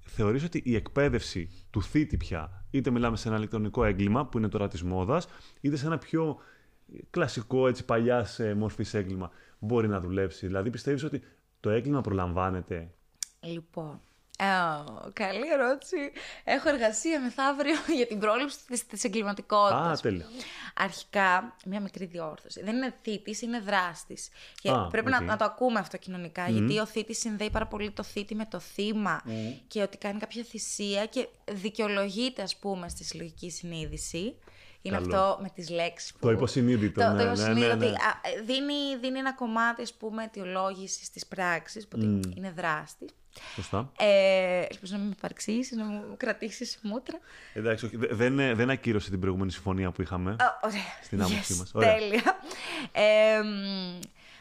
θεωρείς 0.00 0.44
ότι 0.44 0.62
η 0.64 0.74
εκπαίδευση 0.74 1.50
του 1.70 1.82
θήτη 1.82 2.16
πια, 2.16 2.64
είτε 2.70 2.90
μιλάμε 2.90 3.16
σε 3.16 3.28
ένα 3.28 3.36
ηλεκτρονικό 3.36 3.84
έγκλημα, 3.84 4.26
που 4.26 4.38
είναι 4.38 4.48
τώρα 4.48 4.68
της 4.68 4.82
μόδας, 4.82 5.26
είτε 5.60 5.76
σε 5.76 5.86
ένα 5.86 5.98
πιο 5.98 6.36
κλασικό, 7.10 7.68
έτσι, 7.68 7.84
παλιάς 7.84 8.38
ε, 8.38 8.54
μορφής 8.54 8.94
έγκλημα, 8.94 9.30
μπορεί 9.58 9.88
να 9.88 10.00
δουλέψει. 10.00 10.46
Δηλαδή, 10.46 10.70
πιστεύεις 10.70 11.04
ότι 11.04 11.22
το 11.60 11.70
έγκλημα 11.70 12.00
προλαμβάνεται; 12.00 12.90
Λοιπόν, 13.40 14.00
ε, 14.40 15.10
καλή 15.12 15.52
ερώτηση. 15.52 15.96
Έχω 16.44 16.68
εργασία 16.68 17.20
μεθαύριο 17.20 17.74
για 17.98 18.06
την 18.06 18.18
πρόληψη 18.18 18.58
της, 18.66 18.86
της 18.86 19.04
εγκληματικότητας. 19.04 19.98
Α, 19.98 20.02
τέλεια. 20.02 20.26
Αρχικά, 20.76 21.56
μια 21.66 21.80
μικρή 21.80 22.04
διόρθωση. 22.04 22.62
Δεν 22.62 22.76
είναι 22.76 22.94
θύτης, 23.02 23.42
είναι 23.42 23.60
δράστης. 23.60 24.28
Και 24.60 24.70
Α, 24.70 24.86
πρέπει 24.86 25.06
οκ. 25.06 25.12
να, 25.12 25.20
να 25.20 25.36
το 25.36 25.44
ακούμε 25.44 25.78
αυτό 25.78 25.96
κοινωνικά, 25.96 26.48
γιατί 26.48 26.78
ο 26.78 26.86
θύτης 26.86 27.18
συνδέει 27.18 27.50
πάρα 27.50 27.66
πολύ 27.66 27.90
το 27.90 28.02
θύτη 28.02 28.34
με 28.34 28.46
το 28.50 28.58
θύμα 28.58 29.22
και 29.68 29.82
ότι 29.82 29.96
κάνει 29.96 30.18
κάποια 30.18 30.42
θυσία 30.42 31.06
και 31.06 31.28
δικαιολογείται, 31.50 32.42
ας 32.42 32.56
πούμε, 32.56 32.88
στη 32.88 33.04
συλλογική 33.04 33.50
συνείδηση. 33.50 34.34
Είναι 34.82 34.96
Καλό. 34.96 35.16
αυτό 35.16 35.38
με 35.42 35.48
τις 35.54 35.70
λέξεις 35.70 36.12
που... 36.12 36.18
Το 36.20 36.30
υποσυνείδητο, 36.30 37.00
Το, 37.00 37.08
ναι, 37.08 37.16
το 37.16 37.16
ναι, 37.16 37.22
υποσυνείδητο, 37.22 37.66
ναι, 37.66 37.74
ναι. 37.74 37.86
ότι, 37.86 37.94
α, 37.94 38.20
ε, 38.38 38.40
δίνει, 38.40 38.96
δίνει 39.00 39.18
ένα 39.18 39.34
κομμάτι, 39.34 39.82
ας 39.82 39.94
πούμε, 39.94 40.24
αιτιολόγησης 40.24 41.10
της 41.10 41.26
πράξης, 41.26 41.88
που 41.88 41.98
ότι 42.00 42.36
είναι 42.36 42.52
δράστης. 42.56 43.10
Σωστά. 43.54 43.92
Ε, 43.98 44.60
ελπίζω 44.70 44.92
να 44.92 44.98
μην 44.98 45.08
με 45.08 45.14
παρεξήσεις, 45.20 45.76
να 45.76 45.84
μου 45.84 46.02
κρατήσεις 46.16 46.78
μούτρα. 46.82 47.18
Εντάξει, 47.52 47.84
όχι, 47.86 47.96
δε- 47.96 48.08
δεν, 48.10 48.38
ε, 48.38 48.54
δεν 48.54 48.70
ακύρωσε 48.70 49.10
την 49.10 49.20
προηγούμενη 49.20 49.50
συμφωνία 49.52 49.90
που 49.90 50.02
είχαμε. 50.02 50.30
Α, 50.30 50.58
ωραία. 50.62 50.80
Στην 51.02 51.20
άποψή 51.22 51.54
Yes, 51.54 51.58
μας. 51.58 51.70
Ωραία. 51.74 51.94
Τέλεια. 51.98 52.22
Ε, 52.92 53.40
μ, 53.42 53.98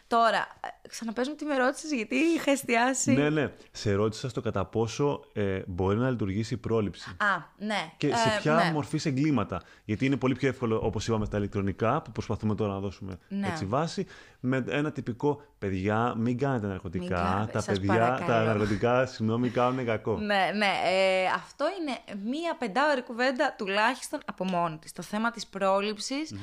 τώρα, 0.10 0.48
ε, 0.84 0.88
ξαναπες 0.88 1.28
μου 1.28 1.36
τι 1.36 1.45
με 1.45 1.58
ρώτησες, 1.58 1.91
γιατί 1.91 2.15
είχα 2.15 2.52
εστιάσει... 2.52 3.12
Ναι, 3.12 3.30
ναι. 3.30 3.52
Σε 3.72 3.93
ρώτησα 3.93 4.30
στο 4.30 4.41
κατά 4.41 4.65
πόσο 4.65 5.24
ε, 5.34 5.62
μπορεί 5.67 5.98
να 5.98 6.10
λειτουργήσει 6.10 6.54
η 6.54 6.58
πρόληψη. 6.58 7.10
Α, 7.10 7.43
ναι. 7.58 7.91
Και 7.98 8.08
σε 8.08 8.30
Ε, 8.30 8.39
ποια 8.41 8.54
ναι. 8.54 8.72
μορφή 8.72 9.00
εγκλήματα. 9.04 9.62
Γιατί 9.86 10.06
είναι 10.06 10.17
πολύ 10.17 10.36
πιο 10.36 10.48
εύκολο, 10.48 10.80
όπως 10.84 11.08
είπαμε, 11.08 11.26
στα 11.26 11.38
ηλεκτρονικά, 11.38 12.02
που 12.02 12.12
προσπαθούμε 12.12 12.56
τώρα 12.56 12.74
να 12.74 12.80
δώσουμε 12.80 13.17
Ναι. 13.28 13.48
έτσι 13.48 13.65
βάση, 13.65 14.06
με 14.39 14.65
ένα 14.69 14.91
τυπικό 14.91 15.41
παιδιά, 15.60 16.13
μην 16.17 16.38
κάνετε 16.38 16.67
ναρκωτικά. 16.67 17.04
Μην 17.06 17.15
κάνετε, 17.15 17.52
τα 17.52 17.62
σας 17.62 17.80
παιδιά, 17.80 17.93
τα 17.93 18.00
παρακαλώ». 18.00 18.45
ναρκωτικά, 18.45 19.06
συγγνώμη, 19.06 19.50
κάνουν 19.50 19.86
κακό. 19.86 20.17
Ναι, 20.17 20.52
ναι. 20.56 20.72
Ε, 20.86 21.26
αυτό 21.36 21.65
είναι 21.80 22.19
μία 22.30 22.56
πεντάωρη 22.60 23.02
κουβέντα 23.04 23.56
τουλάχιστον 23.58 24.19
από 24.26 24.43
μόνη 24.45 24.78
της. 24.78 24.91
Το 24.91 25.02
θέμα 25.02 25.32
της 25.32 25.48
προληψης 25.48 26.34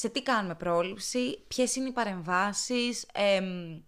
Σε 0.00 0.08
τι 0.08 0.22
κάνουμε 0.22 0.54
πρόληψη, 0.54 1.44
ποιες 1.48 1.76
είναι 1.76 1.88
οι 1.88 1.92
παρεμβάσεις, 1.92 3.06
εμ, 3.12 3.80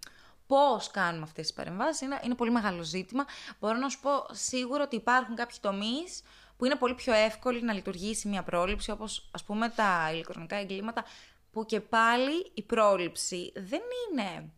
πώς 0.47 0.91
κάνουμε 0.91 1.23
αυτές 1.23 1.47
τις 1.47 1.55
παρεμβάσεις. 1.55 2.01
Είναι, 2.01 2.21
είναι 2.25 2.35
πολύ 2.35 2.51
μεγάλο 2.51 2.83
ζήτημα. 2.83 3.25
Μπορώ 3.61 3.79
να 3.79 3.89
σου 3.89 4.01
πω 4.01 4.11
σίγουρα 4.31 4.83
ότι 4.83 4.97
υπάρχουν 4.97 5.35
κάποιοι 5.35 5.59
τομείς 5.61 6.23
που 6.57 6.65
είναι 6.65 6.77
πολύ 6.77 6.95
πιο 6.95 7.13
εύκολοι 7.13 7.63
να 7.63 7.73
λειτουργήσει 7.73 8.29
μια 8.29 8.43
πρόληψη, 8.43 8.91
όπως 8.91 9.29
ας 9.31 9.45
πούμε 9.45 9.69
τα 9.69 10.11
ηλεκτρονικά 10.13 10.57
εγκλήματα, 10.57 11.05
που 11.53 11.67
και 11.67 11.81
πάλι 11.81 12.51
η 12.55 12.63
πρόληψη 12.63 13.53
δεν 13.57 13.81
είναι 14.11 14.53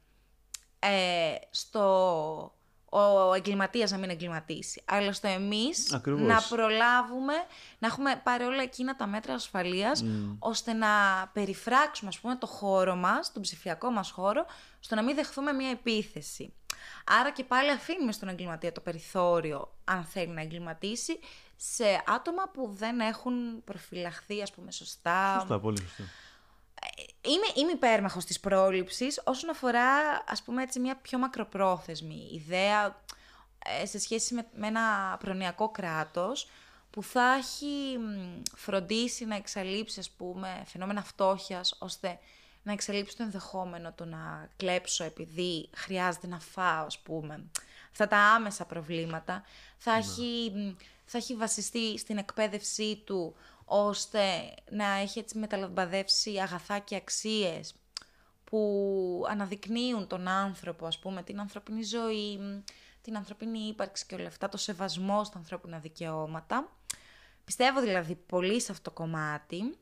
ε, 0.79 1.35
στο 1.51 2.55
ο 2.94 3.35
εγκληματίας 3.35 3.90
να 3.90 3.98
μην 3.98 4.11
εγκληματίσει, 4.11 4.83
αλλά 4.85 5.12
στο 5.12 5.28
εμείς 5.28 5.92
Ακριβώς. 5.92 6.20
να 6.22 6.42
προλάβουμε, 6.48 7.33
να 7.78 7.87
έχουμε 7.87 8.20
πάρει 8.24 8.44
όλα 8.44 8.62
εκείνα 8.62 8.96
τα 8.96 9.07
μέτρα 9.07 9.35
ασφαλείας, 9.35 10.05
ώστε 10.38 10.72
να 10.72 10.88
περιφράξουμε, 11.33 12.09
ας 12.09 12.18
πούμε, 12.18 12.37
το 12.37 12.46
χώρο 12.46 12.94
μας, 12.94 13.33
τον 13.33 13.42
ψηφιακό 13.42 13.90
μας 13.90 14.11
χώρο, 14.11 14.46
στο 14.81 14.94
να 14.94 15.02
μην 15.02 15.14
δεχθούμε 15.14 15.52
μια 15.52 15.70
επίθεση. 15.70 16.52
Άρα 17.20 17.31
και 17.31 17.44
πάλι 17.44 17.70
αφήνουμε 17.70 18.12
στον 18.12 18.28
εγκληματία 18.28 18.72
το 18.72 18.81
περιθώριο, 18.81 19.74
αν 19.85 20.05
θέλει 20.05 20.33
να 20.33 20.40
εγκληματίσει, 20.40 21.18
σε 21.57 22.02
άτομα 22.07 22.50
που 22.52 22.74
δεν 22.78 23.00
έχουν 23.00 23.64
προφυλαχθεί, 23.64 24.42
ας 24.42 24.52
πούμε, 24.52 24.72
σωστά, 24.72 25.37
Σωστά, 25.38 25.61
πολύ 25.61 25.81
σωστά. 25.81 26.05
Είμαι, 27.25 27.47
είμαι 27.55 27.73
υπέρμαχος 27.73 28.25
της 28.25 28.40
πρόληψης 28.40 29.21
όσον 29.25 29.51
αφορά, 29.51 29.88
ας 30.27 30.42
πούμε 30.42 30.62
έτσι, 30.62 30.81
μια 30.81 30.97
πιο 30.97 31.18
μακροπρόθεσμη 31.18 32.31
ιδέα 32.33 33.01
ε, 33.81 33.87
σε 33.87 33.99
σχέση 33.99 34.35
με, 34.35 34.47
με 34.55 34.66
ένα 34.66 35.16
προνοιακό 35.18 35.68
κράτος 35.68 36.49
που 36.90 37.03
θα 37.03 37.35
έχει 37.38 37.99
μ, 37.99 38.42
φροντίσει 38.57 39.25
να 39.25 39.37
εξαλείψει, 39.37 40.01
ας 40.01 40.11
πούμε, 40.11 40.62
φαινόμενα 40.66 41.03
φτώχειας, 41.03 41.77
ώστε 41.79 42.18
να 42.62 42.73
εξαλείψει 42.73 43.16
το 43.16 43.23
ενδεχόμενο 43.23 43.92
του 43.92 44.05
να 44.05 44.49
κλέψω 44.57 45.05
επειδή 45.05 45.68
χρειάζεται 45.75 46.27
να 46.27 46.40
φάω, 46.40 46.85
ας 46.87 46.99
πούμε. 46.99 47.45
Αυτά 47.90 48.09
τα 48.09 48.18
άμεσα 48.18 48.64
προβλήματα. 48.64 49.45
Θα, 49.77 49.92
έχει, 49.92 50.53
μ, 50.55 50.71
θα 51.05 51.18
έχει 51.18 51.35
βασιστεί 51.35 51.99
στην 51.99 52.18
εκπαίδευσή 52.18 53.03
του, 53.05 53.35
ώστε 53.75 54.55
να 54.71 54.85
έχει 54.85 55.19
έτσι 55.19 55.39
μεταλαμπαδεύσει 55.39 56.39
αγαθά 56.39 56.79
και 56.79 56.97
αξίες 56.97 57.75
που 58.45 59.25
αναδεικνύουν 59.29 60.07
τον 60.07 60.29
άνθρωπο, 60.29 60.87
ας 60.87 60.99
πούμε, 60.99 61.23
την 61.23 61.41
ανθρώπινη 61.41 61.83
ζωή, 61.83 62.39
μ, 62.39 62.61
την 63.03 63.17
ανθρώπινη 63.17 63.59
ύπαρξη 63.59 64.07
και 64.07 64.15
όλα 64.15 64.27
αυτά, 64.27 64.49
το 64.49 64.57
σεβασμό 64.57 65.25
στα 65.25 65.39
ανθρώπινα 65.39 65.79
δικαιώματα. 65.79 66.77
Πιστεύω 67.45 67.81
δηλαδή 67.81 68.15
πολύ 68.15 68.61
σε 68.61 68.73
αυτό 68.73 68.91
το 68.91 68.97
κομμάτι, 68.97 69.79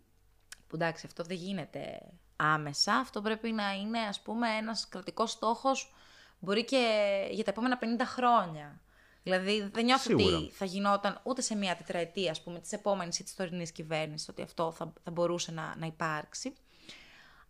που 0.66 0.74
εντάξει 0.74 1.07
αυτό 1.07 1.22
δεν 1.22 1.37
γίνεται 1.37 2.00
άμεσα, 2.37 2.94
αυτό 2.94 3.20
πρέπει 3.22 3.53
να 3.53 3.72
είναι 3.72 3.98
ας 3.98 4.20
πούμε 4.20 4.48
ένας 4.48 4.88
κρατικός 4.88 5.31
στόχος, 5.31 5.94
μπορεί 6.38 6.64
και 6.64 7.07
για 7.31 7.44
τα 7.44 7.50
επόμενα 7.50 7.79
50 7.79 7.85
χρόνια. 8.05 8.81
Δηλαδή 9.22 9.70
δεν 9.72 9.85
νιώθω 9.85 10.16
Σίγουρα. 10.16 10.37
ότι 10.37 10.52
θα 10.52 10.64
γινόταν 10.64 11.20
ούτε 11.22 11.42
σε 11.42 11.54
μία 11.54 11.76
τετραετία, 11.76 12.30
ας 12.30 12.42
πούμε, 12.42 12.61
της 12.61 12.72
επόμενης 12.72 13.18
ή 13.18 13.24
της 13.24 13.35
τωρινής 13.35 13.72
κυβέρνησης, 13.72 14.28
ότι 14.28 14.42
αυτό 14.42 14.72
θα, 14.72 14.92
θα 15.04 15.11
μπορούσε 15.11 15.52
να, 15.52 15.74
να 15.78 15.87
υπάρξει. 15.87 16.52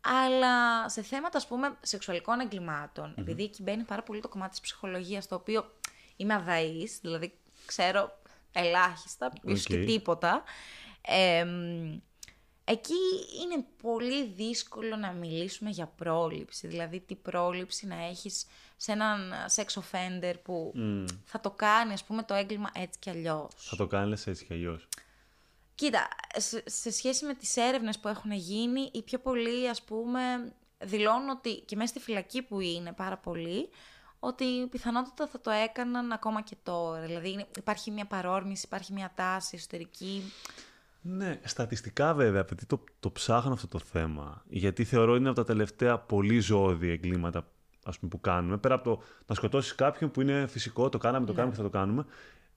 Αλλά 0.01 0.89
σε 0.89 1.03
θέματα, 1.03 1.39
ας 1.39 1.47
πούμε, 1.47 1.77
σεξουαλικών 1.81 2.41
εγκλημάτων, 2.41 3.15
επειδή 3.19 3.43
εκεί 3.43 3.63
μπαίνει 3.63 3.83
πάρα 3.83 4.03
πολύ 4.03 4.21
το 4.21 4.29
κομμάτι 4.29 4.51
της 4.51 4.61
ψυχολογίας, 4.61 5.29
το 5.29 5.35
οποίο 5.35 5.65
είμαι 6.17 6.35
αδαής, 6.35 6.99
δηλαδή 7.01 7.39
ξέρω 7.67 8.19
ελάχιστα, 8.53 9.33
ίσως 9.43 9.67
και 9.67 9.79
Οκ. 9.79 9.85
τίποτα, 9.87 10.43
εμ, 11.01 12.01
εκεί 12.71 12.95
είναι 13.43 13.65
πολύ 13.83 14.25
δύσκολο 14.27 14.97
να 14.97 15.13
μιλήσουμε 15.13 15.71
για 15.71 15.87
πρόληψη. 15.87 16.67
Δηλαδή, 16.67 17.01
τι 17.01 17.15
πρόληψη 17.15 17.87
να 17.87 18.05
έχεις 18.05 18.47
σε 18.77 18.93
έναν 18.93 19.33
sex 19.57 19.65
offender 19.83 20.35
που 20.43 20.73
θα 21.25 21.41
το 21.41 21.51
κάνει, 21.51 21.93
ας 21.93 22.05
πούμε, 22.05 22.23
το 22.23 22.35
έγκλημα 22.35 22.71
έτσι 22.75 22.99
κι 22.99 23.11
αλλιώς. 23.11 23.53
Θα 23.57 23.77
το 23.77 23.87
κάνεις 23.87 24.09
λες 24.09 24.27
έτσι 24.27 24.45
κι 24.45 24.53
αλλιώς. 24.53 24.89
Κοίτα, 25.75 26.09
σε, 26.37 26.63
σε 26.67 26.91
σχέση 26.91 27.25
με 27.25 27.35
τις 27.35 27.57
έρευνες 27.57 27.99
που 27.99 28.09
έχουν 28.09 28.33
γίνει, 28.33 28.91
οι 28.93 29.03
πιο 29.03 29.19
πολλοί, 29.19 29.69
ας 29.69 29.83
πούμε, 29.83 30.21
δηλώνουν 30.79 31.29
ότι 31.29 31.55
και 31.61 31.77
μέσα 31.77 31.89
στη 31.89 32.01
φυλακή 32.01 32.43
που 32.43 32.61
είναι 32.61 32.93
πάρα 32.93 33.17
πολλοί, 33.17 33.69
ότι 34.19 34.67
πιθανότατα 34.71 35.27
θα 35.27 35.41
το 35.41 35.51
έκαναν 35.51 36.13
ακόμα 36.13 36.43
και 36.43 36.57
τώρα. 36.63 37.01
Δηλαδή 37.01 37.31
είναι- 37.31 37.47
υπάρχει 37.57 37.91
μια 37.91 38.07
παρόρμηση, 38.07 38.63
υπάρχει 38.67 38.93
μια 38.93 39.13
τάση 39.15 39.57
εσωτερική. 39.57 40.33
Ναι, 41.03 41.41
στατιστικά 41.45 42.15
βέβαια, 42.15 42.41
επειδή 42.41 42.67
το, 42.67 42.85
το 43.01 43.11
ψάχνω 43.11 43.53
αυτό 43.53 43.69
το 43.69 43.79
θέμα, 43.79 44.43
γιατί 44.49 44.85
θεωρώ 44.85 45.17
είναι 45.17 45.29
από 45.29 45.37
τα 45.37 45.45
τελευταία 45.45 45.99
πολύ 45.99 46.41
ζώδια 46.41 46.93
εγκλήματα 46.93 47.47
ας 47.85 47.99
πούμε, 47.99 48.11
που 48.11 48.21
κάνουμε, 48.21 48.57
πέρα 48.57 48.75
από 48.75 48.85
το 48.85 49.03
να 49.27 49.35
σκοτώσεις 49.35 49.75
κάποιον 49.75 50.11
που 50.11 50.21
είναι 50.21 50.47
φυσικό, 50.47 50.89
το 50.89 50.99
κάναμε, 50.99 51.27
το 51.27 51.33
κάνουμε 51.33 51.55
και 51.55 51.63
θα 51.63 51.69
το 51.69 51.79
κάνουμε, 51.79 52.05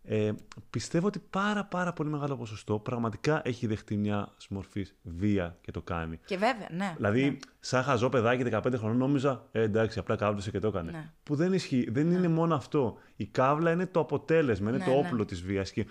Ε, 0.05 0.31
πιστεύω 0.69 1.07
ότι 1.07 1.19
πάρα 1.29 1.65
πάρα 1.65 1.93
πολύ 1.93 2.09
μεγάλο 2.09 2.35
ποσοστό 2.37 2.79
πραγματικά 2.79 3.41
έχει 3.45 3.67
δεχτεί 3.67 3.97
μια 3.97 4.33
μορφή 4.49 4.85
βία 5.01 5.57
και 5.61 5.71
το 5.71 5.81
κάνει. 5.81 6.19
Και 6.25 6.37
βέβαια, 6.37 6.67
ναι. 6.71 6.93
Δηλαδή, 6.95 7.23
ναι. 7.23 7.37
σαν 7.59 7.83
χαζό 7.83 8.09
παιδάκι 8.09 8.43
15 8.51 8.73
χρονών, 8.77 8.97
νόμιζα, 8.97 9.47
ε, 9.51 9.61
εντάξει, 9.61 9.99
απλά 9.99 10.15
κάβλωσε 10.15 10.51
και 10.51 10.59
το 10.59 10.67
έκανε. 10.67 10.91
Ναι. 10.91 11.11
Που 11.23 11.35
δεν 11.35 11.53
ισχύει. 11.53 11.89
Δεν 11.91 12.11
είναι 12.11 12.27
μόνο 12.27 12.55
αυτό. 12.55 12.97
Η 13.15 13.25
κάβλα 13.25 13.71
είναι 13.71 13.85
το 13.85 13.99
αποτέλεσμα, 13.99 14.69
είναι 14.69 14.77
Ναι, 14.77 14.85
το 14.85 14.91
ναι. 14.91 14.97
όπλο 14.97 15.25
της 15.25 15.41
βίας. 15.41 15.71
Και 15.71 15.85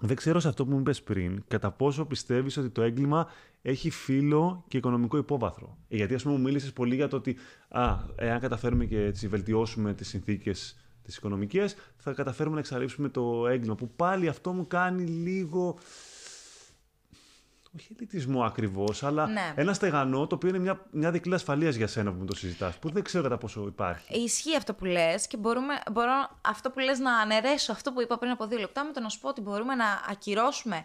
δεν 0.00 0.16
ξέρω 0.16 0.40
σε 0.40 0.48
αυτό 0.48 0.64
που 0.64 0.72
μου 0.72 0.78
είπες 0.78 1.02
πριν, 1.02 1.42
κατά 1.48 1.70
πόσο 1.70 2.04
πιστεύεις 2.04 2.56
ότι 2.56 2.68
το 2.68 2.82
έγκλημα 2.82 3.28
έχει 3.62 3.90
φύλλο 3.90 4.64
και 4.68 4.76
οικονομικό 4.76 5.16
υπόβαθρο. 5.16 5.76
Ε, 5.88 5.96
Γιατί, 5.96 6.14
ας 6.14 6.22
πούμε, 6.22 6.34
μου 6.34 6.40
μίλησες 6.40 6.72
πολύ 6.72 6.94
για 6.94 7.08
το 7.08 7.16
ότι, 7.16 7.36
α, 7.68 7.96
εάν 8.16 8.40
καταφέρουμε 8.40 8.84
και 8.84 9.04
έτσι 9.04 9.28
βελτιώσουμε 9.28 9.94
τις 9.94 10.08
συνθήκες 10.08 10.76
τις 11.02 11.16
οικονομικές, 11.16 11.76
θα 11.96 12.12
καταφέρουμε 12.12 12.54
να 12.54 12.60
εξαλείψουμε 12.60 13.08
το 13.08 13.46
έγκλημα. 13.46 13.74
Που 13.74 13.90
πάλι 13.96 14.28
αυτό 14.28 14.52
μου 14.52 14.66
κάνει 14.66 15.04
λίγο 15.04 15.78
όχι 17.78 17.88
ελιτισμό 17.96 18.44
ακριβώς, 18.44 19.02
αλλά 19.02 19.26
Ναι. 19.26 19.52
ένα 19.56 19.72
στεγανό 19.72 20.26
το 20.26 20.34
οποίο 20.34 20.48
είναι 20.48 20.58
μια, 20.58 20.86
μια 20.90 21.10
δικλή 21.10 21.34
ασφαλείας 21.34 21.74
για 21.74 21.86
σένα 21.86 22.12
που 22.12 22.18
μου 22.18 22.24
το 22.24 22.34
συζητάς, 22.34 22.78
που 22.78 22.90
δεν 22.90 23.02
ξέρω 23.02 23.22
κατά 23.22 23.38
πόσο 23.38 23.64
υπάρχει. 23.66 24.14
Ισχύει 24.22 24.56
αυτό 24.56 24.74
που 24.74 24.84
λες 24.84 25.26
και 25.26 25.36
μπορούμε, 25.36 25.74
μπορώ 25.92 26.38
αυτό 26.40 26.70
που 26.70 26.78
λες 26.78 26.98
να 26.98 27.16
αναιρέσω 27.16 27.72
αυτό 27.72 27.92
που 27.92 28.00
είπα 28.00 28.18
πριν 28.18 28.30
από 28.30 28.46
δύο 28.46 28.58
λεπτά 28.58 28.84
με 28.84 28.92
το 28.92 29.00
να 29.00 29.08
σου 29.08 29.20
πω 29.20 29.28
ότι 29.28 29.40
μπορούμε 29.40 29.74
να 29.74 29.84
ακυρώσουμε 30.10 30.84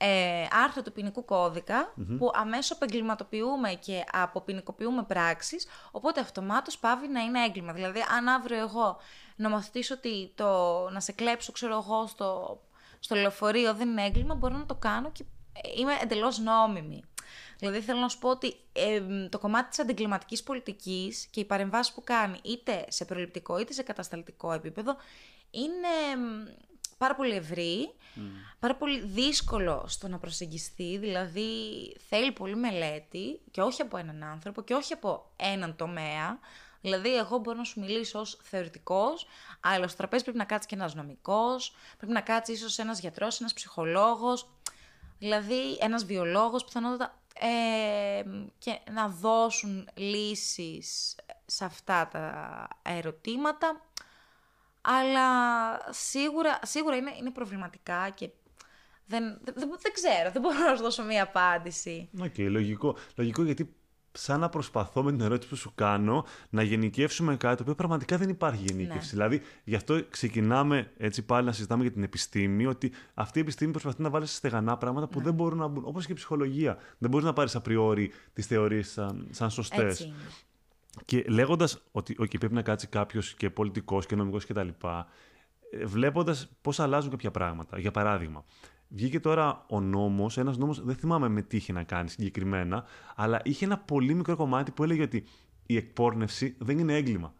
ε, 0.00 0.46
άρθρο 0.64 0.82
του 0.82 0.92
ποινικού 0.92 1.24
κώδικα 1.24 1.92
που 2.18 2.30
αμέσως 2.34 2.70
απεγκληματοποιούμε 2.70 3.72
και 3.72 4.04
αποποινικοποιούμε 4.12 5.02
πράξεις 5.02 5.66
οπότε 5.90 6.20
αυτομάτως 6.20 6.78
πάβει 6.78 7.08
να 7.08 7.20
είναι 7.20 7.44
έγκλημα. 7.44 7.72
Δηλαδή 7.72 7.98
αν 8.16 8.28
αύριο 8.28 8.58
εγώ 8.58 8.96
νομοθετήσω 9.36 9.94
ότι 9.94 10.32
το 10.34 10.48
να 10.92 11.00
σε 11.00 11.12
κλέψω 11.12 11.52
ξέρω 11.52 11.74
εγώ 11.74 12.06
στο, 12.06 12.60
στο 12.98 13.14
λεωφορείο 13.14 13.74
δεν 13.74 13.88
είναι 13.88 14.04
έγκλημα 14.04 14.34
μπορώ 14.34 14.56
να 14.56 14.66
το 14.66 14.74
κάνω 14.74 15.10
και 15.10 15.24
είμαι 15.76 15.98
εντελώς 16.02 16.38
νόμιμη. 16.38 17.02
Δηλαδή 17.58 17.80
θέλω 17.80 18.00
να 18.00 18.08
σου 18.08 18.18
πω 18.18 18.28
ότι 18.28 18.56
ε, 18.72 19.00
το 19.28 19.38
κομμάτι 19.38 19.68
της 19.68 19.78
αντιγκληματικής 19.78 20.42
πολιτικής 20.42 21.26
και 21.30 21.40
οι 21.40 21.44
παρεμβάσεις 21.44 21.94
που 21.94 22.02
κάνει 22.04 22.38
είτε 22.42 22.84
σε 22.88 23.04
προληπτικό 23.04 23.58
είτε 23.58 23.72
σε 23.72 23.82
κατασταλτικό 23.82 24.52
επίπεδο 24.52 24.96
είναι 25.50 26.16
μ, 26.16 26.46
πάρα 26.98 27.14
πολύ 27.14 27.34
ευρύ, 27.34 27.94
πάρα 28.58 28.74
πολύ 28.74 29.00
δύσκολο 29.00 29.84
στο 29.88 30.08
να 30.08 30.18
προσεγγιστεί, 30.18 30.98
δηλαδή 30.98 31.50
θέλει 32.08 32.32
πολύ 32.32 32.56
μελέτη 32.56 33.40
και 33.50 33.60
όχι 33.60 33.82
από 33.82 33.96
έναν 33.96 34.22
άνθρωπο 34.22 34.62
και 34.62 34.74
όχι 34.74 34.92
από 34.92 35.32
έναν 35.36 35.76
τομέα. 35.76 36.38
Δηλαδή, 36.80 37.16
εγώ 37.16 37.38
μπορώ 37.38 37.56
να 37.56 37.64
σου 37.64 37.80
μιλήσω 37.80 38.20
ως 38.20 38.38
θεωρητικός, 38.42 39.26
αλλά 39.60 39.88
στο 39.88 39.96
τραπέζι 39.96 40.22
πρέπει 40.22 40.38
να 40.38 40.44
κάτσεις 40.44 40.66
και 40.66 40.74
ένας 40.74 40.94
νομικός, 40.94 41.74
πρέπει 41.96 42.12
να 42.12 42.20
κάτσεις 42.20 42.58
ίσως 42.58 42.78
ένας 42.78 43.00
γιατρός, 43.00 43.40
ένας 43.40 43.52
ψυχολόγος, 43.52 44.48
δηλαδή 45.18 45.76
ένας 45.80 46.04
βιολόγος 46.04 46.64
πιθανότατα 46.64 47.20
ε, 47.40 48.22
και 48.58 48.78
να 48.90 49.08
δώσουν 49.08 49.88
λύσεις 49.94 51.16
σε 51.46 51.64
αυτά 51.64 52.08
τα 52.08 52.68
ερωτήματα 52.82 53.82
αλλά 54.80 55.28
σίγουρα, 55.90 56.58
σίγουρα 56.62 56.96
είναι, 56.96 57.14
είναι 57.18 57.30
προβληματικά 57.30 58.10
και 58.10 58.30
δεν, 59.06 59.38
δεν, 59.44 59.54
δεν, 59.56 59.68
δεν 59.82 59.92
ξέρω, 59.92 60.30
δεν 60.32 60.42
μπορώ 60.42 60.58
να 60.58 60.76
σου 60.76 60.82
δώσω 60.82 61.02
μία 61.02 61.22
απάντηση. 61.22 62.08
Οκ, 62.20 62.38
λογικό. 62.38 62.96
Λογικό 63.14 63.42
γιατί 63.42 63.76
σαν 64.20 64.40
να 64.40 64.48
προσπαθώ 64.48 65.02
με 65.02 65.10
την 65.10 65.20
ερώτηση 65.20 65.48
που 65.48 65.56
σου 65.56 65.72
κάνω 65.74 66.24
να 66.50 66.62
γενικεύσουμε 66.62 67.36
κάτι 67.36 67.56
το 67.56 67.62
οποίο 67.62 67.74
πραγματικά 67.74 68.16
δεν 68.16 68.28
υπάρχει 68.28 68.64
γενίκευση. 68.66 69.16
Ναι. 69.16 69.24
Δηλαδή, 69.24 69.46
γι' 69.64 69.74
αυτό 69.74 70.04
ξεκινάμε 70.10 70.90
έτσι 70.96 71.22
πάλι 71.22 71.46
να 71.46 71.52
συζητάμε 71.52 71.82
για 71.82 71.92
την 71.92 72.02
επιστήμη, 72.02 72.66
ότι 72.66 72.92
αυτή 73.14 73.38
η 73.38 73.42
επιστήμη 73.42 73.70
προσπαθεί 73.70 74.02
να 74.02 74.10
βάλει 74.10 74.26
σε 74.26 74.34
στεγανά 74.34 74.76
πράγματα 74.76 75.06
Ναι. 75.06 75.12
που 75.12 75.20
δεν 75.20 75.34
μπορούν 75.34 75.58
να 75.58 75.66
μπουν. 75.66 75.82
Όπως 75.86 76.06
και 76.06 76.12
η 76.12 76.14
ψυχολογία. 76.14 76.78
Δεν 76.98 77.10
μπορείς 77.10 77.26
να 77.26 77.32
πάρεις 77.32 77.54
a 77.54 77.62
priori 77.62 78.12
τις 78.32 78.46
θεωρίες 78.46 78.90
σαν, 78.90 79.26
σαν 79.30 79.50
σωστές. 79.50 79.82
Έτσι 79.82 80.04
είναι. 80.04 80.14
Και 81.04 81.24
λέγοντας 81.28 81.78
ότι 81.92 82.16
okay, 82.20 82.38
πρέπει 82.38 82.54
να 82.54 82.62
κάτσει 82.62 82.86
κάποιος 82.86 83.34
και 83.34 83.50
πολιτικός 83.50 84.06
και 84.06 84.16
νομικός 84.16 84.46
κτλ., 84.46 84.68
βλέποντας 85.84 86.48
πώς 86.60 86.80
αλλάζουν 86.80 87.10
κάποια 87.10 87.30
πράγματα. 87.30 87.78
Για 87.78 87.90
παράδειγμα, 87.90 88.44
βγήκε 88.88 89.20
τώρα 89.20 89.64
ο 89.68 89.80
νόμος, 89.80 90.38
ένας 90.38 90.56
νόμος, 90.56 90.84
δεν 90.84 90.96
θυμάμαι 90.96 91.28
με 91.28 91.42
τι 91.42 91.56
είχε 91.56 91.72
να 91.72 91.82
κάνει 91.82 92.08
συγκεκριμένα, 92.08 92.84
αλλά 93.16 93.40
είχε 93.44 93.64
ένα 93.64 93.78
πολύ 93.78 94.14
μικρό 94.14 94.36
κομμάτι 94.36 94.70
που 94.70 94.82
έλεγε 94.82 95.02
ότι 95.02 95.24
η 95.66 95.76
εκπόρνευση 95.76 96.56
δεν 96.58 96.78
είναι 96.78 96.94
έγκλημα. 96.94 97.34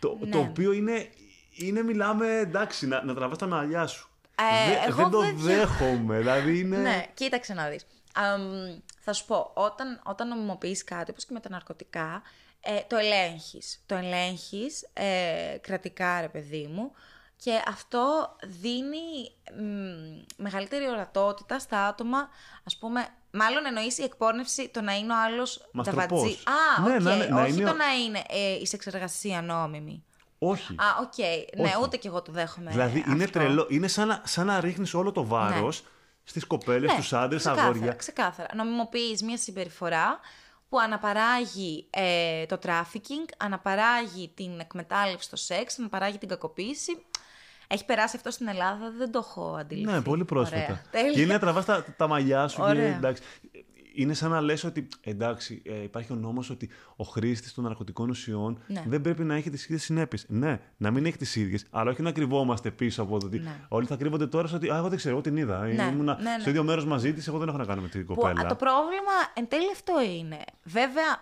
Το, 0.00 0.18
Ναι. 0.20 0.30
το 0.30 0.38
οποίο 0.38 0.72
είναι, 0.72 1.08
είναι, 1.50 1.82
μιλάμε, 1.82 2.26
εντάξει, 2.38 2.86
να, 2.86 3.04
να 3.04 3.14
τραβάς 3.14 3.38
τα 3.38 3.46
μαλλιά 3.46 3.86
σου. 3.86 4.08
Ε, 4.38 4.68
Δε- 4.70 4.86
εγώ 4.88 4.96
δεν 5.02 5.10
το 5.10 5.20
δεν- 5.20 5.36
δέχομαι. 5.36 6.18
Δηλαδή 6.18 6.58
είναι. 6.58 6.76
Ναι, 6.78 7.04
κοίταξε 7.14 7.54
να 7.54 7.68
δεις. 7.68 7.86
Αμ, 8.14 8.42
θα 9.00 9.12
σου 9.12 9.26
πω, 9.26 9.50
όταν, 9.54 10.00
όταν 10.04 10.28
νομιμοποιείς 10.28 10.84
κάτι, 10.84 11.10
όπως 11.10 11.24
και 11.24 11.32
με 11.32 11.40
τα 11.40 11.48
ναρκωτικά, 11.48 12.22
ε, 12.60 12.80
το 12.86 12.96
ελέγχεις. 12.96 13.82
Το 13.86 13.94
ελέγχεις 13.94 14.82
ε, 14.92 15.56
κρατικά, 15.60 16.20
ρε 16.20 16.28
παιδί 16.28 16.66
μου, 16.72 16.92
και 17.36 17.62
αυτό 17.68 18.36
δίνει 18.44 19.32
μ, 19.62 20.42
μεγαλύτερη 20.42 20.88
ορατότητα 20.88 21.58
στα 21.58 21.86
άτομα, 21.86 22.28
ας 22.64 22.76
πούμε, 22.76 23.06
μάλλον 23.30 23.66
εννοείς 23.66 23.98
η 23.98 24.02
εκπόρνευση 24.02 24.68
το 24.68 24.80
να 24.80 24.92
είναι 24.96 25.12
ο 25.12 25.16
άλλος 25.24 25.68
Μαστροπός. 25.72 26.06
νταβατζή. 26.06 26.32
Α, 26.78 26.82
Ναι, 26.88 26.94
οκ, 26.94 27.00
να 27.02 27.14
είναι- 27.14 27.26
να 27.28 27.42
όχι 27.42 27.52
είναι 27.52 27.64
το 27.64 27.70
ο- 27.70 27.74
να 27.74 27.94
είναι 27.94 28.22
ε, 28.28 28.52
η 28.60 28.66
σεξεργασία 28.66 29.42
νόμιμη. 29.42 30.04
Όχι. 30.38 30.72
Α, 30.72 30.84
οκ, 31.00 31.18
ναι, 31.56 31.62
Όχι. 31.64 31.74
ούτε 31.82 31.96
κι 31.96 32.06
εγώ 32.06 32.22
το 32.22 32.32
δέχομαι 32.32 32.70
Δηλαδή 32.70 33.04
είναι 33.08 33.24
αυτό. 33.24 33.38
τρελό. 33.38 33.66
Είναι 33.70 33.88
σαν 33.88 34.08
να, 34.08 34.22
σαν 34.24 34.46
να 34.46 34.60
ρίχνεις 34.60 34.94
όλο 34.94 35.12
το 35.12 35.24
βάρος 35.26 35.76
στις 35.76 35.90
στις 36.24 36.46
κοπέλες, 36.46 36.90
Ναι, 36.90 36.96
στους 36.96 37.12
άντρες, 37.12 37.40
ξεκάθαρα, 37.42 37.68
αγόρια. 37.68 37.92
Ξεκάθαρα. 37.92 38.48
Νομιμοποιείς 38.54 39.22
μια 39.22 39.36
συμπεριφορά 39.36 40.18
που 40.68 40.78
αναπαράγει 40.78 41.86
ε, 41.90 42.46
το 42.46 42.58
τράφικινγκ, 42.58 43.24
αναπαράγει 43.36 44.32
την 44.34 44.60
εκμετάλλευση 44.60 45.26
στο 45.26 45.36
σεξ, 45.36 45.78
αναπαράγει 45.78 46.18
την 46.18 46.28
κακοποίηση. 46.28 47.04
Έχει 47.66 47.84
περάσει 47.84 48.16
αυτό 48.16 48.30
στην 48.30 48.48
Ελλάδα, 48.48 48.92
δεν 48.98 49.10
το 49.12 49.18
έχω 49.18 49.56
αντιληφθεί. 49.60 49.92
Ναι, 49.94 50.02
πολύ 50.02 50.24
πρόσφατα. 50.24 50.62
Ωραία. 50.62 50.82
Τέλεια. 50.90 51.12
Και 51.12 51.20
είναι 51.20 51.32
να 51.32 51.38
τραβάς 51.38 51.64
τα, 51.64 51.84
τα 51.96 52.06
μαλλιά 52.08 52.48
σου. 52.48 52.56
Και, 52.62 52.68
Ωραία. 52.68 52.96
εντάξει, 52.96 53.22
είναι 53.98 54.14
σαν 54.14 54.30
να 54.30 54.40
λες 54.40 54.64
ότι 54.64 54.88
εντάξει, 55.00 55.62
ε, 55.64 55.82
υπάρχει 55.82 56.12
ο 56.12 56.14
νόμος 56.14 56.50
ότι 56.50 56.70
ο 56.96 57.04
χρήστης 57.04 57.54
των 57.54 57.64
ναρκωτικών 57.64 58.08
ουσιών 58.10 58.58
Ναι. 58.66 58.84
δεν 58.86 59.00
πρέπει 59.00 59.24
να 59.24 59.34
έχει 59.34 59.50
τις 59.50 59.64
ίδιες 59.64 59.82
συνέπειες. 59.82 60.24
Ναι, 60.28 60.60
να 60.76 60.90
μην 60.90 61.06
έχει 61.06 61.16
τις 61.16 61.36
ίδιες, 61.36 61.64
αλλά 61.70 61.90
όχι 61.90 62.02
να 62.02 62.12
κρυβόμαστε 62.12 62.70
πίσω 62.70 63.02
από 63.02 63.18
το 63.18 63.26
ότι 63.26 63.38
Ναι. 63.38 63.60
όλοι 63.68 63.86
θα 63.86 63.96
κρύβονται 63.96 64.26
τώρα 64.26 64.46
στο 64.46 64.56
ότι 64.56 64.70
«Α, 64.70 64.76
εγώ 64.76 64.88
δεν 64.88 64.98
ξέρω, 64.98 65.14
εγώ 65.14 65.22
την 65.22 65.36
είδα. 65.36 65.58
Ναι, 65.58 65.72
Ήμουνα 65.92 66.16
ναι, 66.16 66.30
ναι. 66.30 66.36
στο 66.40 66.50
ίδιο 66.50 66.62
μέρος 66.64 66.84
μαζί 66.84 67.12
της, 67.12 67.26
εγώ 67.28 67.38
δεν 67.38 67.48
έχω 67.48 67.56
να 67.56 67.64
κάνω 67.64 67.80
με 67.82 67.88
την 67.88 68.06
Που, 68.06 68.14
κοπέλα. 68.14 68.40
α, 68.40 68.46
το 68.46 68.54
πρόβλημα 68.54 69.12
εν 69.34 69.48
τέλει 69.48 69.70
αυτό 69.72 69.92
είναι. 70.18 70.38
Βέβαια, 70.62 71.18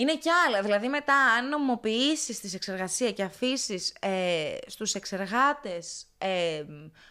είναι 0.00 0.16
κι 0.16 0.28
άλλα. 0.46 0.62
Δηλαδή, 0.62 0.88
μετά, 0.88 1.14
αν 1.14 1.48
νομοποιήσεις 1.48 2.40
τη 2.40 2.50
εξεργασία 2.54 3.12
και 3.12 3.22
αφήσεις 3.22 3.94
ε, 4.00 4.56
στους 4.66 4.94
εξεργάτες 4.94 6.06
ε, 6.18 6.64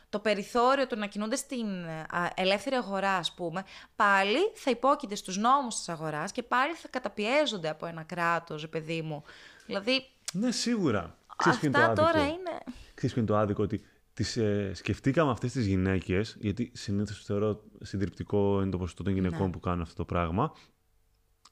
το 0.09 0.19
περιθώριο 0.19 0.87
του 0.87 0.97
να 0.97 1.05
κινούνται 1.05 1.35
στην 1.35 1.65
α, 2.09 2.29
ελεύθερη 2.35 2.75
αγορά, 2.75 3.15
ας 3.15 3.33
πούμε, 3.33 3.63
πάλι 3.95 4.51
θα 4.53 4.71
υπόκειται 4.71 5.15
στους 5.15 5.37
νόμους 5.37 5.75
της 5.75 5.89
αγοράς 5.89 6.31
και 6.31 6.43
πάλι 6.43 6.73
θα 6.73 6.87
καταπιέζονται 6.87 7.69
από 7.69 7.85
ένα 7.85 8.03
κράτος, 8.03 8.61
ρε 8.61 8.67
παιδί 8.67 9.01
μου. 9.01 9.23
Δηλαδή, 9.65 10.05
Ναι, 10.33 10.51
σίγουρα. 10.51 11.17
Ξέρεις 11.35 11.59
ποιο 11.59 11.67
είναι 11.67 11.77
το 11.77 11.83
αυτά 11.83 12.03
τώρα 12.03 12.19
άδικο; 12.19 12.33
είναι. 12.39 12.59
Ξέρεις 12.93 13.13
ποιο 13.15 13.21
είναι 13.21 13.31
το 13.31 13.37
άδικο, 13.37 13.63
ότι 13.63 13.81
τις, 14.13 14.37
ε, 14.37 14.71
σκεφτήκαμε 14.73 15.31
αυτές 15.31 15.51
τις 15.51 15.65
γυναίκες, 15.65 16.37
γιατί 16.39 16.71
συνήθως 16.75 17.23
θεωρώ 17.25 17.63
συντριπτικό 17.81 18.61
είναι 18.61 18.71
το 18.71 18.77
ποσοστό 18.77 19.03
των 19.03 19.13
γυναικών 19.13 19.45
Ναι. 19.45 19.51
που 19.51 19.59
κάνουν 19.59 19.81
αυτό 19.81 19.95
το 19.95 20.05
πράγμα, 20.05 20.53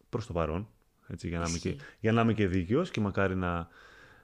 προς 0.10 0.26
το 0.28 0.34
παρόν, 0.34 0.70
έτσι, 1.08 1.28
για, 1.28 1.40
να 1.40 1.46
είμαι 1.50 1.58
και, 1.58 1.70
Ισχύει. 1.70 1.84
για 2.00 2.12
να 2.12 2.22
είμαι 2.22 2.34
και 2.34 2.48
δίκαιος 2.48 2.92
και 2.92 3.00
μακάρι 3.02 3.36
να, 3.36 3.52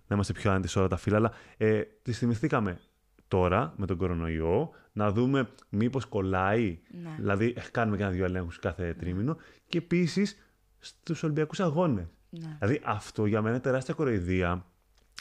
να 0.08 0.16
είμαστε 0.16 0.34
πιο 0.34 0.52
άνετοι 0.52 0.68
σε 0.68 0.80
όλα 0.80 0.88
τα 0.88 0.98
φύλλα, 0.98 1.18
αλλά 1.18 1.32
ε, 1.58 1.82
τις 2.02 2.18
θυμηθήκαμε 2.18 2.80
τώρα 3.28 3.74
με 3.78 3.86
τον 3.86 3.98
κορονοϊό, 3.98 4.70
να 4.94 5.12
δούμε 5.12 5.48
μήπως 5.70 6.06
κολλάει, 6.06 6.80
Ναι. 7.04 7.16
δηλαδή 7.18 7.54
ε, 7.58 7.62
κάνουμε 7.72 7.98
και 7.98 8.04
ένα-δυο 8.04 8.26
ελέγχους 8.26 8.60
κάθε 8.60 8.94
τρίμηνο 8.94 9.38
και 9.68 9.78
επίσης 9.78 10.38
στους 10.80 11.24
Ολυμπιακούς 11.24 11.60
Αγώνες. 11.60 12.06
Ναι. 12.30 12.56
Δηλαδή 12.60 12.82
αυτό 12.84 13.26
για 13.26 13.42
μένα 13.42 13.54
είναι 13.56 13.64
τεράστια 13.64 13.94
κοροϊδία. 13.94 14.66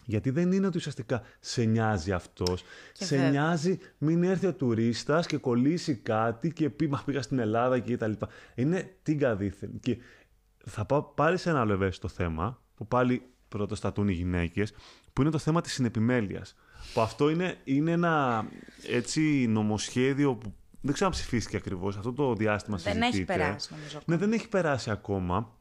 Γιατί 0.04 0.30
δεν 0.30 0.52
είναι 0.52 0.66
ότι 0.66 0.76
ουσιαστικά 0.76 1.22
σε 1.40 1.62
νοιάζει 1.62 2.12
αυτός. 2.12 2.62
Και 2.92 3.04
Σε 3.04 3.16
βέβαια. 3.16 3.30
νοιάζει 3.30 3.78
μην 3.98 4.22
έρθει 4.22 4.46
ο 4.46 4.54
τουρίστας 4.54 5.26
και 5.26 5.36
κολλήσει 5.36 5.94
κάτι 5.94 6.52
και 6.52 6.70
πει 6.70 6.88
Μα 6.88 7.02
πήγα 7.04 7.22
στην 7.22 7.38
Ελλάδα 7.38 7.78
και 7.78 7.96
τα 7.96 8.06
λοιπά. 8.06 8.28
Είναι 8.54 8.94
την 9.02 9.18
καδίθεν. 9.18 9.70
Και 9.80 9.96
θα 10.66 10.84
πάω 10.84 11.02
πάλι 11.02 11.36
σε 11.36 11.50
ένα 11.50 11.60
άλλο 11.60 11.72
ευαίσθητο 11.72 12.08
θέμα 12.08 12.62
που 12.74 12.86
πάλι 12.86 13.22
πρωτοστατούν 13.48 14.08
οι 14.08 14.12
γυναίκες, 14.12 14.72
που 15.12 15.20
είναι 15.20 15.30
το 15.30 15.38
θέμα 15.38 15.60
της 15.60 15.72
συνεπιμέλειας. 15.72 16.54
Που 16.94 17.00
αυτό 17.00 17.30
είναι, 17.30 17.56
είναι 17.64 17.90
ένα 17.90 18.44
έτσι 18.88 19.46
νομοσχέδιο 19.48 20.34
που 20.34 20.54
δεν 20.80 20.92
ξέρω 20.94 21.06
αν 21.10 21.12
ψηφίστηκε 21.16 21.56
ακριβώς. 21.56 21.96
Αυτό 21.96 22.12
το 22.12 22.34
διάστημα 22.34 22.76
Δεν 22.76 22.92
συζητείται. 22.92 23.16
έχει 23.16 23.24
περάσει, 23.24 23.72
νομίζω. 23.74 24.00
Ναι, 24.04 24.16
δεν 24.16 24.32
έχει 24.32 24.48
περάσει 24.48 24.90
ακόμα. 24.90 25.58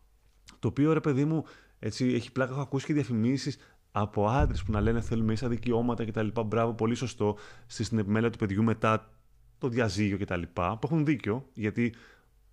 Το 0.59 0.67
οποίο 0.67 0.93
ρε 0.93 0.99
παιδί 0.99 1.25
μου, 1.25 1.45
έτσι, 1.79 2.13
έχει 2.13 2.31
πλάκα. 2.31 2.51
Έχω 2.51 2.61
ακούσει 2.61 2.85
και 2.85 2.93
διαφημίσεις. 2.93 3.57
από 3.91 4.27
άντρες 4.27 4.63
που 4.63 4.71
να 4.71 4.81
λένε 4.81 5.01
θέλουμε 5.01 5.33
ίσα 5.33 5.47
δικαιώματα 5.47 6.05
κτλ. 6.05 6.27
Μπράβο, 6.45 6.73
πολύ 6.73 6.95
σωστό. 6.95 7.37
Στη 7.67 7.97
επιμέλεια 7.97 8.29
του 8.29 8.37
παιδιού 8.37 8.63
μετά 8.63 9.13
το 9.57 9.67
διαζύγιο 9.67 10.17
κτλ. 10.17 10.41
Που 10.53 10.79
έχουν 10.83 11.05
δίκιο, 11.05 11.45
γιατί 11.53 11.93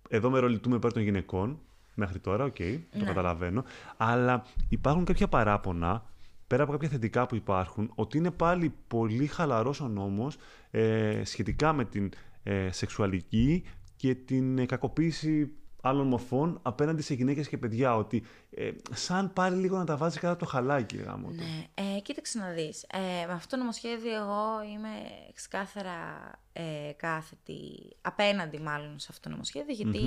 εδώ 0.09 0.29
μεροληπτούμε 0.29 0.75
υπέρ 0.75 0.93
των 0.93 1.01
γυναικών 1.01 1.59
μέχρι 1.99 2.19
τώρα, 2.19 2.43
OK, 2.43 2.55
okay, 2.57 2.79
το 2.91 2.97
ναι. 2.97 3.03
καταλαβαίνω. 3.03 3.63
Αλλά 3.97 4.45
υπάρχουν 4.69 5.05
κάποια 5.05 5.27
παράπονα, 5.27 6.03
πέρα 6.47 6.63
από 6.63 6.71
κάποια 6.71 6.89
θετικά 6.89 7.25
που 7.25 7.35
υπάρχουν, 7.35 7.91
ότι 7.95 8.17
είναι 8.17 8.31
πάλι 8.31 8.73
πολύ 8.87 9.27
χαλαρός 9.27 9.81
ο 9.81 9.87
νόμος 9.87 10.37
ε, 10.71 11.21
σχετικά 11.23 11.73
με 11.73 11.85
την 11.85 12.11
ε, 12.43 12.71
σεξουαλική 12.71 13.63
και 13.95 14.15
την 14.15 14.57
ε, 14.57 14.65
κακοποίηση 14.65 15.51
άλλων 15.81 16.07
μορφών 16.07 16.59
απέναντι 16.61 17.01
σε 17.01 17.13
γυναίκες 17.13 17.47
και 17.47 17.57
παιδιά. 17.57 17.95
Ότι 17.95 18.23
ε, 18.49 18.71
σαν 18.91 19.33
πάλι 19.33 19.55
λίγο 19.55 19.77
να 19.77 19.85
τα 19.85 19.97
βάζει 19.97 20.19
κάτω 20.19 20.35
το 20.35 20.45
χαλάκι, 20.45 20.97
γάμο 20.97 21.29
Ναι, 21.29 21.65
ε, 21.73 21.99
κοίταξε 21.99 22.39
να 22.39 22.49
δεις. 22.49 22.83
Ε, 22.83 23.25
με 23.27 23.33
αυτό 23.33 23.55
το 23.55 23.57
νομοσχέδιο 23.57 24.15
εγώ 24.15 24.63
είμαι 24.73 24.89
ξεκάθαρα 25.33 26.31
ε, 26.53 26.91
κάθετη, 26.95 27.95
απέναντι 28.01 28.59
μάλλον 28.59 28.99
σε 28.99 29.07
αυτό 29.09 29.21
το 29.21 29.29
νομοσχέδιο, 29.29 29.73
γιατί... 29.73 29.99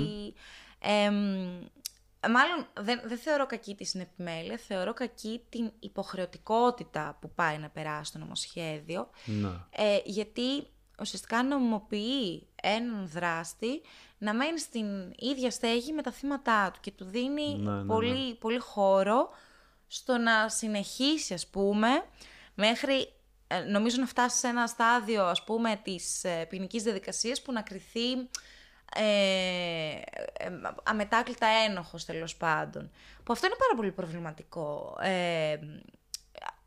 Ε, 0.83 1.09
μάλλον 2.29 2.67
δεν, 2.79 3.01
δεν 3.05 3.17
θεωρώ 3.17 3.45
κακή 3.45 3.75
τη 3.75 3.83
συνεπιμέλεια, 3.83 4.57
θεωρώ 4.57 4.93
κακή 4.93 5.41
την 5.49 5.71
υποχρεωτικότητα 5.79 7.17
που 7.21 7.31
πάει 7.35 7.57
να 7.57 7.69
περάσει 7.69 8.11
το 8.11 8.17
νομοσχέδιο. 8.19 9.09
Ναι. 9.25 9.49
Ε, 9.69 9.99
γιατί 10.05 10.67
ουσιαστικά 10.99 11.43
νομιμοποιεί 11.43 12.47
έναν 12.61 13.07
δράστη 13.07 13.81
να 14.17 14.33
μένει 14.33 14.59
στην 14.59 14.85
ίδια 15.17 15.51
στέγη 15.51 15.91
με 15.93 16.01
τα 16.01 16.11
θύματά 16.11 16.71
του 16.73 16.79
και 16.81 16.91
του 16.91 17.05
δίνει 17.05 17.55
ναι, 17.57 17.71
ναι, 17.71 17.83
πολύ, 17.83 18.27
ναι. 18.27 18.33
πολύ 18.33 18.59
χώρο 18.59 19.29
στο 19.87 20.17
να 20.17 20.49
συνεχίσει, 20.49 21.33
ας 21.33 21.47
πούμε, 21.47 21.87
μέχρι 22.53 23.13
ε, 23.47 23.59
νομίζω 23.59 23.97
να 23.99 24.05
φτάσει 24.05 24.37
σε 24.37 24.47
ένα 24.47 24.67
στάδιο, 24.67 25.23
ας 25.23 25.43
πούμε, 25.43 25.79
της 25.83 26.23
ε, 26.23 26.45
ποινικής 26.49 26.83
διαδικασίας 26.83 27.41
που 27.41 27.51
να 27.51 27.61
κριθεί 27.61 28.29
ε, 28.95 30.01
ε, 30.33 30.51
αμετάκλητα 30.83 31.47
ένοχος, 31.69 32.05
τέλος 32.05 32.35
πάντων. 32.35 32.91
Που 33.23 33.33
αυτό 33.33 33.45
είναι 33.45 33.55
πάρα 33.59 33.75
πολύ 33.75 33.91
προβληματικό. 33.91 34.97
Ε, 35.01 35.57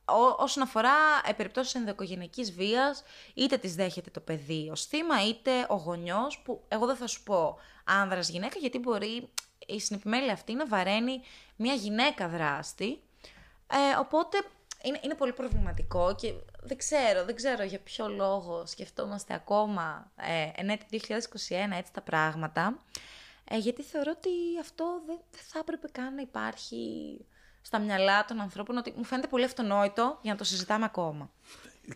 Ό, 0.08 0.42
όσον 0.42 0.62
αφορά 0.62 0.94
ε, 1.26 1.32
περιπτώσεις 1.32 1.74
ενδοοικογενειακής 1.74 2.52
βίας, 2.52 3.02
είτε 3.34 3.56
τις 3.56 3.74
δέχεται 3.74 4.10
το 4.10 4.20
παιδί 4.20 4.68
ως 4.72 4.84
θύμα, 4.84 5.26
είτε 5.26 5.50
ο 5.68 5.74
γονιός, 5.74 6.38
που 6.38 6.64
εγώ 6.68 6.86
δεν 6.86 6.96
θα 6.96 7.06
σου 7.06 7.22
πω 7.22 7.58
άνδρας 7.84 8.28
γυναίκα, 8.28 8.58
γιατί 8.58 8.78
μπορεί 8.78 9.28
η 9.66 9.80
συνεπιμέλεια 9.80 10.32
αυτή 10.32 10.54
να 10.54 10.66
βαραίνει 10.66 11.20
μια 11.56 11.74
γυναίκα 11.74 12.28
δράστη. 12.28 13.00
Ε, 13.66 13.98
οπότε 13.98 14.36
είναι, 14.82 15.00
είναι 15.02 15.14
πολύ 15.14 15.32
προβληματικό 15.32 16.14
και 16.14 16.32
δεν 16.66 16.76
ξέρω, 16.76 17.24
δεν 17.24 17.34
ξέρω 17.34 17.62
για 17.64 17.78
ποιο 17.78 18.08
λόγο 18.08 18.66
σκεφτόμαστε 18.66 19.34
ακόμα 19.34 20.12
ε, 20.16 20.62
εν 20.62 20.78
2021 20.90 20.96
έτσι 21.78 21.92
τα 21.92 22.00
πράγματα. 22.00 22.78
Ε, 23.50 23.56
γιατί 23.58 23.82
θεωρώ 23.82 24.12
ότι 24.16 24.30
αυτό 24.60 25.02
δεν, 25.06 25.18
δεν 25.30 25.42
θα 25.46 25.58
έπρεπε 25.58 25.88
καν 25.92 26.14
να 26.14 26.20
υπάρχει 26.20 26.76
στα 27.60 27.78
μυαλά 27.78 28.24
των 28.24 28.40
ανθρώπων 28.40 28.76
ότι 28.76 28.94
μου 28.96 29.04
φαίνεται 29.04 29.26
πολύ 29.28 29.44
αυτονόητο 29.44 30.18
για 30.22 30.32
να 30.32 30.38
το 30.38 30.44
συζητάμε 30.44 30.84
ακόμα. 30.84 31.30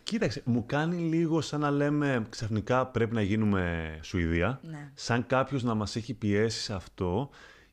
Κοίταξε, 0.02 0.42
μου 0.44 0.66
κάνει 0.66 0.96
λίγο 0.96 1.40
σαν 1.40 1.60
να 1.60 1.70
λέμε 1.70 2.26
ξαφνικά 2.28 2.86
πρέπει 2.86 3.14
να 3.14 3.22
γίνουμε 3.22 3.98
Σουηδία. 4.02 4.60
Ναι. 4.62 4.90
Σαν 4.94 5.26
κάποιος 5.26 5.62
να 5.62 5.74
μας 5.74 5.96
έχει 5.96 6.14
πιέσει 6.14 6.60
σε 6.60 6.74
αυτό. 6.74 7.30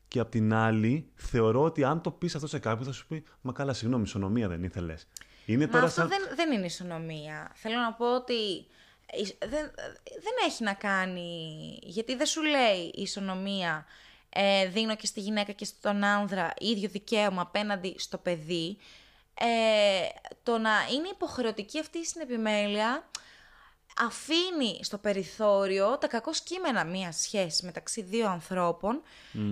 Και 0.08 0.20
απ' 0.20 0.30
την 0.30 0.54
άλλη, 0.54 1.10
θεωρώ 1.14 1.62
ότι 1.62 1.84
αν 1.84 2.00
το 2.00 2.10
πεις 2.10 2.34
αυτό 2.34 2.46
σε 2.46 2.58
κάποιον, 2.58 2.86
θα 2.86 2.92
σου 2.92 3.06
πει 3.06 3.24
Μα 3.40 3.52
καλά, 3.52 3.72
συγγνώμη, 3.72 4.02
ισονομία 4.02 4.48
δεν 4.48 4.62
ήθελες. 4.62 5.08
Είναι 5.48 5.66
Μα 5.66 5.72
τώρα 5.72 5.84
αυτό 5.84 6.00
σαν... 6.00 6.08
δεν, 6.08 6.20
δεν 6.34 6.52
είναι 6.52 6.66
ισονομία. 6.66 7.52
Θέλω 7.54 7.78
να 7.78 7.92
πω 7.92 8.14
ότι 8.14 8.66
δεν, 9.38 9.70
δεν 10.04 10.34
έχει 10.46 10.62
να 10.62 10.74
κάνει. 10.74 11.78
Γιατί 11.82 12.16
δεν 12.16 12.26
σου 12.26 12.42
λέει 12.42 12.92
η 12.94 13.02
ισονομία 13.02 13.86
ε, 14.28 14.66
δίνω 14.66 14.96
και 14.96 15.06
στη 15.06 15.20
γυναίκα 15.20 15.52
και 15.52 15.64
στον 15.64 16.04
άνδρα 16.04 16.54
ίδιο 16.58 16.88
δικαίωμα 16.88 17.42
απέναντι 17.42 17.94
στο 17.98 18.18
παιδί, 18.18 18.78
ε, 19.34 19.46
το 20.42 20.58
να 20.58 20.70
είναι 20.94 21.08
υποχρεωτική 21.08 21.80
αυτή 21.80 21.98
η 21.98 22.04
συνεπιμέλεια 22.04 23.08
αφήνει 23.98 24.78
στο 24.82 24.98
περιθώριο 24.98 25.98
τα 25.98 26.06
κακό 26.06 26.30
κείμενα 26.44 26.84
μία 26.84 27.12
σχέσης 27.12 27.62
μεταξύ 27.62 28.02
δύο 28.02 28.28
ανθρώπων 28.28 29.02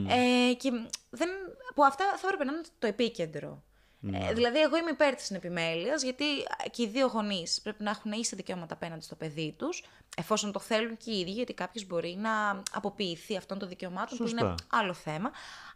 ε, 0.08 0.54
και 0.54 0.70
δεν, 1.10 1.28
που 1.74 1.84
αυτά 1.84 2.04
θα 2.04 2.26
έπρεπε 2.26 2.44
να 2.44 2.52
είναι 2.52 2.62
το 2.78 2.86
επίκεντρο. 2.86 3.62
Ναι. 4.10 4.26
Ε, 4.28 4.32
δηλαδή, 4.32 4.60
εγώ 4.60 4.76
είμαι 4.76 4.90
υπέρ 4.90 5.14
της 5.14 5.30
επιμέλεια, 5.30 5.94
γιατί 5.94 6.24
και 6.70 6.82
οι 6.82 6.86
δύο 6.86 7.06
γονείς 7.06 7.60
πρέπει 7.62 7.82
να 7.82 7.90
έχουν 7.90 8.12
ίσα 8.12 8.36
δικαιώματα 8.36 8.74
απέναντι 8.74 9.02
στο 9.02 9.14
παιδί 9.14 9.54
τους, 9.58 9.84
εφόσον 10.16 10.52
το 10.52 10.58
θέλουν 10.58 10.96
και 10.96 11.10
οι 11.10 11.18
ίδιοι, 11.20 11.30
γιατί 11.30 11.54
κάποιος 11.54 11.86
μπορεί 11.86 12.16
να 12.20 12.62
αποποιηθεί 12.72 13.36
αυτών 13.36 13.58
των 13.58 13.68
δικαιωμάτων, 13.68 14.16
Σωστά. 14.16 14.38
που 14.38 14.44
είναι 14.44 14.54
άλλο 14.70 14.92
θέμα. 14.94 15.30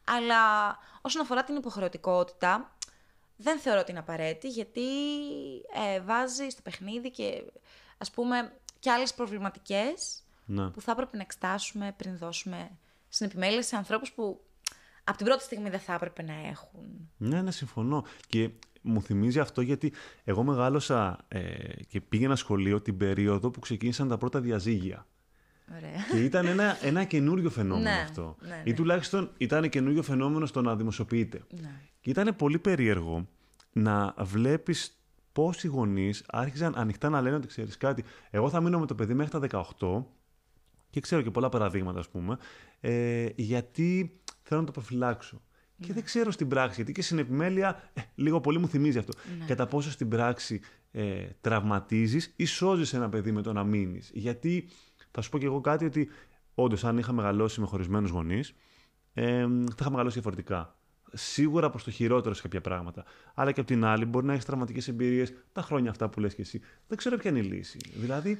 Αλλά 0.04 0.38
όσον 1.00 1.22
αφορά 1.22 1.44
την 1.44 1.56
υποχρεωτικότητα, 1.56 2.76
δεν 3.36 3.58
θεωρώ 3.58 3.80
ότι 3.80 3.90
είναι 3.90 4.00
απαραίτητη, 4.00 4.48
γιατί 4.48 4.80
ε, 5.94 6.00
βάζει 6.00 6.48
στο 6.48 6.62
παιχνίδι 6.62 7.10
και 7.10 7.42
ας 7.98 8.10
πούμε 8.10 8.52
και 8.78 8.90
άλλες 8.90 9.14
προβληματικές 9.14 10.22
ναι. 10.44 10.68
που 10.68 10.80
θα 10.80 10.92
έπρεπε 10.92 11.16
να 11.16 11.22
εξτάσουμε 11.22 11.94
πριν 11.96 12.16
δώσουμε 12.16 12.70
στην 13.08 13.26
επιμέλεια 13.26 13.62
σε 13.62 13.76
ανθρώπους 13.76 14.12
που 14.12 14.40
από 15.10 15.18
την 15.18 15.26
πρώτη 15.26 15.42
στιγμή 15.42 15.70
δεν 15.70 15.80
θα 15.80 15.94
έπρεπε 15.94 16.22
να 16.22 16.34
έχουν. 16.48 17.10
Ναι, 17.16 17.42
ναι, 17.42 17.50
συμφωνώ. 17.50 18.04
Και 18.26 18.50
μου 18.80 19.02
θυμίζει 19.02 19.40
αυτό 19.40 19.60
γιατί 19.60 19.92
εγώ 20.24 20.42
μεγάλωσα 20.42 21.18
ε, 21.28 21.40
και 21.88 22.00
πήγαινα 22.00 22.36
σχολείο 22.36 22.80
την 22.80 22.96
περίοδο 22.96 23.50
που 23.50 23.60
ξεκίνησαν 23.60 24.08
τα 24.08 24.18
πρώτα 24.18 24.40
διαζύγια. 24.40 25.06
Ωραία. 25.76 25.90
Και 26.10 26.24
ήταν 26.24 26.46
ένα, 26.46 26.78
ένα 26.82 27.04
καινούριο 27.04 27.50
φαινόμενο 27.50 27.90
Ναι, 27.90 28.00
αυτό. 28.04 28.36
ναι, 28.40 28.48
ναι. 28.48 28.62
Ή 28.64 28.72
τουλάχιστον 28.74 29.30
ήταν 29.36 29.68
καινούριο 29.68 30.02
φαινόμενο 30.02 30.46
στο 30.46 30.62
να 30.62 30.76
δημοσιοποιείται. 30.76 31.42
Ναι. 31.60 31.80
Και 32.00 32.10
ήταν 32.10 32.36
πολύ 32.36 32.58
περίεργο 32.58 33.28
να 33.72 34.14
βλέπεις 34.18 35.00
πώς 35.32 35.64
οι 35.64 35.66
γονείς 35.66 36.24
άρχιζαν 36.28 36.72
ανοιχτά 36.76 37.08
να 37.08 37.20
λένε 37.20 37.36
ότι 37.36 37.46
ξέρεις 37.46 37.76
κάτι. 37.76 38.04
Εγώ 38.30 38.50
θα 38.50 38.60
μείνω 38.60 38.78
με 38.78 38.86
το 38.86 38.94
παιδί 38.94 39.14
μέχρι 39.14 39.48
τα 39.48 39.64
18 39.78 40.04
και 40.90 41.00
ξέρω 41.00 41.22
και 41.22 41.30
πολλά 41.30 41.48
παραδείγματα, 41.48 41.98
ας 41.98 42.08
πούμε, 42.08 42.36
ε, 42.80 43.26
γιατί 43.34 44.19
θέλω 44.42 44.60
να 44.60 44.66
το 44.66 44.72
προφυλάξω. 44.72 45.42
Και 45.80 45.92
δεν 45.92 46.04
ξέρω 46.04 46.30
στην 46.30 46.48
πράξη, 46.48 46.74
γιατί 46.74 46.92
και 46.92 47.02
στην 47.02 47.18
επιμέλεια 47.18 47.90
ε, 47.92 48.00
λίγο 48.14 48.40
πολύ 48.40 48.58
μου 48.58 48.68
θυμίζει 48.68 48.98
αυτό. 48.98 49.12
Ναι. 49.38 49.44
Κατά 49.44 49.66
πόσο 49.66 49.90
στην 49.90 50.08
πράξη 50.08 50.60
ε, 50.90 51.26
τραυματίζεις 51.40 52.32
ή 52.36 52.44
σώζεις 52.44 52.92
ένα 52.92 53.08
παιδί 53.08 53.32
με 53.32 53.42
το 53.42 53.52
να 53.52 53.64
μείνεις. 53.64 54.10
Γιατί 54.14 54.68
θα 55.10 55.20
σου 55.20 55.30
πω 55.30 55.38
και 55.38 55.46
εγώ 55.46 55.60
κάτι 55.60 55.84
ότι 55.84 56.08
όντως 56.54 56.84
αν 56.84 56.98
είχα 56.98 57.12
μεγαλώσει 57.12 57.60
με 57.60 57.66
χωρισμένους 57.66 58.10
γονείς, 58.10 58.54
ε, 59.14 59.46
θα 59.46 59.76
είχα 59.80 59.90
μεγαλώσει 59.90 60.14
διαφορετικά. 60.14 60.74
Σίγουρα 61.12 61.70
προς 61.70 61.84
το 61.84 61.90
χειρότερο 61.90 62.34
σε 62.34 62.42
κάποια 62.42 62.60
πράγματα. 62.60 63.04
Αλλά 63.34 63.52
και 63.52 63.60
απ' 63.60 63.66
την 63.66 63.84
άλλη, 63.84 64.04
μπορεί 64.04 64.26
να 64.26 64.32
έχεις 64.32 64.44
τραυματικές 64.44 64.88
εμπειρίες 64.88 65.32
τα 65.52 65.62
χρόνια 65.62 65.90
αυτά 65.90 66.08
που 66.08 66.20
λες 66.20 66.34
και 66.34 66.42
εσύ. 66.42 66.60
Δεν 66.86 66.98
ξέρω 66.98 67.16
ποια 67.16 67.30
είναι 67.30 67.38
η 67.38 67.42
λύση. 67.42 67.78
Δηλαδή, 67.94 68.38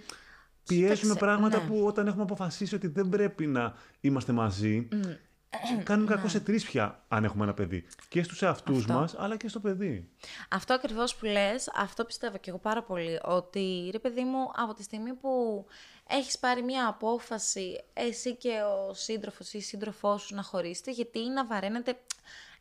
πιέζουμε 0.65 0.95
Κοίταξε, 0.95 1.15
πράγματα 1.15 1.59
ναι. 1.59 1.69
που 1.69 1.85
όταν 1.87 2.07
έχουμε 2.07 2.23
αποφασίσει 2.23 2.75
ότι 2.75 2.87
δεν 2.87 3.09
πρέπει 3.09 3.47
να 3.47 3.75
είμαστε 4.01 4.33
μαζί, 4.33 4.89
κάνουμε 5.83 6.15
κακό 6.15 6.29
σε 6.29 6.41
τρεις 6.41 6.65
πια 6.65 7.05
αν 7.09 7.25
έχουμε 7.25 7.45
ένα 7.45 7.55
παιδί. 7.55 7.87
Και 8.09 8.23
στους 8.23 8.43
εαυτούς 8.43 8.77
Ναι. 8.77 8.81
Αυτό. 8.81 8.95
μας, 8.95 9.15
αλλά 9.19 9.37
και 9.37 9.49
στο 9.49 9.61
παιδί. 9.61 10.09
Αυτό 10.49 10.75
ακριβώς 10.75 11.15
που 11.17 11.27
λες, 11.27 11.71
αυτό 11.75 12.05
πιστεύω 12.05 12.37
και 12.37 12.51
εγώ 12.51 12.59
πάρα 12.59 12.83
πολύ. 12.83 13.21
Ότι 13.23 13.89
ρε 13.93 13.99
παιδί 13.99 14.25
μου, 14.25 14.51
από 14.57 14.75
τη 14.75 14.83
στιγμή 14.83 15.13
που 15.15 15.65
έχεις 16.09 16.39
πάρει 16.39 16.63
μια 16.63 16.89
απόφαση, 16.89 17.81
εσύ 17.93 18.37
και 18.37 18.61
ο 18.89 18.95
σύντροφος 18.95 19.53
ή 19.53 19.59
η 19.59 19.63
σύντροφός 19.63 20.23
σου 20.23 20.35
να 20.35 20.43
χωρίσετε, 20.43 20.91
γιατί 20.91 21.29
να 21.29 21.47
βαραίνετε 21.47 21.99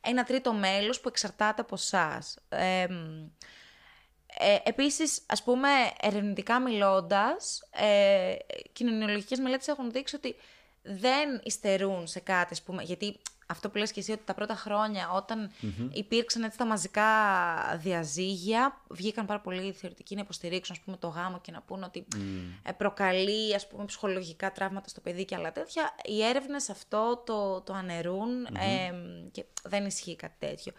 ένα 0.02 0.24
τρίτο 0.24 0.54
μέλος 0.54 1.00
που 1.00 1.08
εξαρτάται 1.08 1.62
από 1.62 1.76
εσάς. 1.76 2.38
Ε, 2.50 2.88
ε, 4.42 4.58
επίσης, 4.64 5.22
ας 5.26 5.44
πούμε, 5.44 5.70
ερευνητικά 6.02 6.60
μιλώντας, 6.60 7.70
ε, 7.72 8.36
κοινωνιολογικές 8.74 9.40
μελέτες 9.40 9.68
έχουν 9.68 9.92
δείξει 9.92 10.16
ότι 10.16 10.36
δεν 10.82 11.42
υστερούν 11.44 12.08
σε 12.08 12.20
κάτι, 12.20 12.54
ας 12.54 12.62
πούμε, 12.62 12.84
γιατί 12.84 13.20
αυτό 13.52 13.70
που 13.70 13.78
λες 13.78 13.92
και 13.92 14.00
εσύ 14.00 14.12
ότι 14.12 14.22
τα 14.26 14.34
πρώτα 14.34 14.56
χρόνια 14.56 15.10
όταν 15.10 15.52
υπήρξαν 15.94 16.44
έτσι 16.44 16.58
τα 16.58 16.66
μαζικά 16.66 17.06
διαζύγια, 17.78 18.82
βγήκαν 18.90 19.26
πάρα 19.26 19.40
πολλοί 19.40 19.72
θεωρητικοί 19.72 20.16
να 20.16 20.22
υποστηρίξουν 20.22 20.76
ας 20.76 20.82
πούμε, 20.84 20.98
το 20.98 21.08
γάμο 21.08 21.40
και 21.40 21.52
να 21.52 21.62
πούνε 21.62 21.86
ότι 21.86 22.08
ε, 22.64 22.72
προκαλεί 22.72 23.56
ας 23.56 23.68
πούμε, 23.68 23.86
ψυχολογικά 23.86 24.52
τραύματα 24.52 24.90
στο 24.90 25.02
παιδί 25.02 25.26
και 25.26 25.36
άλλα 25.36 25.52
τέτοια. 25.52 25.96
Οι 26.04 26.24
έρευνες 26.24 26.70
αυτό 26.70 27.24
το, 27.26 27.62
το 27.62 27.74
αναιρούν 27.74 28.46
ε, 28.46 28.94
και 29.32 29.46
δεν 29.64 29.86
ισχύει 29.86 30.16
κάτι 30.16 30.36
τέτοιο. 30.40 30.74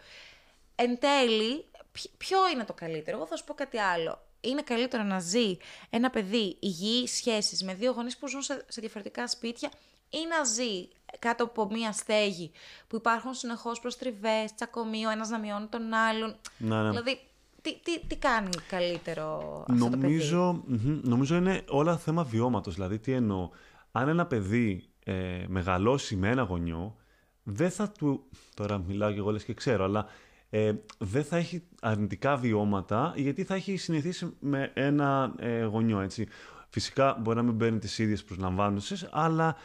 Εν 0.75 0.99
τέλει, 0.99 1.65
ποι- 1.91 2.11
ποιο 2.17 2.49
είναι 2.53 2.63
το 2.63 2.73
καλύτερο; 2.73 3.17
Εγώ 3.17 3.25
θα 3.27 3.35
σου 3.35 3.43
πω 3.43 3.53
κάτι 3.53 3.77
άλλο. 3.77 4.25
Είναι 4.41 4.61
καλύτερο 4.61 5.03
να 5.03 5.19
ζει 5.19 5.57
ένα 5.89 6.09
παιδί 6.09 6.57
υγιής 6.59 7.15
σχέσεις 7.15 7.63
με 7.63 7.73
δύο 7.73 7.91
γονείς 7.91 8.17
που 8.17 8.27
ζουν 8.27 8.41
σε, 8.41 8.65
σε 8.67 8.81
διαφορετικά 8.81 9.27
σπίτια 9.27 9.71
ή 10.11 10.19
να 10.29 10.43
ζει 10.43 10.87
κάτω 11.19 11.43
από 11.43 11.67
μία 11.71 11.91
στέγη 11.91 12.51
που 12.87 12.95
υπάρχουν 12.95 13.33
συνεχώς 13.33 13.79
προστριβές, 13.79 14.53
τσακωμοί, 14.55 15.05
ο 15.05 15.09
ένας 15.09 15.29
να 15.29 15.39
μειώνει 15.39 15.67
τον 15.67 15.93
άλλον. 15.93 16.35
Ναι, 16.57 16.81
ναι. 16.81 16.89
Δηλαδή, 16.89 17.19
τι, 17.61 17.79
τι, 17.79 17.99
τι 18.07 18.15
κάνει 18.15 18.49
καλύτερο 18.67 19.37
αυτό 19.69 19.89
νομίζω, 19.89 20.63
το 20.65 20.71
παιδί; 20.71 20.99
νομίζω 21.03 21.35
είναι 21.35 21.63
όλα 21.69 21.97
θέμα 21.97 22.23
βιώματος. 22.23 22.73
Δηλαδή, 22.73 22.99
τι 22.99 23.11
εννοώ; 23.11 23.49
Αν 23.91 24.07
ένα 24.07 24.25
παιδί 24.25 24.85
ε, 25.03 25.45
μεγαλώσει 25.47 26.15
με 26.15 26.29
ένα 26.29 26.41
γονιό, 26.41 26.95
δεν 27.43 27.71
θα 27.71 27.89
του... 27.89 28.29
Τώρα 28.53 28.77
μιλάω 28.77 29.11
και 29.11 29.17
εγώ 29.17 29.31
λες 29.31 29.43
και 29.43 29.53
ξέρω, 29.53 29.83
αλλά 29.83 30.05
ε, 30.49 30.73
δεν 30.97 31.23
θα 31.23 31.37
έχει 31.37 31.63
αρνητικά 31.81 32.35
βιώματα 32.35 33.13
γιατί 33.15 33.43
θα 33.43 33.55
έχει 33.55 33.77
συνηθίσει 33.77 34.33
με 34.39 34.71
ένα 34.73 35.33
ε, 35.37 35.63
γονιό, 35.63 35.99
έτσι. 35.99 36.27
Φυσικά 36.69 37.17
μπορεί 37.21 37.37
να 37.37 37.43
μην 37.43 37.57
παίρνει 37.57 37.79
τις 37.79 37.97
ίδιες 37.99 38.23
προσλαμβάνωσες, 38.23 39.09
αλλά 39.11 39.55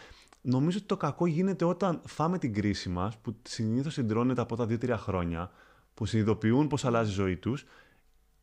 νομίζω 0.46 0.78
ότι 0.78 0.86
το 0.86 0.96
κακό 0.96 1.26
γίνεται 1.26 1.64
όταν 1.64 2.00
φάμε 2.06 2.38
την 2.38 2.54
κρίση 2.54 2.88
μας, 2.88 3.16
που 3.18 3.36
συνήθως 3.48 3.92
συντρώνεται 3.92 4.40
από 4.40 4.56
τα 4.56 4.64
2-3 4.64 4.94
χρόνια, 4.96 5.50
που 5.94 6.06
συνειδητοποιούν 6.06 6.68
πώς 6.68 6.84
αλλάζει 6.84 7.10
η 7.10 7.14
ζωή 7.14 7.36
τους 7.36 7.64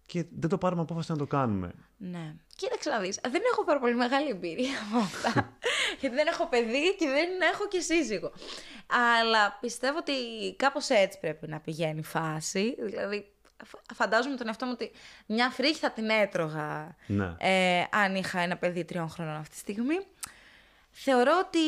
και 0.06 0.26
δεν 0.39 0.49
το 0.49 0.58
πάρουμε 0.58 0.82
απόφαση 0.82 1.12
να 1.12 1.18
το 1.18 1.26
κάνουμε. 1.26 1.72
Ναι. 1.97 2.36
Κοίταξε 2.56 2.89
να 2.89 2.99
δεις, 2.99 3.20
δεν 3.24 3.41
έχω 3.51 3.64
πάρα 3.64 3.80
πολύ 3.80 3.95
μεγάλη 3.95 4.30
εμπειρία 4.30 4.78
από 4.89 4.97
αυτά. 4.97 5.58
γιατί 5.99 6.16
δεν 6.16 6.28
έχω 6.28 6.47
παιδί 6.47 6.95
και 6.95 7.08
δεν 7.08 7.30
έχω 7.54 7.68
και 7.68 7.80
σύζυγο. 7.80 8.32
Αλλά 9.22 9.58
πιστεύω 9.62 9.97
ότι 9.97 10.14
κάπως 10.56 10.89
έτσι 10.89 11.20
πρέπει 11.20 11.47
να 11.47 11.60
πηγαίνει 11.60 11.99
η 11.99 12.04
φάση. 12.04 12.76
Δηλαδή, 12.86 13.32
φαντάζομαι 13.93 14.36
τον 14.36 14.47
εαυτό 14.47 14.66
μου 14.66 14.72
ότι 14.76 14.91
μια 15.26 15.49
φρίχη 15.49 15.76
θα 15.80 15.91
την 15.91 16.10
έτρωγα 16.10 16.95
Ναι. 17.08 17.36
ε, 17.39 17.84
αν 17.91 18.16
είχα 18.16 18.39
ένα 18.39 18.58
παιδί 18.58 18.86
τριών 18.86 19.10
χρόνων 19.10 19.36
αυτή 19.36 19.49
τη 19.54 19.58
στιγμή. 19.58 19.95
Θεωρώ 20.95 21.43
ότι 21.47 21.59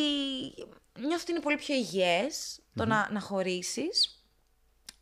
νιώθω 0.99 1.17
ότι 1.21 1.31
είναι 1.31 1.39
πολύ 1.39 1.55
πιο 1.55 1.75
υγιές 1.75 2.59
το 2.75 2.85
να, 2.85 3.09
να 3.11 3.19
χωρίσεις. 3.19 4.19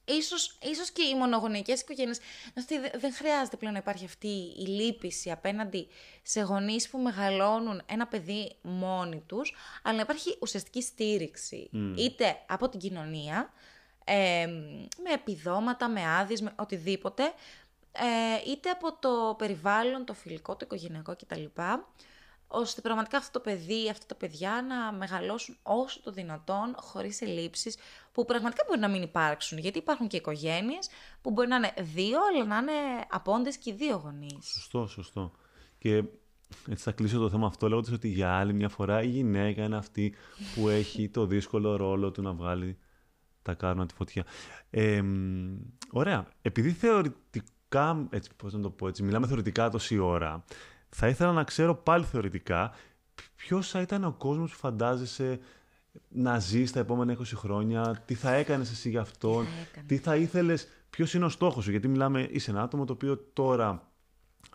Ίσως, 0.06 0.58
ίσως 0.62 0.92
και 0.92 1.04
οι 1.04 1.16
μονογονεϊκές 1.16 1.82
οικογένειες, 1.82 2.20
νιώθω 2.56 2.76
ότι 2.76 2.90
δε- 2.90 2.98
δεν 3.00 3.14
χρειάζεται 3.14 3.58
πλέον 3.58 3.74
να 3.74 3.80
υπάρχει 3.80 4.06
αυτή 4.06 4.28
η 4.58 4.66
λύπηση 4.68 5.32
απέναντι 5.32 5.88
σε 6.24 6.42
γονείς 6.42 6.90
που 6.90 6.98
μεγαλώνουν 6.98 7.82
ένα 7.86 8.08
παιδί 8.08 8.56
μόνοι 8.62 9.24
τους, 9.28 9.54
αλλά 9.84 9.96
να 9.96 10.02
υπάρχει 10.02 10.38
ουσιαστική 10.42 10.82
στήριξη, 10.82 11.70
είτε 11.98 12.38
από 12.48 12.70
την 12.70 12.80
κοινωνία, 12.80 13.54
ε, 14.04 14.46
με 15.04 15.12
επιδόματα, 15.14 15.90
με 15.90 16.02
άδειες, 16.18 16.42
με 16.42 16.54
οτιδήποτε, 16.56 17.24
ε, 17.92 18.52
είτε 18.52 18.70
από 18.70 18.94
το 19.00 19.36
περιβάλλον, 19.38 20.06
το 20.06 20.14
φιλικό, 20.14 20.54
το 20.56 20.66
οικογενειακό 20.66 21.16
κτλ. 21.16 21.44
Ώστε 22.56 22.82
πραγματικά 22.82 23.18
αυτό 23.18 23.40
το 23.40 23.40
παιδί, 23.40 23.90
αυτά 23.90 24.06
τα 24.06 24.16
παιδιά 24.16 24.66
να 24.68 24.98
μεγαλώσουν 24.98 25.58
όσο 25.64 26.02
το 26.02 26.12
δυνατόν 26.12 26.76
χωρίς 26.76 27.22
ελλείψεις 27.22 27.78
που 28.12 28.26
πραγματικά 28.26 28.64
μπορεί 28.68 28.80
να 28.80 28.88
μην 28.88 29.02
υπάρξουν. 29.02 29.58
Γιατί 29.58 29.78
υπάρχουν 29.78 30.08
και 30.08 30.18
οικογένειες 30.18 30.90
που 31.22 31.32
μπορεί 31.32 31.48
να 31.48 31.56
είναι 31.56 31.74
δύο, 31.80 32.20
αλλά 32.34 32.46
να 32.46 32.58
είναι 32.58 33.06
απόντες 33.10 33.58
και 33.58 33.70
οι 33.70 33.74
δύο 33.74 34.02
γονείς. 34.04 34.46
Σωστό, 34.46 34.88
σωστό. 34.88 35.32
Και 35.78 36.04
έτσι 36.70 36.84
θα 36.84 36.92
κλείσω 36.92 37.20
το 37.20 37.30
θέμα 37.30 37.48
αυτό 37.48 37.70
λέγοντας 37.70 37.94
ότι 37.94 38.08
για 38.08 38.32
άλλη 38.32 38.54
μια 38.54 38.70
φορά 38.70 39.02
η 39.02 39.08
γυναίκα 39.08 39.64
είναι 39.64 39.78
αυτή 39.78 40.16
που 40.56 40.70
έχει 40.70 41.10
το 41.10 41.26
δύσκολο 41.26 41.76
ρόλο 41.76 42.12
του 42.12 42.22
να 42.22 42.34
βγάλει 42.34 42.78
τα 43.42 43.54
κάρνα 43.54 43.86
τη 43.86 43.94
φωτιά. 43.94 44.26
Ε, 44.70 45.02
μ, 45.02 45.58
ωραία. 45.92 46.28
Επειδή 46.42 46.72
θεωρητικά, 46.72 48.08
έτσι 48.10 48.30
πώς 48.36 48.54
να 48.54 48.62
το 48.62 48.70
πω 48.70 48.88
έτσι, 48.88 49.04
μιλάμε 49.04 49.28
θεωρητικά 49.28 49.70
τόση 49.70 49.98
ώρα, 49.98 50.44
θα 50.96 51.08
ήθελα 51.08 51.32
να 51.32 51.44
ξέρω 51.44 51.76
πάλι 51.76 52.04
θεωρητικά 52.04 52.72
ποιος 53.36 53.70
θα 53.70 53.82
ήταν 53.82 54.04
ο 54.04 54.12
κόσμος 54.12 54.52
που 54.52 54.58
φαντάζεσαι 54.58 55.40
να 56.10 56.40
ζει 56.40 56.64
τα 56.64 56.80
επόμενα 56.80 57.18
20 57.18 57.22
χρόνια, 57.36 58.02
τι 58.06 58.14
θα 58.14 58.34
έκανες 58.34 58.72
εσύ 58.72 58.90
γι' 58.90 58.98
αυτόν, 58.98 59.46
έκανα. 59.70 59.86
τι 59.88 59.98
θα 59.98 60.16
ήθελες, 60.16 60.68
ποιος 60.90 61.14
είναι 61.14 61.26
ο 61.26 61.30
στόχος 61.30 61.64
σου, 61.64 61.72
γιατί 61.72 61.88
μιλάμε, 61.88 62.28
είσαι 62.32 62.52
ένα 62.52 62.62
άτομο 62.62 62.86
το 62.86 62.94
οποίο 62.94 63.18
τώρα 63.34 63.92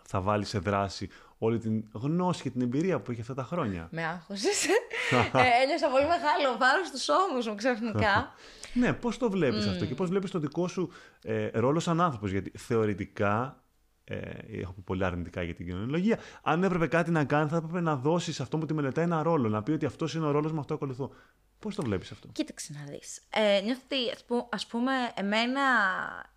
θα 0.03 0.21
βάλει 0.21 0.45
σε 0.45 0.59
δράση 0.59 1.09
όλη 1.37 1.59
την 1.59 1.83
γνώση 1.91 2.41
και 2.41 2.49
την 2.49 2.61
εμπειρία 2.61 2.99
που 2.99 3.11
έχει 3.11 3.21
αυτά 3.21 3.33
τα 3.33 3.43
χρόνια. 3.43 3.87
Με 3.91 4.05
άγχωσες. 4.05 4.65
ε, 4.65 5.63
ένιωσα 5.63 5.87
πολύ 5.89 6.05
μεγάλο 6.05 6.57
βάρος 6.59 6.87
στους 6.87 7.07
ώμους 7.09 7.47
μου 7.47 7.55
ξαφνικά. 7.55 8.13
Ναι, 8.73 8.93
πώς 8.93 9.17
το 9.17 9.29
βλέπεις 9.29 9.67
αυτό 9.67 9.85
και 9.85 9.95
πώς 9.95 10.09
βλέπεις 10.09 10.31
το 10.31 10.39
δικό 10.39 10.67
σου 10.67 10.89
ε, 11.23 11.49
ρόλο 11.53 11.79
σαν 11.79 12.01
άνθρωπος, 12.01 12.31
γιατί 12.31 12.51
θεωρητικά, 12.57 13.63
ε, 14.11 14.59
έχω 14.61 14.71
πει 14.71 14.81
πολύ 14.81 15.05
αρνητικά 15.05 15.43
για 15.43 15.53
την 15.55 15.65
κοινωνιολογία, 15.65 16.19
αν 16.41 16.63
έπρεπε 16.63 16.87
κάτι 16.87 17.11
να 17.11 17.23
κάνει 17.25 17.49
θα 17.49 17.55
έπρεπε 17.55 17.81
να 17.81 17.95
δώσεις 17.95 18.39
αυτό 18.39 18.57
που 18.57 18.65
τη 18.65 18.73
μελετάει 18.73 19.05
ένα 19.05 19.23
ρόλο, 19.23 19.49
να 19.49 19.63
πει 19.63 19.71
ότι 19.71 19.85
αυτός 19.85 20.13
είναι 20.13 20.25
ο 20.25 20.31
ρόλος 20.31 20.51
μου, 20.51 20.59
αυτό 20.59 20.73
ακολουθώ. 20.73 21.11
Πώς 21.59 21.75
το 21.75 21.81
βλέπεις 21.83 22.11
αυτό; 22.11 22.27
Κοίταξε 22.31 22.73
να 22.73 22.91
δεις. 22.91 23.21
Ε, 23.29 23.61
νιώθω 23.63 23.81
ότι, 23.85 24.11
ας, 24.13 24.23
που- 24.23 24.47
ας 24.51 24.65
πούμε, 24.67 24.91
εμένα 25.15 25.61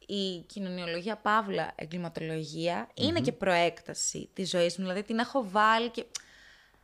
η 0.06 0.38
κοινωνιολογία 0.46 1.16
παύλα 1.16 1.72
εγκληματολογία 1.74 2.88
είναι 2.94 3.20
και 3.20 3.32
προέκταση 3.32 4.30
της 4.32 4.50
ζωής 4.50 4.76
μου. 4.78 4.84
Δηλαδή 4.84 5.02
την 5.02 5.18
έχω 5.18 5.44
βάλει 5.50 5.88
και 5.90 6.04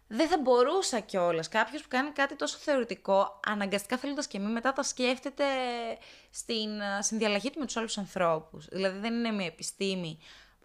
δεν 0.09 0.28
θα 0.28 0.39
μπορούσα 0.43 1.01
κιόλας. 1.01 1.49
Κάποιος 1.49 1.82
που 1.82 1.89
κάνει 1.89 2.11
κάτι 2.11 2.36
τόσο 2.36 2.57
θεωρητικό, 2.57 3.41
αναγκαστικά 3.47 3.97
θέλοντας 3.97 4.26
και 4.26 4.39
μη, 4.39 4.53
μετά 4.53 4.72
τα 4.72 4.82
σκέφτεται 4.82 5.45
στην 6.30 6.80
ε, 6.80 7.03
συνδιαλλαγή 7.03 7.51
του 7.51 7.59
με 7.59 7.66
τους 7.66 7.76
άλλους 7.76 7.99
ανθρώπους. 7.99 8.66
Δηλαδή 8.66 8.99
δεν 8.99 9.14
είναι 9.14 9.30
μια 9.30 9.47
επιστήμη. 9.47 10.18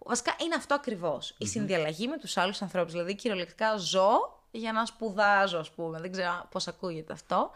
Που- 0.04 0.10
Βασικά 0.10 0.36
είναι 0.44 0.54
αυτό 0.54 0.74
ακριβώς, 0.74 1.34
Η 1.38 1.46
συνδιαλλαγή 1.46 2.08
με 2.08 2.18
τους 2.18 2.36
άλλους 2.36 2.62
ανθρώπους. 2.62 2.92
Δηλαδή 2.92 3.14
κυριολεκτικά 3.14 3.76
ζω 3.76 4.42
για 4.50 4.72
να 4.72 4.86
σπουδάζω, 4.86 5.58
ας 5.58 5.70
πούμε. 5.70 6.00
Δεν 6.00 6.12
ξέρω 6.12 6.46
πώς 6.50 6.68
ακούγεται 6.68 7.12
αυτό. 7.12 7.50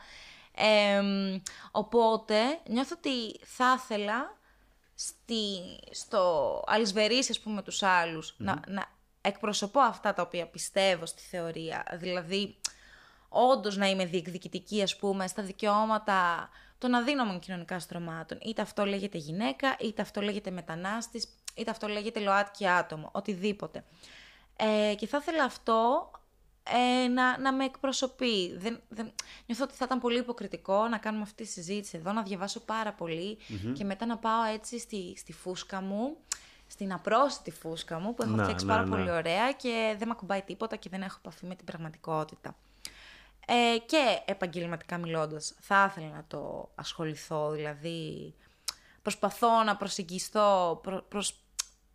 Ε, 0.54 1.02
οπότε 1.70 2.60
νιώθω 2.68 2.94
ότι 2.98 3.38
θα 3.44 3.74
ήθελα 3.82 4.36
στη, 4.94 5.34
στο 5.90 6.62
αλυσβερίσι, 6.66 7.30
ας 7.30 7.40
πούμε, 7.40 7.54
με 7.54 7.62
τους 7.62 7.82
αλλους 7.82 8.34
να, 8.38 8.60
να 8.66 8.86
εκπροσωπώ 9.20 9.80
αυτά 9.80 10.14
τα 10.14 10.22
οποία 10.22 10.46
πιστεύω 10.46 11.06
στη 11.06 11.22
θεωρία. 11.22 11.84
Δηλαδή, 11.94 12.56
όντως 13.28 13.76
να 13.76 13.86
είμαι 13.88 14.04
διεκδικητική, 14.04 14.82
ας 14.82 14.96
πούμε, 14.96 15.26
στα 15.26 15.42
δικαιώματα 15.42 16.48
των 16.78 16.94
αδύναμων 16.94 17.38
κοινωνικά 17.38 17.78
στρωμάτων. 17.80 18.38
Είτε 18.42 18.62
αυτό 18.62 18.84
λέγεται 18.84 19.18
γυναίκα, 19.18 19.76
είτε 19.80 20.02
αυτό 20.02 20.20
λέγεται 20.20 20.50
μετανάστης, 20.50 21.28
είτε 21.58 21.70
αυτό 21.70 21.88
λέγεται 21.88 22.20
ΛΟΑΤΚΙ 22.20 22.68
άτομο, 22.68 23.08
οτιδήποτε. 23.12 23.84
Ε, 24.56 24.94
και 24.94 25.06
θα 25.06 25.18
ήθελα 25.20 25.44
αυτό 25.44 26.10
ε, 26.62 27.08
να, 27.08 27.38
να 27.38 27.52
με 27.52 27.64
εκπροσωπεί. 27.64 28.56
Δεν, 28.56 28.80
δεν, 28.88 29.12
νιώθω 29.46 29.64
ότι 29.64 29.74
θα 29.74 29.84
ήταν 29.84 30.00
πολύ 30.00 30.18
υποκριτικό 30.18 30.88
να 30.88 30.98
κάνουμε 30.98 31.22
αυτή 31.22 31.42
τη 31.42 31.48
συζήτηση 31.48 31.96
εδώ, 31.96 32.12
να 32.12 32.22
διαβάσω 32.22 32.60
πάρα 32.60 32.92
πολύ 32.92 33.38
και 33.72 33.84
μετά 33.84 34.06
να 34.06 34.16
πάω 34.16 34.44
έτσι 34.44 34.78
στη, 34.78 35.14
στη 35.16 35.32
φούσκα 35.32 35.80
μου, 35.80 36.16
στην 36.66 36.92
απρόσιτη 36.92 37.50
φούσκα 37.50 37.98
μου 37.98 38.14
που 38.14 38.22
έχω 38.22 38.34
Να, 38.34 38.42
φτιάξει 38.42 38.64
ναι, 38.64 38.72
πάρα 38.72 38.84
ναι. 38.84 38.96
πολύ 38.96 39.10
ωραία 39.10 39.52
και 39.52 39.94
δεν 39.98 40.08
με 40.08 40.14
ακουμπάει 40.16 40.42
τίποτα 40.42 40.76
και 40.76 40.88
δεν 40.88 41.02
έχω 41.02 41.16
επαφή 41.18 41.46
με 41.46 41.54
την 41.54 41.64
πραγματικότητα. 41.64 42.56
Ε, 43.46 43.78
και 43.86 44.22
επαγγελματικά 44.24 44.98
μιλώντας, 44.98 45.54
θα 45.60 45.88
ήθελα 45.90 46.14
να 46.14 46.24
το 46.28 46.70
ασχοληθώ, 46.74 47.50
δηλαδή 47.50 48.34
προσπαθώ 49.02 49.62
να 49.62 49.76
προσεγγιστώ 49.76 50.80
προ, 50.82 51.04
προς 51.08 51.40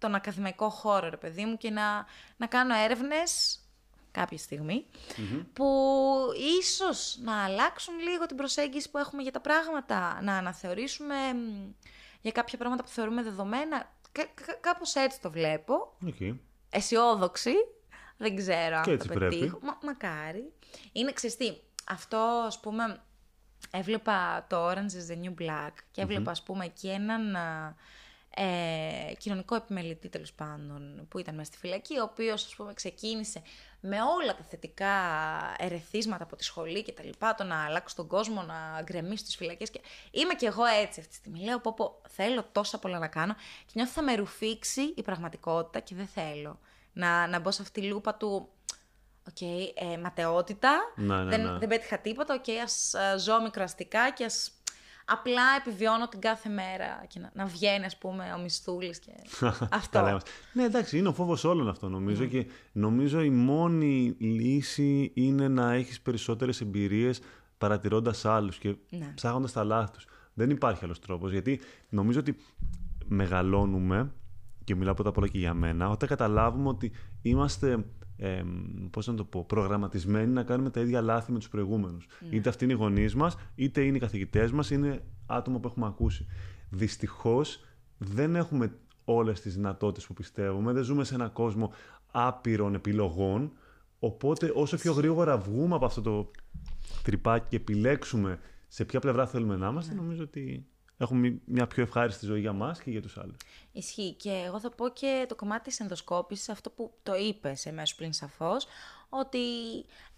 τον 0.03 0.15
ακαδημαϊκό 0.15 0.69
χώρο, 0.69 1.09
ρε 1.09 1.17
παιδί 1.17 1.45
μου, 1.45 1.57
και 1.57 1.69
να, 1.69 2.05
να 2.37 2.47
κάνω 2.47 2.75
έρευνες 2.75 3.57
κάποια 4.11 4.37
στιγμή, 4.37 4.85
που 5.53 5.67
ίσως 6.59 7.17
να 7.21 7.43
αλλάξουν 7.43 7.99
λίγο 7.99 8.25
την 8.25 8.37
προσέγγιση 8.37 8.89
που 8.89 8.97
έχουμε 8.97 9.21
για 9.21 9.31
τα 9.31 9.39
πράγματα, 9.39 10.19
να 10.21 10.37
αναθεωρήσουμε 10.37 11.15
μ, 11.33 11.71
για 12.21 12.31
κάποια 12.31 12.57
πράγματα 12.57 12.83
που 12.83 12.89
θεωρούμε 12.89 13.23
δεδομένα. 13.23 13.91
Κα, 14.11 14.25
κα- 14.45 14.57
κάπως 14.61 14.95
έτσι 14.95 15.21
το 15.21 15.31
βλέπω 15.31 15.93
Okay. 16.05 16.35
αισιόδοξη. 16.69 17.53
Δεν 18.17 18.35
ξέρω 18.35 18.75
αν 18.77 18.83
Και 18.83 18.91
έτσι 18.91 19.07
θα 19.07 19.13
πρέπει. 19.13 19.35
πετύχω. 19.37 19.59
Μα, 19.61 19.77
μακάρι. 19.83 20.53
Είναι 20.91 21.11
ξεστή. 21.13 21.61
Αυτό, 21.87 22.17
ας 22.45 22.59
πούμε, 22.59 23.01
έβλεπα 23.71 24.45
το 24.49 24.69
Orange 24.69 24.75
is 24.75 25.11
the 25.13 25.25
New 25.25 25.33
Black 25.43 25.71
και 25.91 26.01
έβλεπα, 26.01 26.31
ας 26.31 26.43
πούμε, 26.43 26.65
εκεί 26.65 26.89
έναν 26.89 27.35
α, 27.35 27.75
ε, 28.35 29.13
κοινωνικό 29.17 29.55
επιμελητή, 29.55 30.09
τέλος 30.09 30.33
πάντων, 30.33 31.05
που 31.09 31.19
ήταν 31.19 31.35
μέσα 31.35 31.51
στη 31.51 31.57
φυλακή, 31.57 31.99
ο 31.99 32.03
οποίος, 32.03 32.45
ας 32.45 32.55
πούμε, 32.55 32.73
ξεκίνησε 32.73 33.41
με 33.79 33.97
όλα 34.01 34.35
τα 34.35 34.43
θετικά 34.49 34.91
ερεθίσματα 35.57 36.23
από 36.23 36.35
τη 36.35 36.43
σχολή 36.43 36.83
και 36.83 36.91
τα 36.91 37.03
λοιπά, 37.03 37.35
το 37.35 37.43
να 37.43 37.65
αλλάξει 37.65 37.95
τον 37.95 38.07
κόσμο, 38.07 38.41
να 38.41 38.81
γκρεμίσει 38.81 39.23
τις 39.23 39.35
φυλακές 39.35 39.69
και... 39.69 39.81
Είμαι 40.11 40.33
κι 40.33 40.45
εγώ 40.45 40.65
έτσι 40.65 40.99
αυτή 40.99 41.11
τη 41.11 41.15
στιγμή. 41.15 41.43
Λέω, 41.43 41.59
πω, 41.59 41.73
πω, 41.73 42.01
θέλω 42.09 42.43
τόσα 42.51 42.79
πολλά 42.79 42.99
να 42.99 43.07
κάνω 43.07 43.33
και 43.65 43.71
νιώθω 43.73 43.91
θα 43.91 44.01
με 44.01 44.15
ρουφήξει 44.15 44.93
η 44.95 45.01
πραγματικότητα 45.01 45.79
και 45.79 45.95
δεν 45.95 46.07
θέλω 46.07 46.59
να, 46.93 47.27
να 47.27 47.39
μπω 47.39 47.51
σε 47.51 47.61
αυτή 47.61 47.81
τη 47.81 47.87
λούπα 47.87 48.15
του 48.15 48.49
Οκ, 49.29 49.41
ε, 49.41 49.97
ματαιότητα, 49.97 50.93
Ναι, 50.95 51.15
ναι, 51.15 51.23
δεν, 51.23 51.41
ναι. 51.41 51.57
δεν 51.57 51.67
πέτυχα 51.67 51.99
τίποτα, 51.99 52.33
οκ, 52.33 52.49
ας 52.63 52.93
α, 52.93 53.17
ζω 53.17 53.41
μικροαστικά 53.41 54.11
και 54.11 54.25
ας 54.25 54.51
απλά 55.05 55.41
επιβιώνω 55.59 56.07
την 56.07 56.19
κάθε 56.19 56.49
μέρα 56.49 57.05
και 57.07 57.19
να, 57.19 57.31
να 57.33 57.45
βγαίνει, 57.45 57.85
ας 57.85 57.97
πούμε, 57.97 58.33
ο 58.37 58.41
μισθούλης 58.41 58.99
και 58.99 59.11
αυτό. 59.71 59.89
Καλά 59.91 60.09
είμαστε. 60.09 60.29
Ναι, 60.53 60.63
εντάξει, 60.63 60.97
είναι 60.97 61.07
ο 61.07 61.13
φόβος 61.13 61.43
όλων 61.43 61.69
αυτό 61.69 61.89
νομίζω 61.89 62.25
και 62.25 62.45
νομίζω 62.71 63.21
η 63.21 63.29
μόνη 63.29 64.15
λύση 64.19 65.11
είναι 65.13 65.47
να 65.47 65.73
έχεις 65.73 66.01
περισσότερες 66.01 66.61
εμπειρίες 66.61 67.21
παρατηρώντας 67.57 68.25
άλλους 68.25 68.57
και 68.57 68.75
Ναι. 68.89 69.11
ψάχνοντας 69.15 69.51
τα 69.51 69.63
λάθη 69.63 69.91
τους. 69.91 70.05
Δεν 70.33 70.49
υπάρχει 70.49 70.83
άλλος 70.85 70.99
τρόπος 70.99 71.31
γιατί 71.31 71.59
νομίζω 71.89 72.19
ότι 72.19 72.37
μεγαλώνουμε 73.05 74.11
και 74.63 74.75
μιλάω 74.75 74.93
πρώτα 74.93 75.09
απ' 75.09 75.17
όλα 75.17 75.27
και 75.27 75.37
για 75.37 75.53
μένα, 75.53 75.89
όταν 75.89 76.09
καταλάβουμε 76.09 76.67
ότι 76.69 76.91
είμαστε 77.21 77.85
ε, 78.23 78.43
πώς 78.89 79.07
να 79.07 79.13
το 79.13 79.23
πω, 79.23 79.43
προγραμματισμένοι 79.45 80.31
να 80.31 80.43
κάνουμε 80.43 80.69
τα 80.69 80.79
ίδια 80.79 81.01
λάθη 81.01 81.31
με 81.31 81.37
τους 81.37 81.49
προηγούμενους. 81.49 82.07
Ναι. 82.19 82.35
Είτε 82.35 82.49
αυτοί 82.49 82.63
είναι 82.63 82.73
οι 82.73 82.75
γονείς 82.75 83.15
μας, 83.15 83.37
είτε 83.55 83.81
είναι 83.81 83.97
οι 83.97 83.99
καθηγητές 83.99 84.51
μας, 84.51 84.71
είναι 84.71 85.03
άτομα 85.25 85.59
που 85.59 85.67
έχουμε 85.67 85.85
ακούσει. 85.85 86.25
Δυστυχώς 86.69 87.65
δεν 87.97 88.35
έχουμε 88.35 88.75
όλες 89.05 89.41
τις 89.41 89.55
δυνατότητες 89.55 90.07
που 90.07 90.13
πιστεύουμε, 90.13 90.73
δεν 90.73 90.83
ζούμε 90.83 91.03
σε 91.03 91.15
έναν 91.15 91.31
κόσμο 91.33 91.71
άπειρων 92.11 92.73
επιλογών, 92.73 93.51
οπότε 93.99 94.51
όσο 94.55 94.77
πιο 94.77 94.93
γρήγορα 94.93 95.37
βγούμε 95.37 95.75
από 95.75 95.85
αυτό 95.85 96.01
το 96.01 96.31
τρυπάκι 97.03 97.45
και 97.49 97.55
επιλέξουμε 97.55 98.39
σε 98.67 98.85
ποια 98.85 98.99
πλευρά 98.99 99.27
θέλουμε 99.27 99.55
να 99.55 99.67
είμαστε, 99.67 99.93
νομίζω 99.93 100.23
ότι 100.23 100.65
έχουμε 100.97 101.39
μια 101.45 101.67
πιο 101.67 101.83
ευχάριστη 101.83 102.25
ζωή 102.25 102.39
για 102.39 102.53
μας 102.53 102.81
και 102.81 102.91
για 102.91 103.01
τους 103.01 103.17
άλλους. 103.17 103.35
Ισχύει. 103.75 104.13
Και 104.13 104.31
εγώ 104.45 104.59
θα 104.59 104.69
πω 104.69 104.89
και 104.89 105.25
το 105.27 105.35
κομμάτι 105.35 105.63
της 105.63 105.79
ενδοσκόπησης, 105.79 106.49
αυτό 106.49 106.69
που 106.69 106.93
το 107.03 107.15
είπες 107.15 107.65
εμέσως 107.65 107.95
πλην 107.95 108.13
σαφώς, 108.13 108.67
ότι 109.09 109.39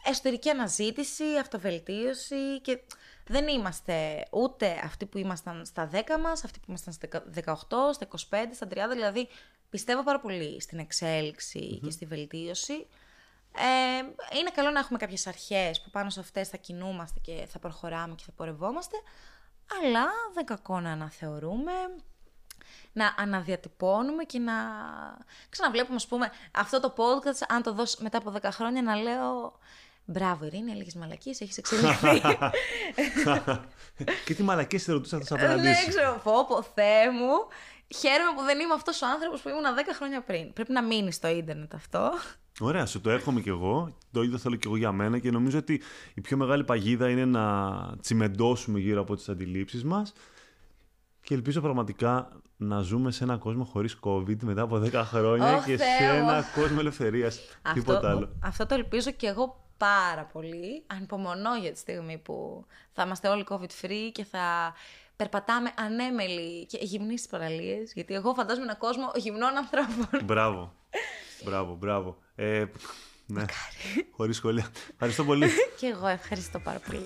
εσωτερική 0.06 0.50
αναζήτηση, 0.50 1.24
αυτοβελτίωση 1.40 2.62
και 2.62 2.80
δεν 3.28 3.48
είμαστε 3.48 4.28
ούτε 4.32 4.82
αυτοί 4.84 5.06
που 5.06 5.18
ήμασταν 5.18 5.66
στα 5.66 5.90
10 5.94 5.98
μας, 6.22 6.44
αυτοί 6.44 6.60
που 6.60 6.66
ήμασταν 6.68 6.94
στα 6.94 7.08
18, 7.34 7.94
στα 7.94 8.08
25, 8.30 8.54
στα 8.54 8.68
30, 8.68 8.76
δηλαδή 8.92 9.28
πιστεύω 9.70 10.04
πάρα 10.04 10.20
πολύ 10.20 10.62
στην 10.62 10.80
εξέλιξη 10.80 11.80
και 11.84 11.92
στη 11.92 12.06
βελτίωση. 12.06 12.88
Ε, 13.58 13.98
είναι 14.38 14.50
καλό 14.54 14.70
να 14.70 14.80
έχουμε 14.80 14.98
κάποιες 14.98 15.28
αρχές 15.28 15.82
που 15.82 15.90
πάνω 15.90 16.10
σε 16.10 16.20
αυτές 16.20 16.50
θα 16.50 16.58
κινούμαστε 16.58 17.20
και 17.20 17.46
θα 17.50 17.60
προχωράμε 17.60 18.16
και 18.16 18.24
θα 18.26 18.32
πορευόμαστε, 18.32 18.96
αλλά 19.82 20.06
δεν 20.34 20.46
κακό 20.46 20.80
να 20.80 20.92
αναθεωρούμε, 20.92 21.72
να 22.94 23.16
αναδιατυπώνουμε 23.18 24.24
και 24.24 24.40
να 24.40 24.54
ξαναβλέπουμε, 25.50 25.96
ας 25.96 26.08
πούμε, 26.08 26.32
αυτό 26.52 26.80
το 26.80 26.94
podcast, 26.98 27.46
αν 27.48 27.62
το 27.62 27.74
δώσω 27.74 27.98
μετά 28.02 28.18
από 28.18 28.34
10 28.42 28.50
χρόνια, 28.52 28.82
να 28.82 28.96
λέω 28.96 29.60
«Μπράβο 30.06 30.46
Ειρήνη, 30.46 30.72
έλεγες 30.72 30.96
μαλακίες, 30.96 31.42
έχεις 31.42 31.58
εξελιχθεί». 31.58 32.22
και 34.26 34.34
τι 34.34 34.44
μαλακές 34.44 34.84
θα 34.84 34.94
ρωτούσα 34.94 35.18
θα 35.18 35.26
σας 35.26 35.40
ναι, 35.40 35.46
απαντήσω. 35.46 35.90
ξέρω, 35.90 36.22
πω, 36.24 36.46
πω, 36.48 36.62
Θεέ 36.62 37.12
μου. 37.12 37.48
Χαίρομαι 37.96 38.32
που 38.36 38.44
δεν 38.44 38.60
είμαι 38.60 38.74
αυτός 38.74 39.02
ο 39.02 39.06
άνθρωπος 39.06 39.42
που 39.42 39.50
ήμουν 39.50 39.64
10 39.64 39.68
χρόνια 39.96 40.22
πριν. 40.22 40.54
Πρέπει 40.54 40.72
να 40.72 40.84
μείνει 40.84 41.12
στο 41.12 41.28
ίντερνετ 41.28 41.74
αυτό. 41.74 42.12
Ωραία, 42.60 42.86
σου 42.86 43.02
το 43.02 43.10
εύχομαι 43.10 43.42
κι 43.42 43.50
εγώ. 43.50 43.98
Το 44.12 44.22
ίδιο 44.22 44.38
θέλω 44.38 44.56
κι 44.56 44.68
εγώ 44.68 44.78
για 44.78 44.92
μένα 44.92 45.20
και 45.20 45.32
νομίζω 45.32 45.58
ότι 45.58 45.82
η 46.14 46.22
πιο 46.22 46.38
μεγάλη 46.38 46.64
παγίδα 46.64 47.10
είναι 47.10 47.26
να 47.26 47.76
τσιμεντώσουμε 48.02 48.80
γύρω 48.80 49.02
από 49.02 49.16
τις 49.16 49.30
αντιλήψεις 49.30 49.84
μας 49.84 50.14
και 51.26 51.34
ελπίζω 51.34 51.62
πραγματικά 51.62 52.30
να 52.58 52.80
ζούμε 52.82 53.12
σε 53.12 53.24
έναν 53.24 53.40
κόσμο 53.40 53.64
χωρίς 53.64 54.00
COVID 54.02 54.38
μετά 54.42 54.62
από 54.62 54.82
10 54.84 54.92
χρόνια 54.94 55.56
Ω, 55.56 55.64
και 55.66 55.78
Θεέ 55.78 55.98
σε 55.98 56.04
μου. 56.22 56.30
ένα 56.30 56.44
κόσμο 56.56 56.78
ελευθερίας. 56.80 57.40
Τίποτα 57.74 58.10
άλλο. 58.10 58.30
αυτό 58.44 58.66
το 58.66 58.74
ελπίζω 58.74 59.12
και 59.12 59.28
εγώ 59.28 59.64
πάρα 59.78 60.24
πολύ. 60.34 60.84
Ανυπομονώ 60.88 61.56
για 61.62 61.72
τη 61.72 61.78
στιγμή 61.78 62.18
που 62.18 62.66
θα 62.92 63.04
είμαστε 63.04 63.28
όλοι 63.28 63.46
COVID 63.50 63.86
free 63.86 64.10
και 64.12 64.24
θα 64.24 64.74
περπατάμε 65.16 65.72
ανέμελοι 65.78 66.66
και 66.66 66.78
γυμνοί 66.82 67.18
στις 67.18 67.30
παραλίες. 67.30 67.94
Γιατί 67.94 68.14
εγώ 68.14 68.34
φαντάζομαι 68.34 68.66
έναν 68.66 68.78
κόσμο 68.78 69.12
γυμνών 69.16 69.56
ανθρώπων. 69.58 70.08
Μπράβο. 70.26 70.74
Μπράβο, 71.44 71.76
μπράβο. 71.76 72.18
Ε, 72.36 72.66
ναι, 73.26 73.46
χωρίς 74.12 74.36
σχόλια. 74.36 74.72
Ευχαριστώ 74.92 75.24
πολύ. 75.24 75.48
και 75.80 75.88
εγώ 75.88 76.08
ευχαριστώ 76.08 76.60
πάρα 76.60 76.80
πολύ. 76.80 77.06